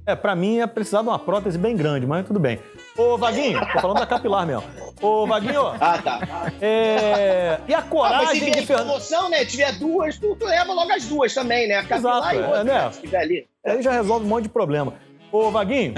É, 0.08 0.16
pra 0.16 0.36
mim 0.36 0.56
ia 0.56 0.68
precisar 0.68 1.04
de 1.04 1.10
uma 1.10 1.20
prótese 1.20 1.60
bem 1.60 1.78
grande, 1.78 2.08
mas 2.08 2.26
tudo 2.26 2.40
bem. 2.40 2.60
Ô, 2.98 3.20
Vaguinho, 3.20 3.60
tô 3.72 3.80
falando 3.80 4.00
da 4.00 4.08
capilar 4.08 4.48
mesmo. 4.48 4.64
Ô, 5.00 5.28
Vaguinho, 5.28 5.68
Ah, 5.80 6.02
tá. 6.02 6.20
é... 6.60 7.60
e 7.68 7.74
a 7.74 7.78
Ah, 7.78 7.82
mas 7.82 7.84
se 7.84 7.90
coragem 7.90 8.52
de 8.52 8.66
Fernando... 8.66 8.86
promoção, 8.88 9.30
né? 9.30 9.46
Tiver 9.46 9.72
duas, 9.78 10.18
tu, 10.18 10.36
tu 10.36 10.46
leva 10.46 10.74
logo 10.74 10.92
as 10.92 11.06
duas 11.06 11.32
também, 11.34 11.68
né? 11.68 11.76
A 11.76 11.84
capilar 11.86 12.18
Exato, 12.18 12.36
e 12.36 12.40
é, 12.40 12.46
outra, 12.48 12.64
né? 12.64 12.74
né? 12.86 12.92
Se 12.92 13.02
tiver 13.02 13.18
ali. 13.20 13.48
Aí 13.66 13.82
já 13.82 13.92
resolve 13.92 14.26
um 14.26 14.30
monte 14.30 14.44
de 14.44 14.50
problema. 14.50 14.96
Ô, 15.32 15.50
Vaguinho, 15.50 15.94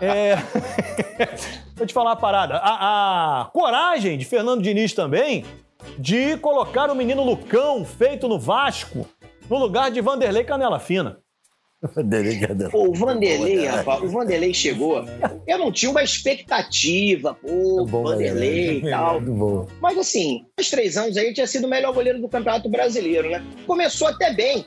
é... 0.00 0.36
vou 1.76 1.86
te 1.86 1.92
falar 1.92 2.10
uma 2.10 2.16
parada. 2.16 2.56
A, 2.56 3.42
a 3.42 3.44
coragem 3.46 4.18
de 4.18 4.24
Fernando 4.24 4.62
Diniz 4.62 4.92
também 4.92 5.44
de 5.98 6.36
colocar 6.38 6.90
o 6.90 6.94
menino 6.94 7.22
Lucão, 7.22 7.84
feito 7.84 8.26
no 8.26 8.38
Vasco, 8.38 9.06
no 9.48 9.58
lugar 9.58 9.90
de 9.90 10.00
Vanderlei 10.00 10.44
Canela 10.44 10.80
Fina. 10.80 11.18
Delegado. 12.02 12.70
Pô, 12.70 12.88
o 12.88 12.94
Vanderlei, 12.94 13.66
rapaz, 13.66 14.00
o 14.02 14.08
Vanderlei 14.08 14.54
chegou. 14.54 15.04
Eu 15.46 15.58
não 15.58 15.70
tinha 15.70 15.90
uma 15.90 16.02
expectativa, 16.02 17.34
pô, 17.34 17.84
Bom, 17.84 18.04
Vanderlei 18.04 18.78
e 18.78 18.90
tal. 18.90 19.20
Muito 19.20 19.38
bom. 19.38 19.68
Mas 19.82 19.98
assim, 19.98 20.46
uns 20.58 20.70
três 20.70 20.96
anos 20.96 21.16
aí 21.18 21.34
tinha 21.34 21.46
sido 21.46 21.66
o 21.66 21.68
melhor 21.68 21.92
goleiro 21.92 22.20
do 22.20 22.28
Campeonato 22.28 22.70
Brasileiro, 22.70 23.28
né? 23.28 23.44
Começou 23.66 24.08
até 24.08 24.32
bem. 24.32 24.64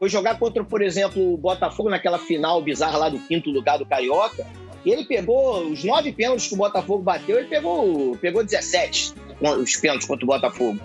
Foi 0.00 0.08
jogar 0.08 0.38
contra, 0.38 0.64
por 0.64 0.80
exemplo, 0.80 1.34
o 1.34 1.36
Botafogo 1.36 1.90
naquela 1.90 2.18
final 2.18 2.62
bizarra 2.62 2.96
lá 2.96 3.08
do 3.10 3.18
quinto 3.18 3.50
lugar 3.50 3.78
do 3.78 3.84
Carioca. 3.84 4.46
E 4.82 4.90
ele 4.90 5.04
pegou 5.04 5.66
os 5.66 5.84
nove 5.84 6.10
pênaltis 6.10 6.48
que 6.48 6.54
o 6.54 6.56
Botafogo 6.56 7.02
bateu, 7.02 7.38
ele 7.38 7.48
pegou, 7.48 8.16
pegou 8.16 8.42
17 8.42 9.12
os 9.40 9.76
pênaltis 9.76 10.06
contra 10.06 10.24
o 10.24 10.28
Botafogo. 10.28 10.78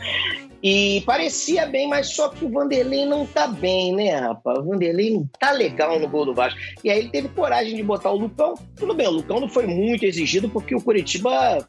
E 0.68 1.02
parecia 1.02 1.68
bem, 1.68 1.88
mas 1.88 2.08
só 2.16 2.28
que 2.28 2.44
o 2.44 2.50
Vanderlei 2.50 3.06
não 3.06 3.24
tá 3.24 3.48
bem, 3.48 3.96
né, 3.96 4.16
rapaz? 4.16 4.58
O 4.58 4.64
Vanderlei 4.64 5.12
não 5.12 5.30
tá 5.40 5.52
legal 5.52 6.00
no 6.00 6.10
gol 6.10 6.26
do 6.26 6.34
Vasco. 6.34 6.60
E 6.84 6.90
aí 6.90 7.02
ele 7.02 7.10
teve 7.10 7.30
coragem 7.30 7.76
de 7.76 7.84
botar 7.84 8.10
o 8.10 8.18
Lucão. 8.18 8.56
Tudo 8.76 8.96
bem, 8.96 9.08
o 9.08 9.12
Lucão 9.12 9.40
não 9.40 9.48
foi 9.48 9.68
muito 9.68 10.06
exigido 10.06 10.50
porque 10.50 10.74
o 10.76 10.82
Curitiba 10.82 11.60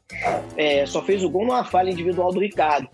é, 0.57 0.86
só 0.86 1.03
fez 1.03 1.22
o 1.22 1.28
gol 1.28 1.44
numa 1.44 1.62
falha 1.62 1.90
individual 1.90 2.32
do 2.32 2.40
Ricardo. 2.40 2.88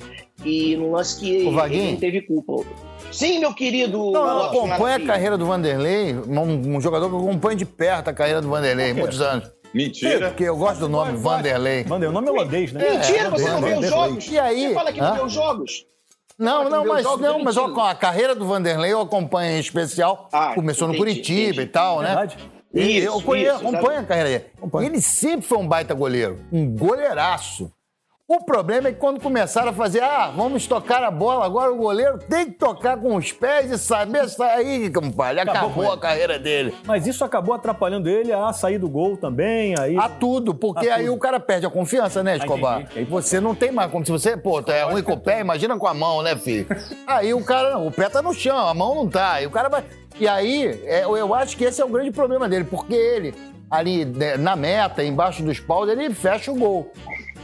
E 0.45 0.75
no 0.75 0.91
lance 0.91 1.21
que 1.21 1.49
Vaguinho. 1.49 1.85
ele 1.85 1.93
não 1.93 2.01
teve 2.01 2.23
culpa. 2.23 2.65
Sim, 3.13 3.39
meu 3.39 3.55
querido. 3.55 4.11
Não, 4.11 4.27
eu 4.27 4.43
acompanho 4.47 5.05
a 5.05 5.07
carreira 5.07 5.39
do 5.39 5.47
Vanderlei, 5.47 6.15
um, 6.15 6.79
um 6.79 6.81
jogador 6.81 7.09
que 7.11 7.15
acompanha 7.15 7.57
de 7.57 7.65
perto 7.65 8.09
a 8.09 8.13
carreira 8.13 8.41
do 8.41 8.49
Vanderlei, 8.49 8.93
muitos 8.93 9.21
anos. 9.21 9.49
Mentira. 9.75 10.29
Porque 10.29 10.45
eu 10.45 10.57
gosto 10.57 10.81
do 10.81 10.89
nome 10.89 11.17
Vanderlei. 11.17 11.85
Vanderlei, 11.85 12.09
o 12.09 12.13
nome 12.13 12.29
é 12.29 12.31
holandês, 12.31 12.73
né? 12.73 12.91
Mentira, 12.91 13.31
você 13.31 13.49
não 13.49 13.61
vê 13.61 13.75
os 13.75 13.87
jogos. 13.87 14.29
E 14.29 14.39
aí? 14.39 14.69
Você 14.69 14.75
fala 14.75 14.93
que 14.93 15.01
Hã? 15.01 15.09
não 15.09 15.15
vê 15.17 15.23
os 15.23 15.33
jogos. 15.33 15.87
Não, 16.39 16.69
não, 16.69 16.85
mas, 16.87 17.05
não, 17.05 17.41
é 17.41 17.43
mas 17.45 17.57
ó, 17.57 17.67
a 17.81 17.95
carreira 17.95 18.35
do 18.35 18.47
Vanderlei 18.47 18.93
eu 18.93 19.01
acompanho 19.01 19.57
em 19.57 19.61
especial. 19.61 20.29
Ah, 20.33 20.53
Começou 20.55 20.89
no 20.89 20.95
entendi, 20.95 21.13
Curitiba 21.15 21.41
entendi. 21.53 21.61
e 21.63 21.67
tal, 21.67 22.01
né? 22.01 22.09
Verdade. 22.09 22.39
E 22.75 22.99
Isso, 22.99 23.07
eu 23.07 23.21
conheço, 23.21 23.57
isso, 23.57 23.69
acompanho 23.69 24.01
a 24.01 24.03
carreira 24.05 24.29
dele. 24.31 24.47
Ele 24.87 25.01
sempre 25.01 25.47
foi 25.47 25.59
um 25.59 25.69
baita 25.69 25.93
goleiro, 25.95 26.41
um 26.51 26.75
goleiraço. 26.75 27.71
O 28.35 28.43
problema 28.43 28.89
é 28.89 28.93
que 28.93 28.99
quando 28.99 29.21
começaram 29.21 29.69
a 29.69 29.73
fazer, 29.75 30.03
ah, 30.03 30.33
vamos 30.35 30.67
tocar 30.67 31.05
a 31.05 31.11
bola, 31.11 31.45
agora 31.45 31.71
o 31.71 31.77
goleiro 31.77 32.17
tem 32.17 32.47
que 32.47 32.53
tocar 32.53 32.97
com 32.97 33.15
os 33.15 33.31
pés 33.31 33.71
e 33.71 33.77
saber 33.77 34.27
sair, 34.31 34.91
compadre. 34.91 35.41
Acabou 35.43 35.69
Acabou, 35.69 35.93
a 35.93 35.99
carreira 35.99 36.39
dele. 36.39 36.75
Mas 36.87 37.07
isso 37.07 37.23
acabou 37.27 37.55
atrapalhando 37.55 38.09
ele 38.09 38.33
a 38.33 38.51
sair 38.55 38.79
do 38.79 38.89
gol 38.89 39.19
também. 39.19 39.79
Aí... 39.79 39.99
A 39.99 40.09
tudo, 40.09 40.55
porque 40.55 40.89
A 40.89 40.95
aí 40.95 41.05
tudo. 41.05 41.15
o 41.15 41.19
cara 41.19 41.39
perde 41.39 41.67
a 41.67 41.71
confiança, 41.71 42.23
né, 42.23 42.39
Escobar? 42.39 42.89
Aí- 42.97 43.05
Você 43.05 43.39
não 43.39 43.55
tem 43.55 43.71
mais 43.71 43.91
como 43.93 44.03
se 44.03 44.11
você, 44.11 44.35
pô, 44.35 44.61
é 44.67 44.83
ruim 44.85 45.03
com 45.03 45.13
o 45.13 45.21
pé, 45.21 45.41
imagina 45.41 45.77
com 45.77 45.87
a 45.87 45.93
mão, 45.93 46.23
né, 46.23 46.35
filho? 46.35 46.67
Aí 47.07 47.35
o 47.35 47.45
cara, 47.45 47.77
o 47.77 47.91
pé 47.93 48.09
tá 48.09 48.23
no 48.23 48.33
chão, 48.33 48.57
a 48.57 48.73
mão 48.73 48.95
não 48.95 49.11
tá. 49.11 49.43
E 49.43 49.47
o 49.47 49.51
cara 49.51 49.69
vai. 49.69 49.85
E 50.19 50.27
aí, 50.27 50.81
é, 50.87 51.05
eu 51.05 51.35
acho 51.35 51.55
que 51.55 51.65
esse 51.65 51.83
é 51.83 51.85
o 51.85 51.89
grande 51.89 52.11
problema 52.11 52.49
dele, 52.49 52.65
porque 52.65 52.95
ele, 52.95 53.35
ali 53.71 54.07
né, 54.07 54.39
na 54.39 54.57
meta, 54.57 55.05
embaixo 55.05 55.43
dos 55.43 55.61
paus, 55.61 55.87
ele 55.91 56.09
fecha 56.15 56.51
o 56.51 56.55
gol. 56.55 56.91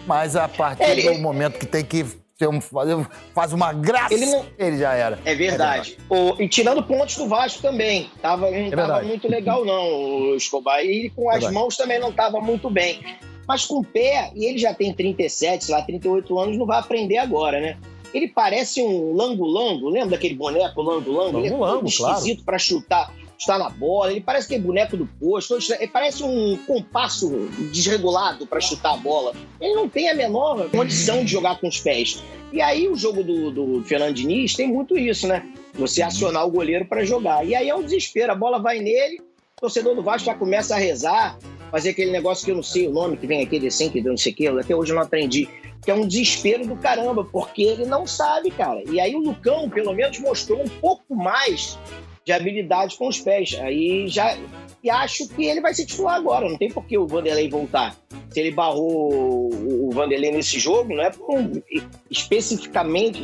Mas 0.08 0.34
a 0.34 0.48
partir 0.48 0.82
Ele- 0.84 1.02
do 1.12 1.18
momento 1.20 1.58
que 1.58 1.66
tem 1.66 1.84
que 1.84 2.02
ter 2.38 2.48
um, 2.48 2.60
fazer, 2.62 2.96
faz 3.34 3.52
uma 3.52 3.72
graça, 3.74 4.14
Ele 4.14 4.24
não- 4.26 4.46
ele 4.58 4.78
já 4.78 4.94
era. 4.94 5.18
É 5.24 5.34
verdade. 5.34 5.98
O- 6.08 6.34
e 6.40 6.48
tirando 6.48 6.82
pontos 6.82 7.16
do 7.16 7.28
Vasco 7.28 7.60
também. 7.60 8.10
Tava, 8.22 8.50
não 8.50 8.70
tava 8.70 8.76
verdade. 8.76 9.06
muito 9.06 9.28
legal, 9.28 9.64
não, 9.66 9.84
o 10.30 10.34
Escobar. 10.34 10.82
E 10.82 11.10
com 11.10 11.28
as 11.28 11.34
Verdade. 11.34 11.54
mãos 11.54 11.76
também 11.76 11.98
não 12.00 12.10
tava 12.10 12.40
muito 12.40 12.70
bem. 12.70 13.00
Mas 13.46 13.64
com 13.66 13.80
o 13.80 13.84
pé, 13.84 14.30
e 14.34 14.44
ele 14.46 14.58
já 14.58 14.72
tem 14.72 14.92
37, 14.94 15.64
sei 15.66 15.74
lá, 15.74 15.82
38 15.82 16.38
anos, 16.38 16.56
não 16.56 16.64
vai 16.66 16.78
aprender 16.78 17.18
agora, 17.18 17.60
né? 17.60 17.76
Ele 18.12 18.28
parece 18.28 18.82
um 18.82 19.14
lango-lango, 19.14 19.88
lembra 19.88 20.10
daquele 20.10 20.34
boneco 20.34 20.82
lango-lango? 20.82 21.38
Ele 21.38 21.48
é 21.48 21.50
todo 21.50 21.58
claro. 21.58 21.88
esquisito 21.88 22.44
pra 22.44 22.58
chutar, 22.58 23.12
chutar 23.38 23.58
na 23.58 23.68
bola. 23.68 24.10
Ele 24.10 24.20
parece 24.20 24.46
aquele 24.46 24.62
boneco 24.62 24.96
do 24.96 25.06
posto. 25.20 25.58
Ele 25.74 25.88
parece 25.88 26.22
um 26.22 26.56
compasso 26.66 27.48
desregulado 27.70 28.46
pra 28.46 28.60
chutar 28.60 28.94
a 28.94 28.96
bola. 28.96 29.34
Ele 29.60 29.74
não 29.74 29.88
tem 29.88 30.08
a 30.08 30.14
menor 30.14 30.70
condição 30.70 31.24
de 31.24 31.30
jogar 31.30 31.60
com 31.60 31.68
os 31.68 31.80
pés. 31.80 32.22
E 32.52 32.62
aí 32.62 32.88
o 32.88 32.96
jogo 32.96 33.22
do, 33.22 33.50
do 33.50 33.84
Fernando 33.84 34.14
Diniz 34.14 34.54
tem 34.54 34.66
muito 34.66 34.96
isso, 34.96 35.26
né? 35.26 35.46
Você 35.74 36.02
acionar 36.02 36.46
o 36.46 36.50
goleiro 36.50 36.86
pra 36.86 37.04
jogar. 37.04 37.46
E 37.46 37.54
aí 37.54 37.68
é 37.68 37.74
um 37.74 37.82
desespero. 37.82 38.32
A 38.32 38.34
bola 38.34 38.58
vai 38.58 38.78
nele, 38.78 39.20
o 39.58 39.60
torcedor 39.60 39.94
do 39.96 40.02
Vasco 40.02 40.26
já 40.26 40.34
começa 40.34 40.74
a 40.76 40.78
rezar, 40.78 41.36
fazer 41.70 41.90
aquele 41.90 42.12
negócio 42.12 42.44
que 42.44 42.50
eu 42.52 42.54
não 42.56 42.62
sei 42.62 42.86
o 42.86 42.92
nome, 42.92 43.16
que 43.16 43.26
vem 43.26 43.42
aquele 43.42 43.66
assim, 43.66 43.90
que 43.90 44.00
não 44.00 44.16
sei 44.16 44.32
o 44.32 44.36
que, 44.36 44.46
até 44.46 44.74
hoje 44.74 44.92
eu 44.92 44.96
não 44.96 45.02
aprendi. 45.02 45.48
Que 45.84 45.90
é 45.90 45.94
um 45.94 46.06
desespero 46.06 46.66
do 46.66 46.76
caramba, 46.76 47.24
porque 47.24 47.62
ele 47.62 47.84
não 47.84 48.06
sabe, 48.06 48.50
cara. 48.50 48.82
E 48.88 49.00
aí 49.00 49.14
o 49.14 49.20
Lucão, 49.20 49.68
pelo 49.68 49.92
menos, 49.92 50.18
mostrou 50.20 50.60
um 50.62 50.68
pouco 50.68 51.14
mais 51.14 51.78
de 52.24 52.32
habilidade 52.32 52.96
com 52.96 53.08
os 53.08 53.18
pés. 53.20 53.56
Aí 53.60 54.06
já. 54.08 54.36
E 54.82 54.90
acho 54.90 55.28
que 55.28 55.44
ele 55.44 55.60
vai 55.60 55.74
ser 55.74 55.86
titular 55.86 56.16
agora. 56.16 56.48
Não 56.48 56.58
tem 56.58 56.70
por 56.70 56.84
que 56.84 56.98
o 56.98 57.06
Vanderlei 57.06 57.48
voltar. 57.48 57.96
Se 58.30 58.40
ele 58.40 58.50
barrou 58.50 59.50
o 59.52 59.90
Vanderlei 59.92 60.30
nesse 60.32 60.58
jogo, 60.58 60.94
não 60.94 61.02
é 61.02 61.10
por 61.10 61.38
um- 61.38 61.62
especificamente, 62.10 63.22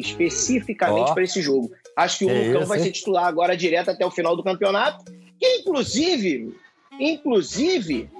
especificamente 0.00 1.10
Ó. 1.10 1.14
para 1.14 1.22
esse 1.24 1.42
jogo. 1.42 1.70
Acho 1.96 2.18
que 2.18 2.24
o 2.24 2.28
Que 2.28 2.48
Lucão 2.48 2.66
vai 2.66 2.78
ser 2.78 2.92
titular 2.92 3.26
agora 3.26 3.56
direto 3.56 3.90
até 3.90 4.06
o 4.06 4.10
final 4.10 4.36
do 4.36 4.42
campeonato. 4.42 5.04
Que 5.38 5.56
inclusive, 5.56 6.56
inclusive, 6.98 8.10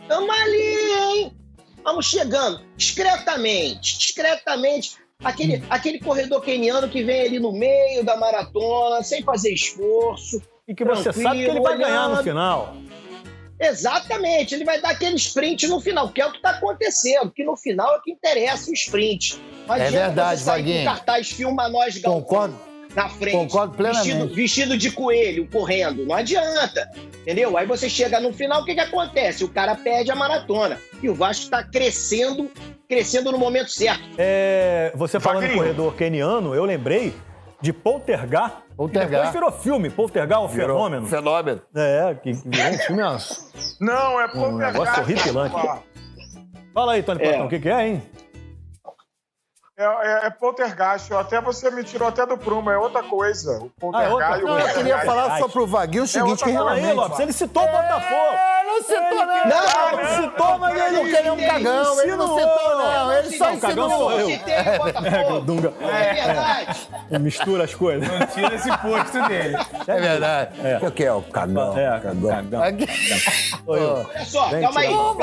estamos 0.00 0.30
ali, 0.30 0.92
hein? 0.92 1.36
Vamos 1.84 2.06
chegando 2.06 2.60
discretamente, 2.76 3.98
discretamente. 3.98 4.96
Aquele, 5.24 5.62
aquele 5.70 6.00
corredor 6.00 6.40
keniano 6.42 6.88
que 6.88 7.02
vem 7.04 7.22
ali 7.22 7.38
no 7.38 7.52
meio 7.52 8.04
da 8.04 8.16
maratona, 8.16 9.02
sem 9.02 9.22
fazer 9.22 9.52
esforço. 9.52 10.42
E 10.66 10.74
que 10.74 10.84
você 10.84 11.12
sabe 11.12 11.44
que 11.44 11.50
ele 11.50 11.60
vai 11.60 11.76
ganhar 11.78 12.08
no 12.08 12.14
olhando. 12.14 12.24
final. 12.24 12.76
Exatamente, 13.60 14.54
ele 14.54 14.64
vai 14.64 14.80
dar 14.80 14.90
aquele 14.90 15.14
sprint 15.14 15.68
no 15.68 15.80
final, 15.80 16.08
que 16.10 16.20
é 16.20 16.26
o 16.26 16.32
que 16.32 16.38
está 16.38 16.50
acontecendo, 16.50 17.30
que 17.30 17.44
no 17.44 17.56
final 17.56 17.94
é 17.94 18.00
que 18.02 18.10
interessa 18.10 18.68
o 18.70 18.74
sprint. 18.74 19.40
Não 19.68 19.76
É 19.76 19.90
verdade, 19.90 20.42
Vaguinho. 20.42 20.78
com 20.78 20.84
cartaz 20.84 21.30
filma 21.30 21.68
nós 21.68 21.96
Galvão, 21.98 22.22
Concordo. 22.22 22.71
Na 22.94 23.08
frente. 23.08 23.36
Concordo 23.36 23.74
plenamente. 23.76 24.12
Vestido, 24.12 24.34
vestido 24.34 24.78
de 24.78 24.90
coelho, 24.90 25.48
correndo. 25.50 26.04
Não 26.06 26.14
adianta. 26.14 26.88
Entendeu? 27.22 27.56
Aí 27.56 27.66
você 27.66 27.88
chega 27.88 28.20
no 28.20 28.32
final, 28.32 28.62
o 28.62 28.64
que, 28.64 28.74
que 28.74 28.80
acontece? 28.80 29.44
O 29.44 29.48
cara 29.48 29.74
perde 29.74 30.10
a 30.10 30.14
maratona. 30.16 30.78
E 31.02 31.08
o 31.08 31.14
Vasco 31.14 31.44
está 31.44 31.62
crescendo, 31.62 32.50
crescendo 32.88 33.30
no 33.32 33.38
momento 33.38 33.70
certo. 33.70 34.02
É, 34.18 34.92
você 34.94 35.18
falando 35.20 35.44
em 35.44 35.54
corredor 35.54 35.94
keniano, 35.94 36.54
eu 36.54 36.64
lembrei 36.64 37.14
de 37.60 37.72
Poltergar. 37.72 38.62
Poltergar. 38.76 39.10
Depois 39.10 39.32
virou 39.32 39.52
filme, 39.52 39.88
Poltergar, 39.90 40.42
o 40.42 40.48
Virou 40.48 40.76
fenômeno. 40.76 41.06
Fenômeno. 41.06 41.62
É, 41.76 42.16
que 42.22 42.32
que 42.32 42.48
virou 42.48 42.72
um 42.72 42.78
filme. 42.78 43.02
ó. 43.02 43.18
Não, 43.80 44.20
é 44.20 44.26
Um 44.34 44.56
negócio 44.56 45.02
horripilante. 45.02 45.54
Fala 46.74 46.94
aí, 46.94 47.02
Tony 47.02 47.22
É. 47.22 47.28
Platão, 47.28 47.46
o 47.46 47.48
que, 47.48 47.60
que 47.60 47.68
é, 47.68 47.86
hein? 47.86 48.02
É, 49.76 49.84
é, 49.84 50.26
é 50.26 50.30
poltergeist. 50.30 51.12
Até 51.14 51.40
você 51.40 51.70
me 51.70 51.82
tirou 51.82 52.06
até 52.08 52.26
do 52.26 52.36
prumo. 52.36 52.70
É 52.70 52.76
outra 52.76 53.02
coisa. 53.02 53.62
O 53.80 53.90
Ah, 53.96 54.04
é 54.04 54.08
outra 54.10 54.38
poltergeist. 54.38 54.42
coisa. 54.42 54.44
o 54.44 54.46
Não, 54.46 54.58
eu 54.68 54.74
queria 54.74 54.98
falar 55.00 55.38
só 55.38 55.48
pro 55.48 55.66
Vaguinho 55.66 56.04
o 56.04 56.06
seguinte, 56.06 56.30
outra 56.30 56.46
que. 56.46 56.52
Fala 56.52 56.72
aí, 56.72 56.80
realmente... 56.80 56.96
Lopes, 57.02 57.20
ele 57.20 57.32
citou 57.32 57.62
o 57.62 57.66
Botafogo. 57.66 58.14
É, 58.14 58.64
não 58.66 58.82
citou 58.82 59.26
não. 59.26 59.42
Não, 59.42 59.96
Não 60.02 60.22
citou, 60.22 60.58
mas 60.58 60.76
ele... 60.80 60.98
Porque 61.00 61.16
ele 61.16 61.28
é 61.28 61.32
um 61.32 61.36
cagão, 61.46 62.00
ele 62.02 62.16
não 62.16 62.24
Insinuou. 62.24 62.38
citou 62.38 62.78
não, 62.78 63.12
ele 63.12 63.38
só 63.38 63.50
Não, 63.50 63.58
cagão 63.60 63.86
ensinou. 63.86 64.10
sou 64.10 64.20
eu. 64.20 64.26
Citei 64.28 64.54
o 64.58 64.78
Botafogo. 64.78 65.40
Dunga. 65.40 65.72
É 65.80 66.14
verdade. 66.14 66.88
Mistura 67.18 67.64
as 67.64 67.74
coisas. 67.74 68.08
Tira 68.34 68.54
esse 68.54 68.78
posto 68.78 69.28
dele. 69.28 69.56
É 69.86 70.00
verdade. 70.00 70.60
É. 70.66 70.78
O 70.86 70.90
que 70.90 71.04
é 71.04 71.12
o 71.12 71.22
cagão? 71.22 71.76
É, 71.78 72.00
cagão. 72.00 72.30
Olha 73.66 74.24
só, 74.24 74.50
calma 74.50 74.80
aí. 74.80 74.94
O 74.94 75.14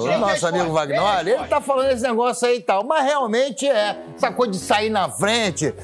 tira 0.00 0.14
o 0.16 0.18
nosso 0.18 0.46
amigo 0.46 0.64
tira 0.64 1.30
ele 1.38 1.48
tá 1.48 1.60
falando 1.60 1.90
esse 1.90 2.02
negócio 2.02 2.48
aí 2.48 2.56
e 2.56 2.60
tal, 2.62 2.84
mas 2.84 3.04
realmente 3.04 3.65
é 3.68 3.96
essa 4.16 4.30
coisa 4.32 4.52
de 4.52 4.58
sair 4.58 4.90
na 4.90 5.08
frente, 5.08 5.74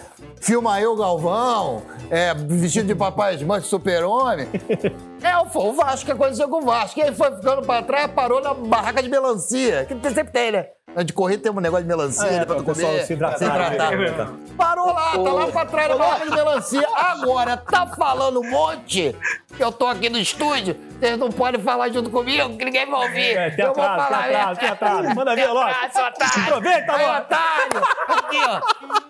filma 0.40 0.80
eu, 0.80 0.96
Galvão, 0.96 1.82
é, 2.10 2.34
vestido 2.34 2.86
de 2.88 2.94
papai 2.94 3.36
de 3.36 3.44
mãe, 3.44 3.60
super-homem. 3.60 4.48
É, 5.22 5.38
o- 5.38 5.46
foi 5.46 5.66
o 5.68 5.72
Vasco 5.72 6.04
que 6.06 6.10
aconteceu 6.10 6.48
com 6.48 6.56
o 6.58 6.62
Vasco. 6.62 6.98
E 6.98 7.02
aí 7.04 7.14
foi 7.14 7.30
ficando 7.36 7.62
pra 7.62 7.80
trás, 7.80 8.10
parou 8.10 8.40
na 8.42 8.52
barraca 8.52 9.00
de 9.00 9.08
melancia, 9.08 9.84
que 9.86 9.94
sempre 10.10 10.32
tem, 10.32 10.50
né? 10.50 10.66
De 11.04 11.12
correr 11.12 11.38
tem 11.38 11.52
um 11.52 11.60
negócio 11.60 11.84
de 11.84 11.88
melancia 11.88 12.26
É, 12.26 12.38
né, 12.40 12.44
pra 12.44 12.56
tu 12.56 12.64
comer. 12.64 13.06
se 13.06 13.12
hidratar. 13.12 13.72
hidratar. 13.72 14.32
Parou 14.58 14.86
lá, 14.92 15.12
tá 15.12 15.18
lá 15.32 15.46
pra 15.46 15.64
trás 15.64 15.88
na 15.90 15.96
barraca 15.96 16.24
de 16.24 16.30
melancia. 16.34 16.88
Agora, 16.92 17.56
tá 17.56 17.86
falando 17.86 18.40
um 18.40 18.50
monte 18.50 19.14
que 19.62 19.66
eu 19.66 19.70
tô 19.70 19.86
aqui 19.86 20.10
no 20.10 20.18
estúdio, 20.18 20.76
vocês 20.98 21.16
não 21.16 21.30
podem 21.30 21.60
falar 21.60 21.88
junto 21.90 22.10
comigo, 22.10 22.56
que 22.58 22.64
ninguém 22.64 22.84
vai 22.84 23.06
ouvir. 23.06 23.36
É, 23.38 23.54
eu 23.56 23.66
vou 23.66 23.74
teatrado, 23.74 24.02
falar 24.08 24.28
teatrado, 24.28 24.58
teatrado. 24.58 25.14
Manda 25.14 25.36
ver, 25.36 25.46
Lopes. 25.52 25.96
Aproveita, 25.96 26.92
Aí, 26.92 27.06
Lopes. 27.06 27.20
otário. 27.22 27.82
Aqui, 28.08 28.38
ó. 28.44 28.60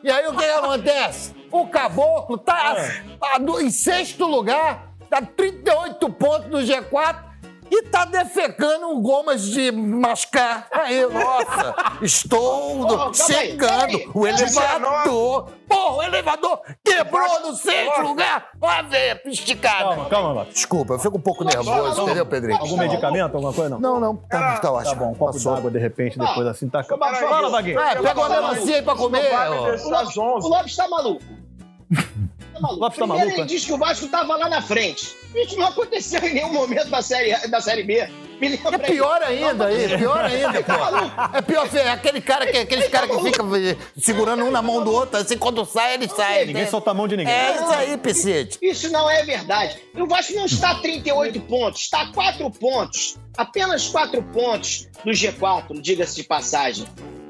E 0.03 0.11
aí, 0.11 0.27
o 0.27 0.33
que, 0.37 0.45
que 0.45 0.51
acontece? 0.51 1.35
O 1.51 1.67
Caboclo 1.69 2.37
tá 2.37 2.75
É. 2.77 3.63
em 3.63 3.71
sexto 3.71 4.27
lugar, 4.27 4.89
tá 5.09 5.23
38 5.23 6.11
pontos 6.11 6.51
no 6.51 6.59
G4 6.59 7.17
e 7.73 7.83
tá 7.85 8.05
defecando 8.05 8.87
um 8.89 9.01
gomas 9.01 9.45
de 9.45 9.73
mascar. 9.73 10.69
Aí, 10.71 11.07
nossa, 11.07 11.75
estou 12.03 12.87
calma 12.87 13.07
aí, 13.07 13.15
chegando. 13.15 14.11
O 14.13 14.27
elevador, 14.27 15.49
porra, 15.67 15.97
o 15.97 16.03
elevador 16.03 16.61
quebrou 16.85 17.41
no 17.41 17.57
sexto 17.57 18.03
lugar. 18.03 18.51
Olha, 18.61 18.83
velho, 18.83 19.21
esticada. 19.25 19.85
Calma, 19.85 20.11
calma, 20.11 20.33
Lopes. 20.33 20.55
Desculpa, 20.55 20.93
eu 20.93 20.99
fico 20.99 21.17
um 21.17 21.21
pouco 21.23 21.45
nervoso, 21.45 22.03
entendeu, 22.03 22.27
Pedrinho? 22.27 22.59
Algum 22.59 22.77
medicamento, 22.77 23.35
alguma 23.37 23.55
coisa? 23.55 23.71
Não. 23.71 23.81
Não, 23.81 24.01
não, 24.01 24.17
tá, 24.17 24.59
tá 24.59 24.71
ótimo. 24.71 24.93
Tá 24.93 24.99
bom, 24.99 25.11
um 25.13 25.15
copo 25.15 25.33
Passou. 25.33 25.55
d'água 25.55 25.71
de 25.71 25.79
repente, 25.79 26.19
depois 26.19 26.47
assim, 26.47 26.69
tá... 26.69 26.85
Fala, 26.85 27.15
Fala, 27.15 27.49
Vaguinho. 27.49 27.81
É, 27.81 28.03
pega 28.03 28.21
uma 28.21 28.29
melancia 28.29 28.77
aí 28.77 28.83
pra 28.83 28.95
comer. 28.95 29.33
O 29.33 30.37
11. 30.37 30.49
Lopes 30.49 30.77
tá 30.77 30.87
maluco. 30.89 31.23
Tá 32.63 32.69
maluco. 32.69 32.81
Lopes 32.81 32.99
tá 32.99 33.05
Primeiro 33.05 33.27
maluco, 33.27 33.35
ele 33.35 33.43
é? 33.43 33.55
disse 33.55 33.67
que 33.67 33.73
o 33.73 33.79
Vasco 33.79 34.09
tava 34.09 34.37
lá 34.37 34.49
na 34.49 34.63
frente. 34.63 35.17
Isso 35.35 35.59
não 35.59 35.67
aconteceu 35.67 36.23
em 36.25 36.35
nenhum 36.35 36.53
momento 36.53 36.89
da 36.89 37.03
Série, 37.03 37.35
da 37.49 37.61
série 37.61 37.83
B. 37.83 38.09
Lembra 38.41 38.75
É 38.75 38.79
pior 38.79 39.23
ainda 39.23 39.67
aí, 39.67 39.97
pior 39.97 40.25
ainda, 40.25 40.63
pô. 40.63 41.37
É 41.37 41.43
pior, 41.43 41.69
Fê, 41.69 41.81
aquele 41.83 42.21
cara 42.21 42.45
que, 42.47 42.59
aqueles 42.59 42.89
caras 42.89 43.09
que 43.09 43.23
ficam 43.23 43.55
eh, 43.55 43.77
segurando 43.97 44.45
um 44.45 44.51
na 44.51 44.61
mão 44.61 44.83
do 44.83 44.93
outro, 44.93 45.17
assim, 45.19 45.39
quando 45.39 45.65
sai, 45.65 45.95
ele 45.95 46.09
sai. 46.09 46.45
Ninguém 46.47 46.65
né? 46.65 46.71
solta 46.71 46.91
a 46.91 46.95
mão 46.95 47.07
de 47.07 47.17
ninguém. 47.17 47.33
É 47.33 47.55
isso 47.55 47.71
aí, 47.71 47.97
Piscite. 47.97 48.59
Isso 48.61 48.91
não 48.91 49.09
é 49.09 49.23
verdade. 49.23 49.81
E 49.95 50.03
o 50.03 50.09
Vasco 50.09 50.35
não 50.35 50.47
está 50.47 50.73
a 50.73 50.75
38 50.81 51.41
pontos, 51.43 51.83
está 51.83 52.03
a 52.03 52.13
4 52.13 52.51
pontos. 52.51 53.17
Apenas 53.37 53.87
4 53.89 54.21
pontos 54.25 54.89
do 55.05 55.13
G4, 55.13 55.81
diga-se 55.81 56.17
de 56.17 56.25
passagem. 56.25 56.85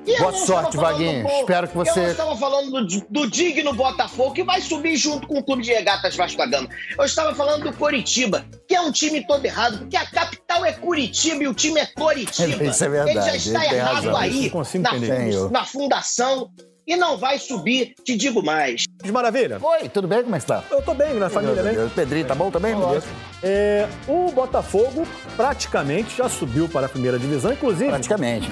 E 0.05 0.13
eu 0.13 0.19
Boa 0.19 0.33
sorte, 0.33 0.77
Vaguinho. 0.77 1.27
Espero 1.29 1.69
que 1.69 1.77
Eu 1.79 1.85
você- 1.85 2.01
não 2.01 2.11
estava 2.11 2.37
falando 2.37 2.71
do, 2.85 3.07
do 3.09 3.31
digno 3.31 3.73
Botafogo, 3.73 4.33
que 4.33 4.43
vai 4.43 4.61
subir 4.61 4.97
junto 4.97 5.29
com 5.29 5.39
o 5.39 5.45
Clube 5.45 5.63
de 5.63 5.73
Regatas 5.73 6.17
Vasco 6.17 6.39
da 6.39 6.47
Gama. 6.47 6.69
Eu 6.99 7.05
estava 7.05 7.35
falando 7.35 7.71
do 7.71 7.73
Coritiba, 7.77 8.45
que 8.67 8.75
é 8.75 8.81
um 8.81 8.91
time 8.91 9.25
todo 9.25 9.45
errado, 9.45 9.79
porque 9.79 9.97
a 9.97 10.05
capital 10.05 10.65
é 10.65 10.73
Curitiba 10.73 11.45
e 11.45 11.49
o 11.49 11.55
time 11.55 11.79
é 11.81 11.87
Coritiba. 11.87 12.65
Isso 12.65 12.85
é 12.85 12.89
verdade, 12.89 13.19
Ele 13.19 13.27
já 13.27 13.37
está 13.37 13.65
ele 13.67 13.75
errado 13.77 13.95
razão. 13.95 14.17
aí, 14.17 14.53
na, 14.81 14.97
entender. 14.97 15.51
na 15.51 15.65
fundação, 15.65 16.51
e 16.85 16.97
não 16.97 17.17
vai 17.17 17.39
subir, 17.39 17.95
te 18.05 18.17
digo 18.17 18.43
mais. 18.43 18.83
De 19.05 19.13
maravilha. 19.13 19.59
Oi, 19.63 19.89
tudo 19.89 20.09
bem? 20.09 20.23
Como 20.25 20.35
é 20.35 20.39
que 20.39 20.45
está? 20.45 20.65
Eu 20.69 20.83
tô 20.83 20.95
bem, 20.95 21.15
na 21.15 21.31
família, 21.31 21.63
né? 21.63 21.91
Pedrinho, 21.95 22.27
tá 22.27 22.35
bom 22.35 22.51
também? 22.51 22.75
meu 22.75 22.89
Deus? 22.89 23.05
É, 23.41 23.87
o 24.09 24.33
Botafogo 24.33 25.07
praticamente 25.37 26.17
já 26.17 26.29
subiu 26.29 26.69
para 26.69 26.87
a 26.87 26.89
primeira 26.89 27.21
divisão, 27.21 27.53
inclusive, 27.53 27.89
Praticamente. 27.89 28.51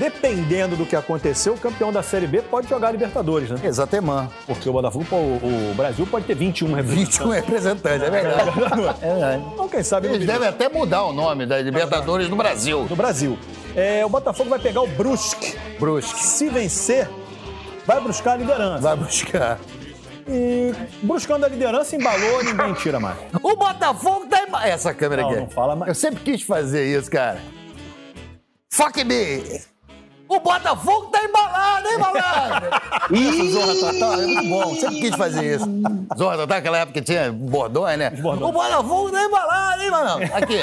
Dependendo 0.00 0.76
do 0.76 0.86
que 0.86 0.96
aconteceu, 0.96 1.52
o 1.52 1.58
campeão 1.58 1.92
da 1.92 2.02
Série 2.02 2.26
B 2.26 2.40
pode 2.40 2.66
jogar 2.66 2.90
Libertadores, 2.90 3.50
né? 3.50 3.60
Exatamente. 3.62 4.32
Porque 4.46 4.66
o 4.66 4.72
Botafogo, 4.72 5.04
o, 5.14 5.70
o 5.70 5.74
Brasil 5.76 6.06
pode 6.06 6.24
ter 6.24 6.34
21 6.34 6.72
representantes. 6.74 7.18
21 7.18 7.28
representantes, 7.30 8.02
é 8.06 8.10
verdade. 8.10 8.50
É 9.02 9.08
verdade. 9.12 9.44
Então, 9.52 9.68
quem 9.68 9.82
sabe 9.82 10.08
no 10.08 10.14
Eles 10.14 10.26
devem 10.26 10.48
até 10.48 10.68
mudar 10.70 11.04
o 11.04 11.12
nome 11.12 11.44
da 11.44 11.60
Libertadores 11.60 12.30
no 12.30 12.36
Brasil. 12.36 12.84
do 12.84 12.96
Brasil. 12.96 13.38
É, 13.76 14.04
o 14.04 14.08
Botafogo 14.08 14.48
vai 14.48 14.58
pegar 14.58 14.80
o 14.80 14.86
Brusque. 14.86 15.54
Brusque. 15.78 16.18
Se 16.24 16.48
vencer, 16.48 17.08
vai 17.86 18.00
buscar 18.00 18.32
a 18.32 18.36
liderança. 18.36 18.80
Vai 18.80 18.96
buscar. 18.96 19.60
E 20.26 20.72
buscando 21.02 21.44
a 21.44 21.48
liderança, 21.48 21.94
embalou, 21.94 22.42
ninguém 22.42 22.72
tira 22.74 22.98
mais. 22.98 23.18
O 23.42 23.54
Botafogo 23.54 24.26
tá 24.26 24.42
em... 24.44 24.68
Essa 24.70 24.94
câmera 24.94 25.22
Não, 25.22 25.30
aqui. 25.30 25.40
não 25.40 25.48
fala 25.50 25.76
mais. 25.76 25.88
Eu 25.88 25.94
sempre 25.94 26.20
quis 26.20 26.42
fazer 26.42 26.86
isso, 26.98 27.10
cara. 27.10 27.38
Fuck 28.72 29.04
me! 29.04 29.60
O 30.30 30.38
Botafogo 30.38 31.06
tá 31.08 31.24
embalado, 31.24 31.88
hein, 31.88 31.98
malandro? 31.98 32.70
Isso, 33.10 33.50
Zorra 33.50 33.92
Total, 33.92 34.12
é 34.12 34.26
muito 34.26 34.48
bom. 34.48 34.74
Sempre 34.76 35.00
quis 35.00 35.16
fazer 35.16 35.56
isso. 35.56 35.66
Zorra 36.16 36.36
Total, 36.36 36.58
aquela 36.58 36.78
época 36.78 37.00
que 37.00 37.04
tinha 37.04 37.32
bordões, 37.32 37.98
né? 37.98 38.10
bordões. 38.10 38.48
O 38.48 38.52
Botafogo 38.52 39.10
tá 39.10 39.24
embalado, 39.24 39.82
hein, 39.82 39.90
malandro? 39.90 40.30
Aqui. 40.32 40.58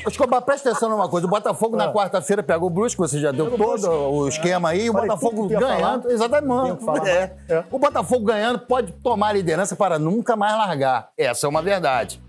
Escobar, 0.08 0.40
presta 0.40 0.70
atenção 0.70 0.88
numa 0.88 1.06
coisa. 1.06 1.26
O 1.26 1.30
Botafogo 1.30 1.76
na 1.76 1.92
quarta-feira 1.92 2.42
pegou 2.42 2.68
o 2.68 2.70
Brusque, 2.70 2.98
você 2.98 3.20
já 3.20 3.30
deu 3.30 3.50
todo 3.58 3.90
o 3.90 4.26
esquema 4.26 4.70
aí. 4.70 4.88
O 4.88 4.94
Falei 4.94 5.08
Botafogo 5.08 5.46
ganhando. 5.48 6.02
falar. 6.02 6.12
Exatamente. 6.12 7.08
É. 7.08 7.30
É. 7.50 7.64
O 7.70 7.78
Botafogo 7.78 8.24
ganhando 8.24 8.60
pode 8.60 8.92
tomar 8.92 9.28
a 9.28 9.32
liderança 9.34 9.76
para 9.76 9.98
nunca 9.98 10.34
mais 10.34 10.56
largar. 10.56 11.10
Essa 11.18 11.46
é 11.46 11.48
uma 11.48 11.60
verdade. 11.60 12.22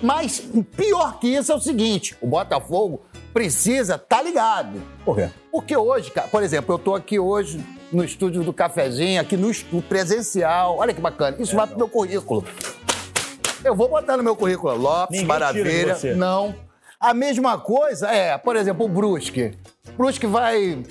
Mas 0.00 0.40
pior 0.76 1.18
que 1.18 1.26
isso 1.26 1.50
é 1.50 1.54
o 1.56 1.60
seguinte: 1.60 2.16
o 2.20 2.28
Botafogo 2.28 3.02
precisa 3.32 3.96
estar 3.96 4.22
ligado. 4.22 4.80
Por 5.04 5.16
quê? 5.16 5.30
Porque 5.50 5.76
hoje, 5.76 6.10
cara, 6.10 6.28
por 6.28 6.42
exemplo, 6.42 6.74
eu 6.74 6.78
tô 6.78 6.94
aqui 6.94 7.18
hoje 7.18 7.64
no 7.92 8.04
estúdio 8.04 8.42
do 8.42 8.52
cafezinho, 8.52 9.20
aqui 9.20 9.36
no 9.36 9.50
estúdio 9.50 9.82
presencial. 9.82 10.76
Olha 10.78 10.94
que 10.94 11.00
bacana. 11.00 11.36
Isso 11.38 11.54
vai 11.56 11.66
pro 11.66 11.76
meu 11.76 11.88
currículo. 11.88 12.44
Eu 13.64 13.74
vou 13.74 13.88
botar 13.88 14.16
no 14.16 14.22
meu 14.22 14.34
currículo 14.34 14.76
Lopes, 14.76 15.10
Ninguém 15.20 15.26
Maravilha. 15.26 15.96
Não. 16.16 16.54
A 16.98 17.12
mesma 17.12 17.58
coisa 17.58 18.08
é, 18.10 18.36
por 18.38 18.56
exemplo, 18.56 18.86
o 18.86 18.88
Brusque. 18.88 19.56
Brusque 19.96 20.26
vai 20.26 20.82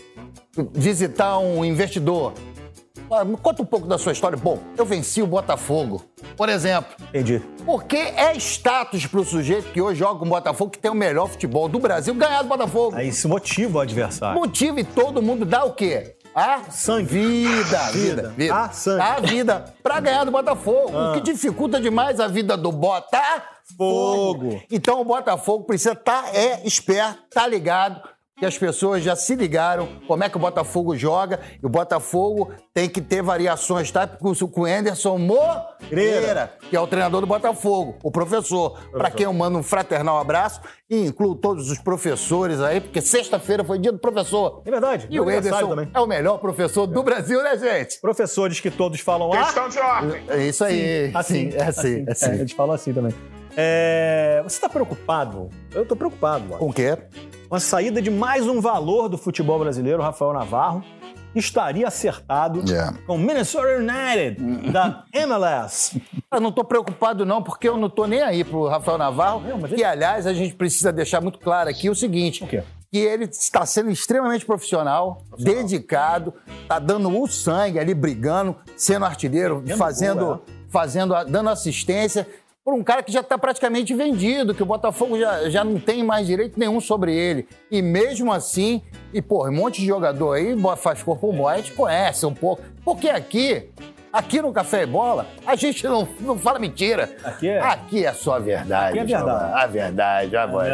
visitar 0.74 1.38
um 1.39 1.64
investidor. 1.64 2.34
Ah, 3.10 3.26
Conta 3.42 3.62
um 3.62 3.66
pouco 3.66 3.88
da 3.88 3.98
sua 3.98 4.12
história. 4.12 4.38
Bom, 4.38 4.60
eu 4.78 4.86
venci 4.86 5.22
o 5.22 5.28
Botafogo. 5.28 6.04
Por 6.38 6.50
exemplo, 6.50 6.94
Entendi. 7.10 7.42
Porque 7.66 7.97
é 7.97 8.36
status 8.36 9.05
pro 9.05 9.24
sujeito 9.24 9.72
que 9.72 9.82
hoje 9.82 9.99
joga 9.99 10.20
com 10.20 10.26
o 10.26 10.30
Botafogo, 10.30 10.72
que 10.72 10.80
tem 10.80 10.91
o 10.91 10.95
melhor 10.95 11.28
futebol 11.28 11.70
do 11.70 11.80
Brasil, 11.80 12.14
ganhar 12.14 12.41
do 12.41 12.49
Botafogo. 12.49 12.95
Aí 12.95 13.12
se 13.12 13.28
motiva 13.28 13.80
o 13.80 13.82
adversário. 13.82 14.39
Motivo 14.39 14.80
e 14.80 14.84
todo 14.84 15.22
mundo 15.22 15.45
dá 15.45 15.64
o 15.64 15.74
quê? 15.74 16.16
A 16.34 16.64
Sangue. 16.70 17.05
Vida, 17.05 17.91
vida, 17.91 18.34
Vida. 18.38 18.55
A 18.55 18.70
sangue. 18.70 19.01
A 19.01 19.20
vida 19.20 19.74
pra 19.84 19.99
ganhar 19.99 20.24
do 20.24 20.32
Botafogo. 20.32 20.97
O 20.97 21.14
que 21.14 21.22
dificulta 21.22 21.80
demais 21.80 22.20
a 22.20 22.28
vida 22.28 22.55
do 22.55 22.72
Botafogo. 22.72 23.51
Fogo. 23.78 24.62
Então 24.70 25.01
o 25.01 25.05
Botafogo 25.05 25.66
precisa 25.66 25.93
estar 25.93 26.36
é 26.36 26.66
esperto, 26.66 27.22
tá 27.30 27.47
ligado. 27.47 28.01
Que 28.42 28.46
as 28.48 28.58
pessoas 28.58 29.04
já 29.04 29.16
se 29.16 29.36
ligaram 29.36 29.88
como 30.08 30.24
é 30.24 30.28
que 30.28 30.36
o 30.36 30.39
Botafogo 30.39 30.98
joga. 30.98 31.39
E 31.62 31.64
o 31.64 31.70
Botafogo 31.70 32.52
tem 32.74 32.89
que 32.89 33.00
ter 33.00 33.22
variações 33.22 33.92
táticas 33.92 34.42
com 34.42 34.62
o 34.62 34.66
Anderson 34.66 35.20
Moreira, 35.20 36.52
que 36.68 36.76
é 36.76 36.80
o 36.80 36.88
treinador 36.88 37.22
do 37.22 37.28
Botafogo, 37.28 38.00
o 38.02 38.10
professor. 38.10 38.80
Para 38.92 39.12
quem 39.12 39.26
eu 39.26 39.34
mando 39.34 39.60
um 39.60 39.62
fraternal 39.62 40.18
abraço 40.18 40.60
e 40.89 41.06
incluo 41.06 41.36
todos 41.36 41.70
os 41.70 41.78
professores 41.78 42.60
aí, 42.62 42.82
porque 42.82 43.00
sexta-feira 43.00 43.64
foi 43.64 43.78
dia 43.78 43.92
do 43.92 44.00
professor. 44.00 44.64
É 44.66 44.72
verdade. 44.72 45.06
E 45.12 45.20
o 45.20 45.30
Ederson 45.30 45.70
também. 45.70 45.92
é 45.94 46.00
o 46.00 46.08
melhor 46.08 46.39
professor 46.39 46.88
do 46.88 47.04
Brasil, 47.04 47.44
né, 47.44 47.56
gente? 47.56 48.02
Professores 48.02 48.60
que 48.60 48.72
todos 48.72 49.00
falam 49.02 49.32
ah, 49.34 49.44
Questão 49.46 49.70
de 49.70 49.78
ordem. 49.78 50.24
É 50.28 50.48
isso 50.48 50.64
aí. 50.64 51.12
assim. 51.14 51.52
Sim, 51.52 51.58
é 51.58 51.64
assim, 51.64 52.06
é 52.08 52.12
assim. 52.12 52.32
a 52.32 52.38
gente 52.38 52.56
fala 52.56 52.74
assim 52.74 52.92
também. 52.92 53.14
É, 53.56 54.42
você 54.44 54.56
está 54.56 54.68
preocupado? 54.68 55.48
Eu 55.76 55.84
estou 55.84 55.96
preocupado, 55.96 56.46
mano. 56.46 56.58
Com 56.58 56.70
o 56.70 56.74
quê? 56.74 56.98
Com 57.52 57.56
a 57.58 57.60
saída 57.60 58.02
de 58.02 58.10
mais 58.10 58.47
um 58.47 58.62
valor 58.62 59.10
do 59.10 59.18
futebol 59.18 59.60
brasileiro, 59.60 60.02
Rafael 60.02 60.32
Navarro, 60.32 60.82
estaria 61.36 61.86
acertado 61.86 62.64
Yeah. 62.66 62.97
com 63.06 63.16
o 63.16 63.18
Minnesota 63.18 63.68
United 63.78 64.72
da 64.72 65.04
MLS. 65.12 66.02
Eu 66.32 66.39
não 66.39 66.49
tô 66.49 66.64
preocupado, 66.64 67.26
não, 67.26 67.43
porque 67.43 67.68
eu 67.68 67.76
não 67.76 67.89
tô 67.89 68.06
nem 68.08 68.22
aí 68.22 68.45
pro 68.45 68.70
Rafael 68.70 68.97
Navarro. 68.97 69.41
Não, 69.41 69.58
mas 69.60 69.68
que, 69.70 69.76
ele- 69.76 69.84
aliás, 69.84 70.26
a 70.26 70.34
gente 70.34 70.56
precisa 70.56 70.93
deixar 70.93 71.20
muito 71.20 71.39
claro 71.39 71.70
aqui 71.70 71.89
o 71.89 71.93
seguinte: 71.95 72.41
O 72.41 72.47
quê? 72.47 72.64
que 72.89 72.97
ele 72.97 73.26
está 73.26 73.66
sendo 73.66 73.91
extremamente 73.91 74.45
profissional, 74.45 75.22
dedicado, 75.38 76.34
tá 76.70 76.80
dando 76.80 77.10
o 77.22 77.28
sangue 77.28 77.80
ali, 77.80 77.93
brigando, 77.93 78.56
sendo 78.78 79.04
artilheiro, 79.04 79.62
fazendo, 79.78 80.26
gol, 80.26 80.45
fazendo, 80.70 81.14
dando 81.26 81.49
assistência. 81.49 82.26
Por 82.64 82.76
um 82.76 82.84
cara 82.84 83.01
que 83.01 83.12
já 83.12 83.22
está 83.22 83.39
praticamente 83.39 83.91
vendido, 83.95 84.53
que 84.53 84.62
o 84.62 84.66
Botafogo 84.68 85.18
já, 85.20 85.49
já 85.49 85.64
não 85.64 85.80
tem 85.80 86.03
mais 86.03 86.28
direito 86.28 86.59
nenhum 86.59 86.80
sobre 86.80 87.12
ele. 87.16 87.47
E 87.72 87.82
mesmo 87.82 88.32
assim, 88.32 88.84
e 89.12 89.20
pô, 89.20 89.47
um 89.47 89.51
monte 89.51 89.82
de 89.82 89.88
jogador 89.88 90.34
aí 90.34 90.55
faz 90.78 91.01
corpo 91.01 91.34
mole, 91.34 91.55
a 91.55 91.57
gente 91.57 91.74
conhece 91.74 92.24
um 92.24 92.36
pouco. 92.36 92.62
Porque 92.86 93.09
aqui, 93.09 93.68
aqui 94.14 94.39
no 94.43 94.53
Café 94.53 94.84
e 94.84 94.86
Bola, 94.86 95.26
a 95.45 95.55
gente 95.55 95.84
não, 95.86 96.07
não 96.20 96.38
fala 96.38 96.59
mentira. 96.59 97.09
Aqui 97.24 97.49
é- 97.49 97.59
Aqui 97.59 98.05
é 98.05 98.14
só 98.14 98.39
verdade. 98.39 98.99
Aqui 98.99 98.99
é 98.99 99.03
verdade. 99.05 99.34
Escobar. 99.43 99.64
A 99.64 99.66
verdade, 99.68 100.38
a 100.38 100.45
voz. 100.45 100.72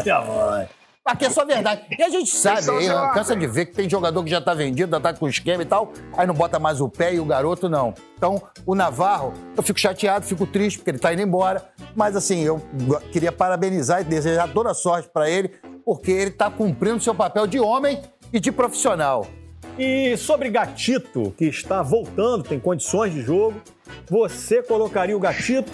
até 0.00 0.10
a 0.12 0.20
voz. 0.20 0.68
Aqui 1.10 1.24
é 1.24 1.30
só 1.30 1.44
verdade. 1.44 1.82
E 1.98 2.02
a 2.04 2.08
gente 2.08 2.30
sabe, 2.30 2.70
aí, 2.70 2.86
cansa 3.12 3.34
de 3.34 3.44
ver 3.44 3.66
que 3.66 3.72
tem 3.72 3.90
jogador 3.90 4.22
que 4.22 4.30
já 4.30 4.40
tá 4.40 4.54
vendido, 4.54 4.92
já 4.92 5.00
tá 5.00 5.12
com 5.12 5.26
esquema 5.28 5.60
e 5.60 5.66
tal, 5.66 5.92
aí 6.16 6.24
não 6.24 6.34
bota 6.34 6.60
mais 6.60 6.80
o 6.80 6.88
pé 6.88 7.14
e 7.14 7.18
o 7.18 7.24
garoto 7.24 7.68
não. 7.68 7.92
Então, 8.16 8.40
o 8.64 8.76
Navarro, 8.76 9.34
eu 9.56 9.62
fico 9.62 9.80
chateado, 9.80 10.24
fico 10.24 10.46
triste 10.46 10.78
porque 10.78 10.92
ele 10.92 11.00
tá 11.00 11.12
indo 11.12 11.22
embora, 11.22 11.68
mas 11.96 12.14
assim, 12.14 12.42
eu 12.42 12.62
queria 13.10 13.32
parabenizar 13.32 14.02
e 14.02 14.04
desejar 14.04 14.52
toda 14.52 14.72
sorte 14.72 15.08
pra 15.12 15.28
ele, 15.28 15.48
porque 15.84 16.12
ele 16.12 16.30
tá 16.30 16.48
cumprindo 16.48 17.00
seu 17.00 17.14
papel 17.14 17.44
de 17.48 17.58
homem 17.58 18.00
e 18.32 18.38
de 18.38 18.52
profissional. 18.52 19.26
E 19.76 20.16
sobre 20.16 20.48
Gatito, 20.48 21.34
que 21.36 21.46
está 21.46 21.82
voltando, 21.82 22.44
tem 22.44 22.60
condições 22.60 23.12
de 23.12 23.20
jogo, 23.20 23.60
você 24.08 24.62
colocaria 24.62 25.16
o 25.16 25.20
Gatito 25.20 25.72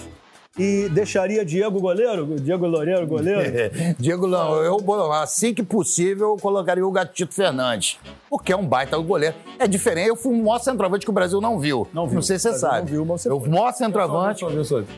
e 0.57 0.89
deixaria 0.89 1.45
Diego 1.45 1.79
goleiro? 1.79 2.25
Diego 2.39 2.65
Loureiro 2.65 3.05
goleiro? 3.05 3.71
Diego, 3.99 4.27
não, 4.27 4.55
eu, 4.63 4.77
assim 5.13 5.53
que 5.53 5.61
possível, 5.61 6.29
eu 6.31 6.37
colocaria 6.37 6.85
o 6.85 6.91
Gatito 6.91 7.33
Fernandes. 7.33 7.99
Porque 8.29 8.51
é 8.51 8.55
um 8.57 8.65
baita 8.65 8.97
goleiro. 8.97 9.35
É 9.59 9.67
diferente, 9.67 10.09
eu 10.09 10.15
fui 10.15 10.33
o 10.33 10.43
maior 10.43 10.59
centroavante 10.59 11.05
que 11.05 11.09
o 11.09 11.13
Brasil 11.13 11.39
não 11.39 11.59
viu. 11.59 11.87
Não 11.93 12.07
viu. 12.07 12.15
Não 12.15 12.21
sei 12.21 12.39
se 12.39 12.51
você 12.51 12.59
sabe. 12.59 12.79
não 12.79 12.85
viu, 12.85 13.05
mas 13.05 13.21
você 13.21 13.29
eu 13.29 13.39
foi. 13.39 13.47
o 13.47 13.51
maior 13.51 13.71
centroavante 13.73 14.45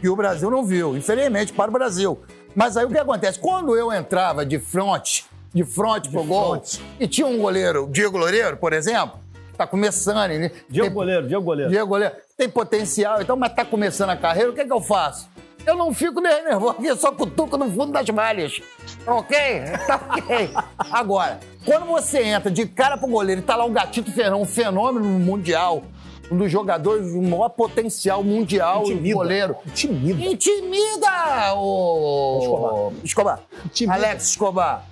que 0.02 0.10
o 0.10 0.16
Brasil 0.16 0.50
não 0.50 0.64
viu. 0.64 0.96
Infelizmente, 0.98 1.54
para 1.54 1.70
o 1.70 1.74
Brasil. 1.74 2.20
Mas 2.56 2.78
aí 2.78 2.86
o 2.86 2.90
que 2.90 2.98
acontece? 2.98 3.38
Quando 3.38 3.76
eu 3.76 3.92
entrava 3.92 4.46
de 4.46 4.58
frente, 4.60 5.26
de 5.54 5.64
frente 5.64 6.10
pro 6.10 6.24
gol, 6.24 6.52
fronte. 6.54 6.82
e 7.00 7.08
tinha 7.08 7.28
um 7.28 7.38
goleiro, 7.38 7.88
Diego 7.92 8.18
Loureiro, 8.18 8.58
por 8.58 8.74
exemplo, 8.74 9.20
tá 9.58 9.68
começando, 9.68 10.32
ele 10.32 10.52
Diego 10.70 10.88
tem- 10.88 10.94
goleiro, 10.94 11.28
Diego 11.28 11.44
goleiro. 11.44 11.70
Diego 11.70 11.88
Goleiro 11.88 12.16
tem 12.38 12.50
potencial, 12.50 13.22
então, 13.22 13.36
mas 13.36 13.54
tá 13.54 13.66
começando 13.66 14.10
a 14.10 14.16
carreira, 14.16 14.50
o 14.50 14.54
que, 14.54 14.64
que 14.66 14.72
eu 14.72 14.82
faço? 14.82 15.28
Eu 15.70 15.76
não 15.76 15.94
fico 15.94 16.20
nem 16.20 16.44
nervoso, 16.44 16.78
eu 16.84 16.98
só 16.98 17.12
cutuco 17.12 17.56
no 17.56 17.70
fundo 17.70 17.92
das 17.92 18.10
malhas. 18.10 18.60
Tá 19.06 19.14
ok? 19.14 19.38
Tá 19.86 20.02
ok. 20.18 20.50
Agora, 20.92 21.40
quando 21.64 21.86
você 21.86 22.24
entra 22.24 22.50
de 22.50 22.66
cara 22.66 22.98
pro 22.98 23.08
goleiro 23.08 23.42
e 23.42 23.44
tá 23.44 23.56
lá 23.56 23.66
o 23.66 23.70
Gatito 23.70 24.12
Ferrão, 24.12 24.42
um 24.42 24.46
fenômeno 24.46 25.06
mundial, 25.06 25.84
um 26.32 26.38
dos 26.38 26.52
jogadores 26.52 27.14
do 27.14 27.22
maior 27.22 27.50
potencial 27.50 28.24
mundial, 28.24 28.82
Intimida. 28.82 29.14
goleiro. 29.16 29.56
Intimida. 29.68 30.22
Intimida 30.24 31.54
o... 31.56 32.40
Escobar. 32.40 32.92
Escobar. 33.04 33.40
Intimida. 33.66 33.94
Alex 33.94 34.24
Escobar. 34.30 34.86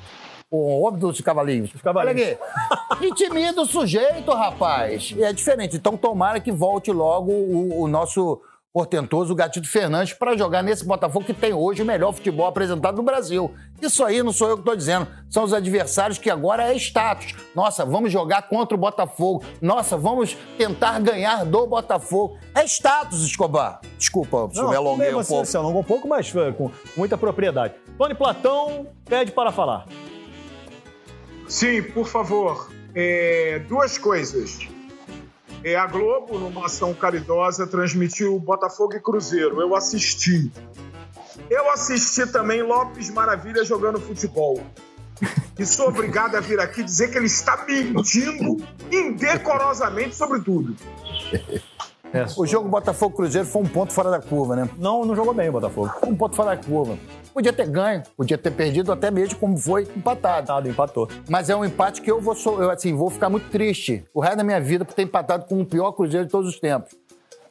O 0.51 0.81
homem 0.81 0.99
dos 0.99 1.19
cavalinhos. 1.21 1.71
cavalinhos. 1.81 2.21
Olha 2.21 2.37
aqui. 2.93 3.05
Intimida 3.07 3.61
o 3.63 3.65
sujeito, 3.65 4.31
rapaz. 4.31 5.11
E 5.17 5.23
é 5.23 5.33
diferente. 5.33 5.75
Então, 5.75 5.97
tomara 5.97 6.39
que 6.39 6.51
volte 6.51 6.91
logo 6.91 7.31
o, 7.31 7.81
o 7.81 7.87
nosso, 7.87 8.39
portentoso 8.77 9.33
o 9.33 9.35
Gatito 9.35 9.67
Fernandes 9.67 10.13
para 10.13 10.37
jogar 10.37 10.61
nesse 10.61 10.85
Botafogo 10.85 11.25
que 11.25 11.33
tem 11.33 11.51
hoje 11.51 11.81
o 11.81 11.85
melhor 11.85 12.13
futebol 12.13 12.45
apresentado 12.45 12.97
no 12.97 13.01
Brasil. 13.01 13.51
Isso 13.81 14.05
aí 14.05 14.21
não 14.21 14.31
sou 14.31 14.49
eu 14.49 14.53
que 14.53 14.61
estou 14.61 14.75
dizendo, 14.75 15.07
são 15.27 15.43
os 15.43 15.51
adversários 15.51 16.19
que 16.19 16.29
agora 16.29 16.71
é 16.71 16.75
status. 16.75 17.33
Nossa, 17.55 17.83
vamos 17.83 18.11
jogar 18.11 18.43
contra 18.43 18.75
o 18.75 18.77
Botafogo. 18.79 19.43
Nossa, 19.59 19.97
vamos 19.97 20.37
tentar 20.59 20.99
ganhar 20.99 21.43
do 21.43 21.65
Botafogo. 21.65 22.37
É 22.53 22.63
status, 22.65 23.25
Escobar. 23.25 23.81
Desculpa 23.97 24.47
se 24.53 24.59
eu 24.59 24.69
me 24.69 24.75
alonguei 24.75 25.09
um 25.09 25.23
você 25.23 25.29
pouco. 25.29 25.45
se 25.47 25.57
alongou 25.57 25.81
um 25.81 25.83
pouco, 25.83 26.07
mas 26.07 26.31
com 26.55 26.69
muita 26.95 27.17
propriedade. 27.17 27.73
Tony 27.97 28.13
Platão 28.13 28.85
pede 29.05 29.31
para 29.31 29.51
falar. 29.51 29.87
Sim, 31.47 31.81
por 31.81 32.07
favor. 32.07 32.69
É, 32.93 33.57
duas 33.67 33.97
coisas. 33.97 34.59
É, 35.63 35.75
a 35.75 35.85
Globo, 35.87 36.37
numa 36.37 36.65
ação 36.65 36.93
caridosa, 36.93 37.67
transmitiu 37.67 38.39
Botafogo 38.39 38.95
e 38.95 38.99
Cruzeiro. 38.99 39.61
Eu 39.61 39.75
assisti. 39.75 40.51
Eu 41.49 41.71
assisti 41.71 42.25
também 42.27 42.61
Lopes 42.61 43.09
Maravilha 43.09 43.63
jogando 43.63 43.99
futebol. 43.99 44.61
E 45.57 45.65
sou 45.65 45.87
obrigado 45.87 46.35
a 46.35 46.39
vir 46.39 46.59
aqui 46.59 46.83
dizer 46.83 47.09
que 47.09 47.17
ele 47.17 47.25
está 47.25 47.65
mentindo 47.67 48.63
indecorosamente 48.91 50.15
sobre 50.15 50.39
tudo. 50.41 50.75
O 52.37 52.45
jogo 52.45 52.69
Botafogo-Cruzeiro 52.69 53.47
foi 53.47 53.63
um 53.63 53.65
ponto 53.65 53.91
fora 53.91 54.09
da 54.09 54.21
curva, 54.21 54.55
né? 54.55 54.69
Não, 54.77 55.03
não 55.03 55.15
jogou 55.15 55.33
bem 55.33 55.49
o 55.49 55.51
Botafogo. 55.51 55.91
Um 56.03 56.15
ponto 56.15 56.35
fora 56.35 56.55
da 56.55 56.63
curva. 56.63 56.97
Podia 57.37 57.53
ter 57.53 57.67
ganho, 57.67 58.01
podia 58.17 58.35
ter 58.35 58.49
perdido, 58.49 58.91
até 58.91 59.11
mesmo 59.11 59.37
como 59.37 59.55
foi 59.55 59.83
empatado. 59.95 60.41
Empatado, 60.41 60.69
empatou. 60.69 61.07
Mas 61.29 61.51
é 61.51 61.55
um 61.55 61.63
empate 61.63 62.01
que 62.01 62.09
eu 62.09 62.19
vou, 62.19 62.35
eu, 62.59 62.71
assim, 62.71 62.95
vou 62.95 63.11
ficar 63.11 63.29
muito 63.29 63.47
triste 63.51 64.03
o 64.11 64.19
resto 64.19 64.37
da 64.37 64.43
minha 64.43 64.59
vida 64.59 64.83
por 64.83 64.95
ter 64.95 65.03
empatado 65.03 65.45
com 65.45 65.61
o 65.61 65.63
pior 65.63 65.91
Cruzeiro 65.91 66.25
de 66.25 66.31
todos 66.31 66.49
os 66.49 66.59
tempos. 66.59 66.95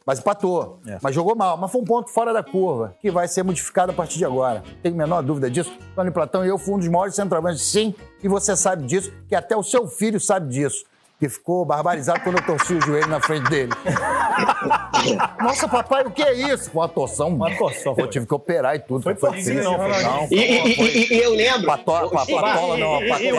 Mas 0.04 0.18
empatou. 0.18 0.80
É. 0.88 0.98
Mas 1.00 1.14
jogou 1.14 1.36
mal. 1.36 1.56
Mas 1.56 1.70
foi 1.70 1.80
um 1.80 1.84
ponto 1.84 2.10
fora 2.10 2.32
da 2.32 2.42
curva, 2.42 2.96
que 3.00 3.12
vai 3.12 3.28
ser 3.28 3.44
modificado 3.44 3.92
a 3.92 3.94
partir 3.94 4.18
de 4.18 4.24
agora. 4.24 4.64
Tenho 4.82 4.96
a 4.96 4.98
menor 4.98 5.22
dúvida 5.22 5.48
disso. 5.48 5.72
Tony 5.94 6.10
Platão 6.10 6.44
e 6.44 6.48
eu 6.48 6.58
fui 6.58 6.74
um 6.74 6.78
dos 6.78 6.88
maiores 6.88 7.14
centroavantes, 7.14 7.62
sim. 7.62 7.94
E 8.20 8.26
você 8.26 8.56
sabe 8.56 8.84
disso, 8.86 9.12
que 9.28 9.36
até 9.36 9.56
o 9.56 9.62
seu 9.62 9.86
filho 9.86 10.18
sabe 10.18 10.48
disso. 10.48 10.84
Que 11.18 11.28
ficou 11.30 11.64
barbarizado 11.64 12.20
quando 12.20 12.36
eu 12.38 12.44
torci 12.44 12.74
o 12.74 12.80
joelho 12.84 13.08
na 13.08 13.20
frente 13.20 13.48
dele. 13.48 13.72
Nossa, 15.42 15.66
papai, 15.66 16.04
o 16.04 16.10
que 16.10 16.22
é 16.22 16.32
isso? 16.34 16.70
Foi 16.70 16.82
uma 16.82 16.88
torção. 16.88 17.28
Uma 17.28 17.56
torção, 17.56 17.94
Eu 17.96 18.06
tive 18.06 18.26
que 18.26 18.34
operar 18.34 18.76
e 18.76 18.80
tudo. 18.80 19.02
Foi 19.02 19.14
triste. 19.14 19.54
torcinho, 19.54 19.64
não, 19.64 19.76
foi 19.78 20.02
não. 20.02 20.28
E, 20.30 20.34
e- 20.36 20.82
e- 20.82 21.14
e 21.14 21.22
eu 21.22 21.30
lembro. 21.34 21.66
Patola, 21.66 22.10
pa- 22.10 22.26
patola 22.26 22.76
não, 22.76 23.02
e- 23.02 23.32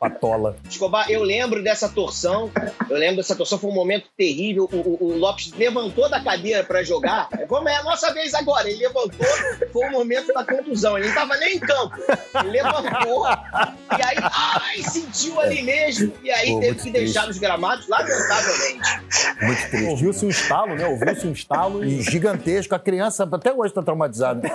patola. 0.00 0.56
Escobar, 0.68 1.10
eu 1.10 1.22
lembro 1.22 1.62
dessa 1.62 1.86
torção. 1.88 2.50
Eu 2.88 2.96
lembro 2.96 3.16
dessa 3.18 3.36
torção, 3.36 3.58
foi 3.58 3.70
um 3.70 3.74
momento 3.74 4.06
terrível. 4.16 4.66
O, 4.72 4.76
o- 4.76 4.98
o 5.12 5.18
Lopes 5.18 5.52
levantou 5.52 6.08
da 6.08 6.18
cadeira 6.24 6.64
pra 6.64 6.82
jogar. 6.82 7.28
Vamos, 7.48 7.70
é 7.70 7.76
a 7.76 7.82
nossa 7.82 8.10
vez 8.14 8.32
agora. 8.32 8.68
Ele 8.68 8.78
levantou, 8.78 9.26
foi 9.70 9.88
o 9.88 9.92
momento 9.92 10.32
da 10.32 10.42
contusão. 10.42 10.96
Ele 10.96 11.08
não 11.08 11.14
tava 11.14 11.36
nem 11.36 11.56
em 11.56 11.60
campo. 11.60 11.96
Ele 12.42 12.50
levantou, 12.50 13.26
e 13.28 14.02
aí, 14.02 14.16
ai, 14.32 14.82
sentiu 14.82 15.38
ali 15.38 15.60
mesmo. 15.62 16.12
E 16.24 16.30
aí 16.30 16.52
Pô, 16.54 16.60
teve 16.60 16.80
que 16.80 16.90
deixar 16.90 17.26
nos 17.26 17.36
gramados, 17.38 17.86
lamentavelmente. 17.86 19.00
Muito 19.42 19.70
triste. 19.70 19.86
Ouviu-se 19.90 20.24
um 20.24 20.28
estalo, 20.30 20.74
né? 20.76 20.86
Ouviu-se 20.86 21.26
um 21.26 21.32
estalo 21.32 21.84
E 21.84 22.00
gigantesco. 22.00 22.74
A 22.74 22.78
criança 22.78 23.28
até 23.30 23.52
hoje 23.52 23.68
está 23.72 23.82
traumatizada. 23.82 24.48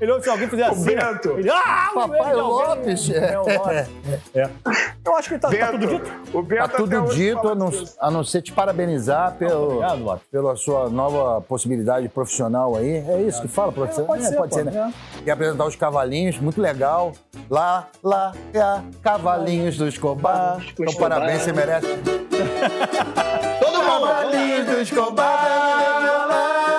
Ele 0.00 0.12
ouve 0.12 0.24
se 0.24 0.30
alguém 0.30 0.48
fizer 0.48 0.64
assim. 0.64 0.84
Bento. 0.84 1.38
Ele, 1.38 1.48
ah, 1.48 1.90
Papai 1.94 2.34
Lopes. 2.34 3.08
É, 3.10 3.38
o 3.38 3.42
Lopes. 3.46 4.49
É. 4.66 4.90
Eu 5.04 5.16
acho 5.16 5.28
que 5.28 5.38
tá, 5.38 5.48
tá 5.48 5.72
tudo 5.72 5.86
dito. 5.86 6.10
o 6.32 6.42
Bento 6.42 6.60
Tá 6.60 6.68
tudo 6.68 7.14
dito, 7.14 7.48
a 7.48 7.54
não, 7.54 7.70
a 8.00 8.10
não 8.10 8.22
ser 8.22 8.42
te 8.42 8.52
parabenizar 8.52 9.34
pelo, 9.36 9.78
Obrigado, 9.78 10.20
pela 10.30 10.56
sua 10.56 10.88
nova 10.88 11.40
possibilidade 11.40 12.08
profissional 12.08 12.76
aí. 12.76 12.98
É 13.08 13.22
isso 13.22 13.40
que 13.42 13.48
fala, 13.48 13.72
profissional? 13.72 14.08
pode 14.08 14.24
ser, 14.26 14.36
pô, 14.36 14.70
né? 14.70 14.92
E 15.24 15.30
apresentar 15.30 15.64
os 15.64 15.76
cavalinhos, 15.76 16.38
muito 16.38 16.60
legal. 16.60 17.12
Lá, 17.48 17.88
lá, 18.02 18.32
cá, 18.52 18.84
cavalinhos 19.02 19.76
do 19.76 19.88
Escobar. 19.88 20.62
Então, 20.72 20.86
Escobar. 20.86 21.10
parabéns, 21.10 21.42
você 21.42 21.52
merece. 21.52 21.86
Todo 23.60 23.82
mundo. 23.82 24.06
Cavalinhos 24.06 24.66
do 24.66 24.80
Escobar. 24.80 26.69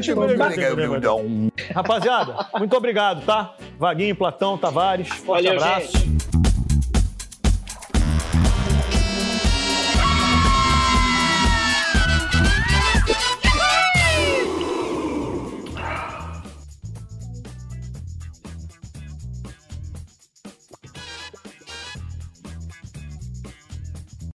Escobar. 0.00 0.28
Rapaziada, 1.74 2.48
muito 2.58 2.76
obrigado, 2.76 3.24
tá? 3.24 3.54
Vaguinho, 3.78 4.14
Platão, 4.16 4.56
Tavares, 4.58 5.08
forte 5.08 5.44
Valeu, 5.44 5.52
abraço. 5.62 5.96
gente. 5.98 6.49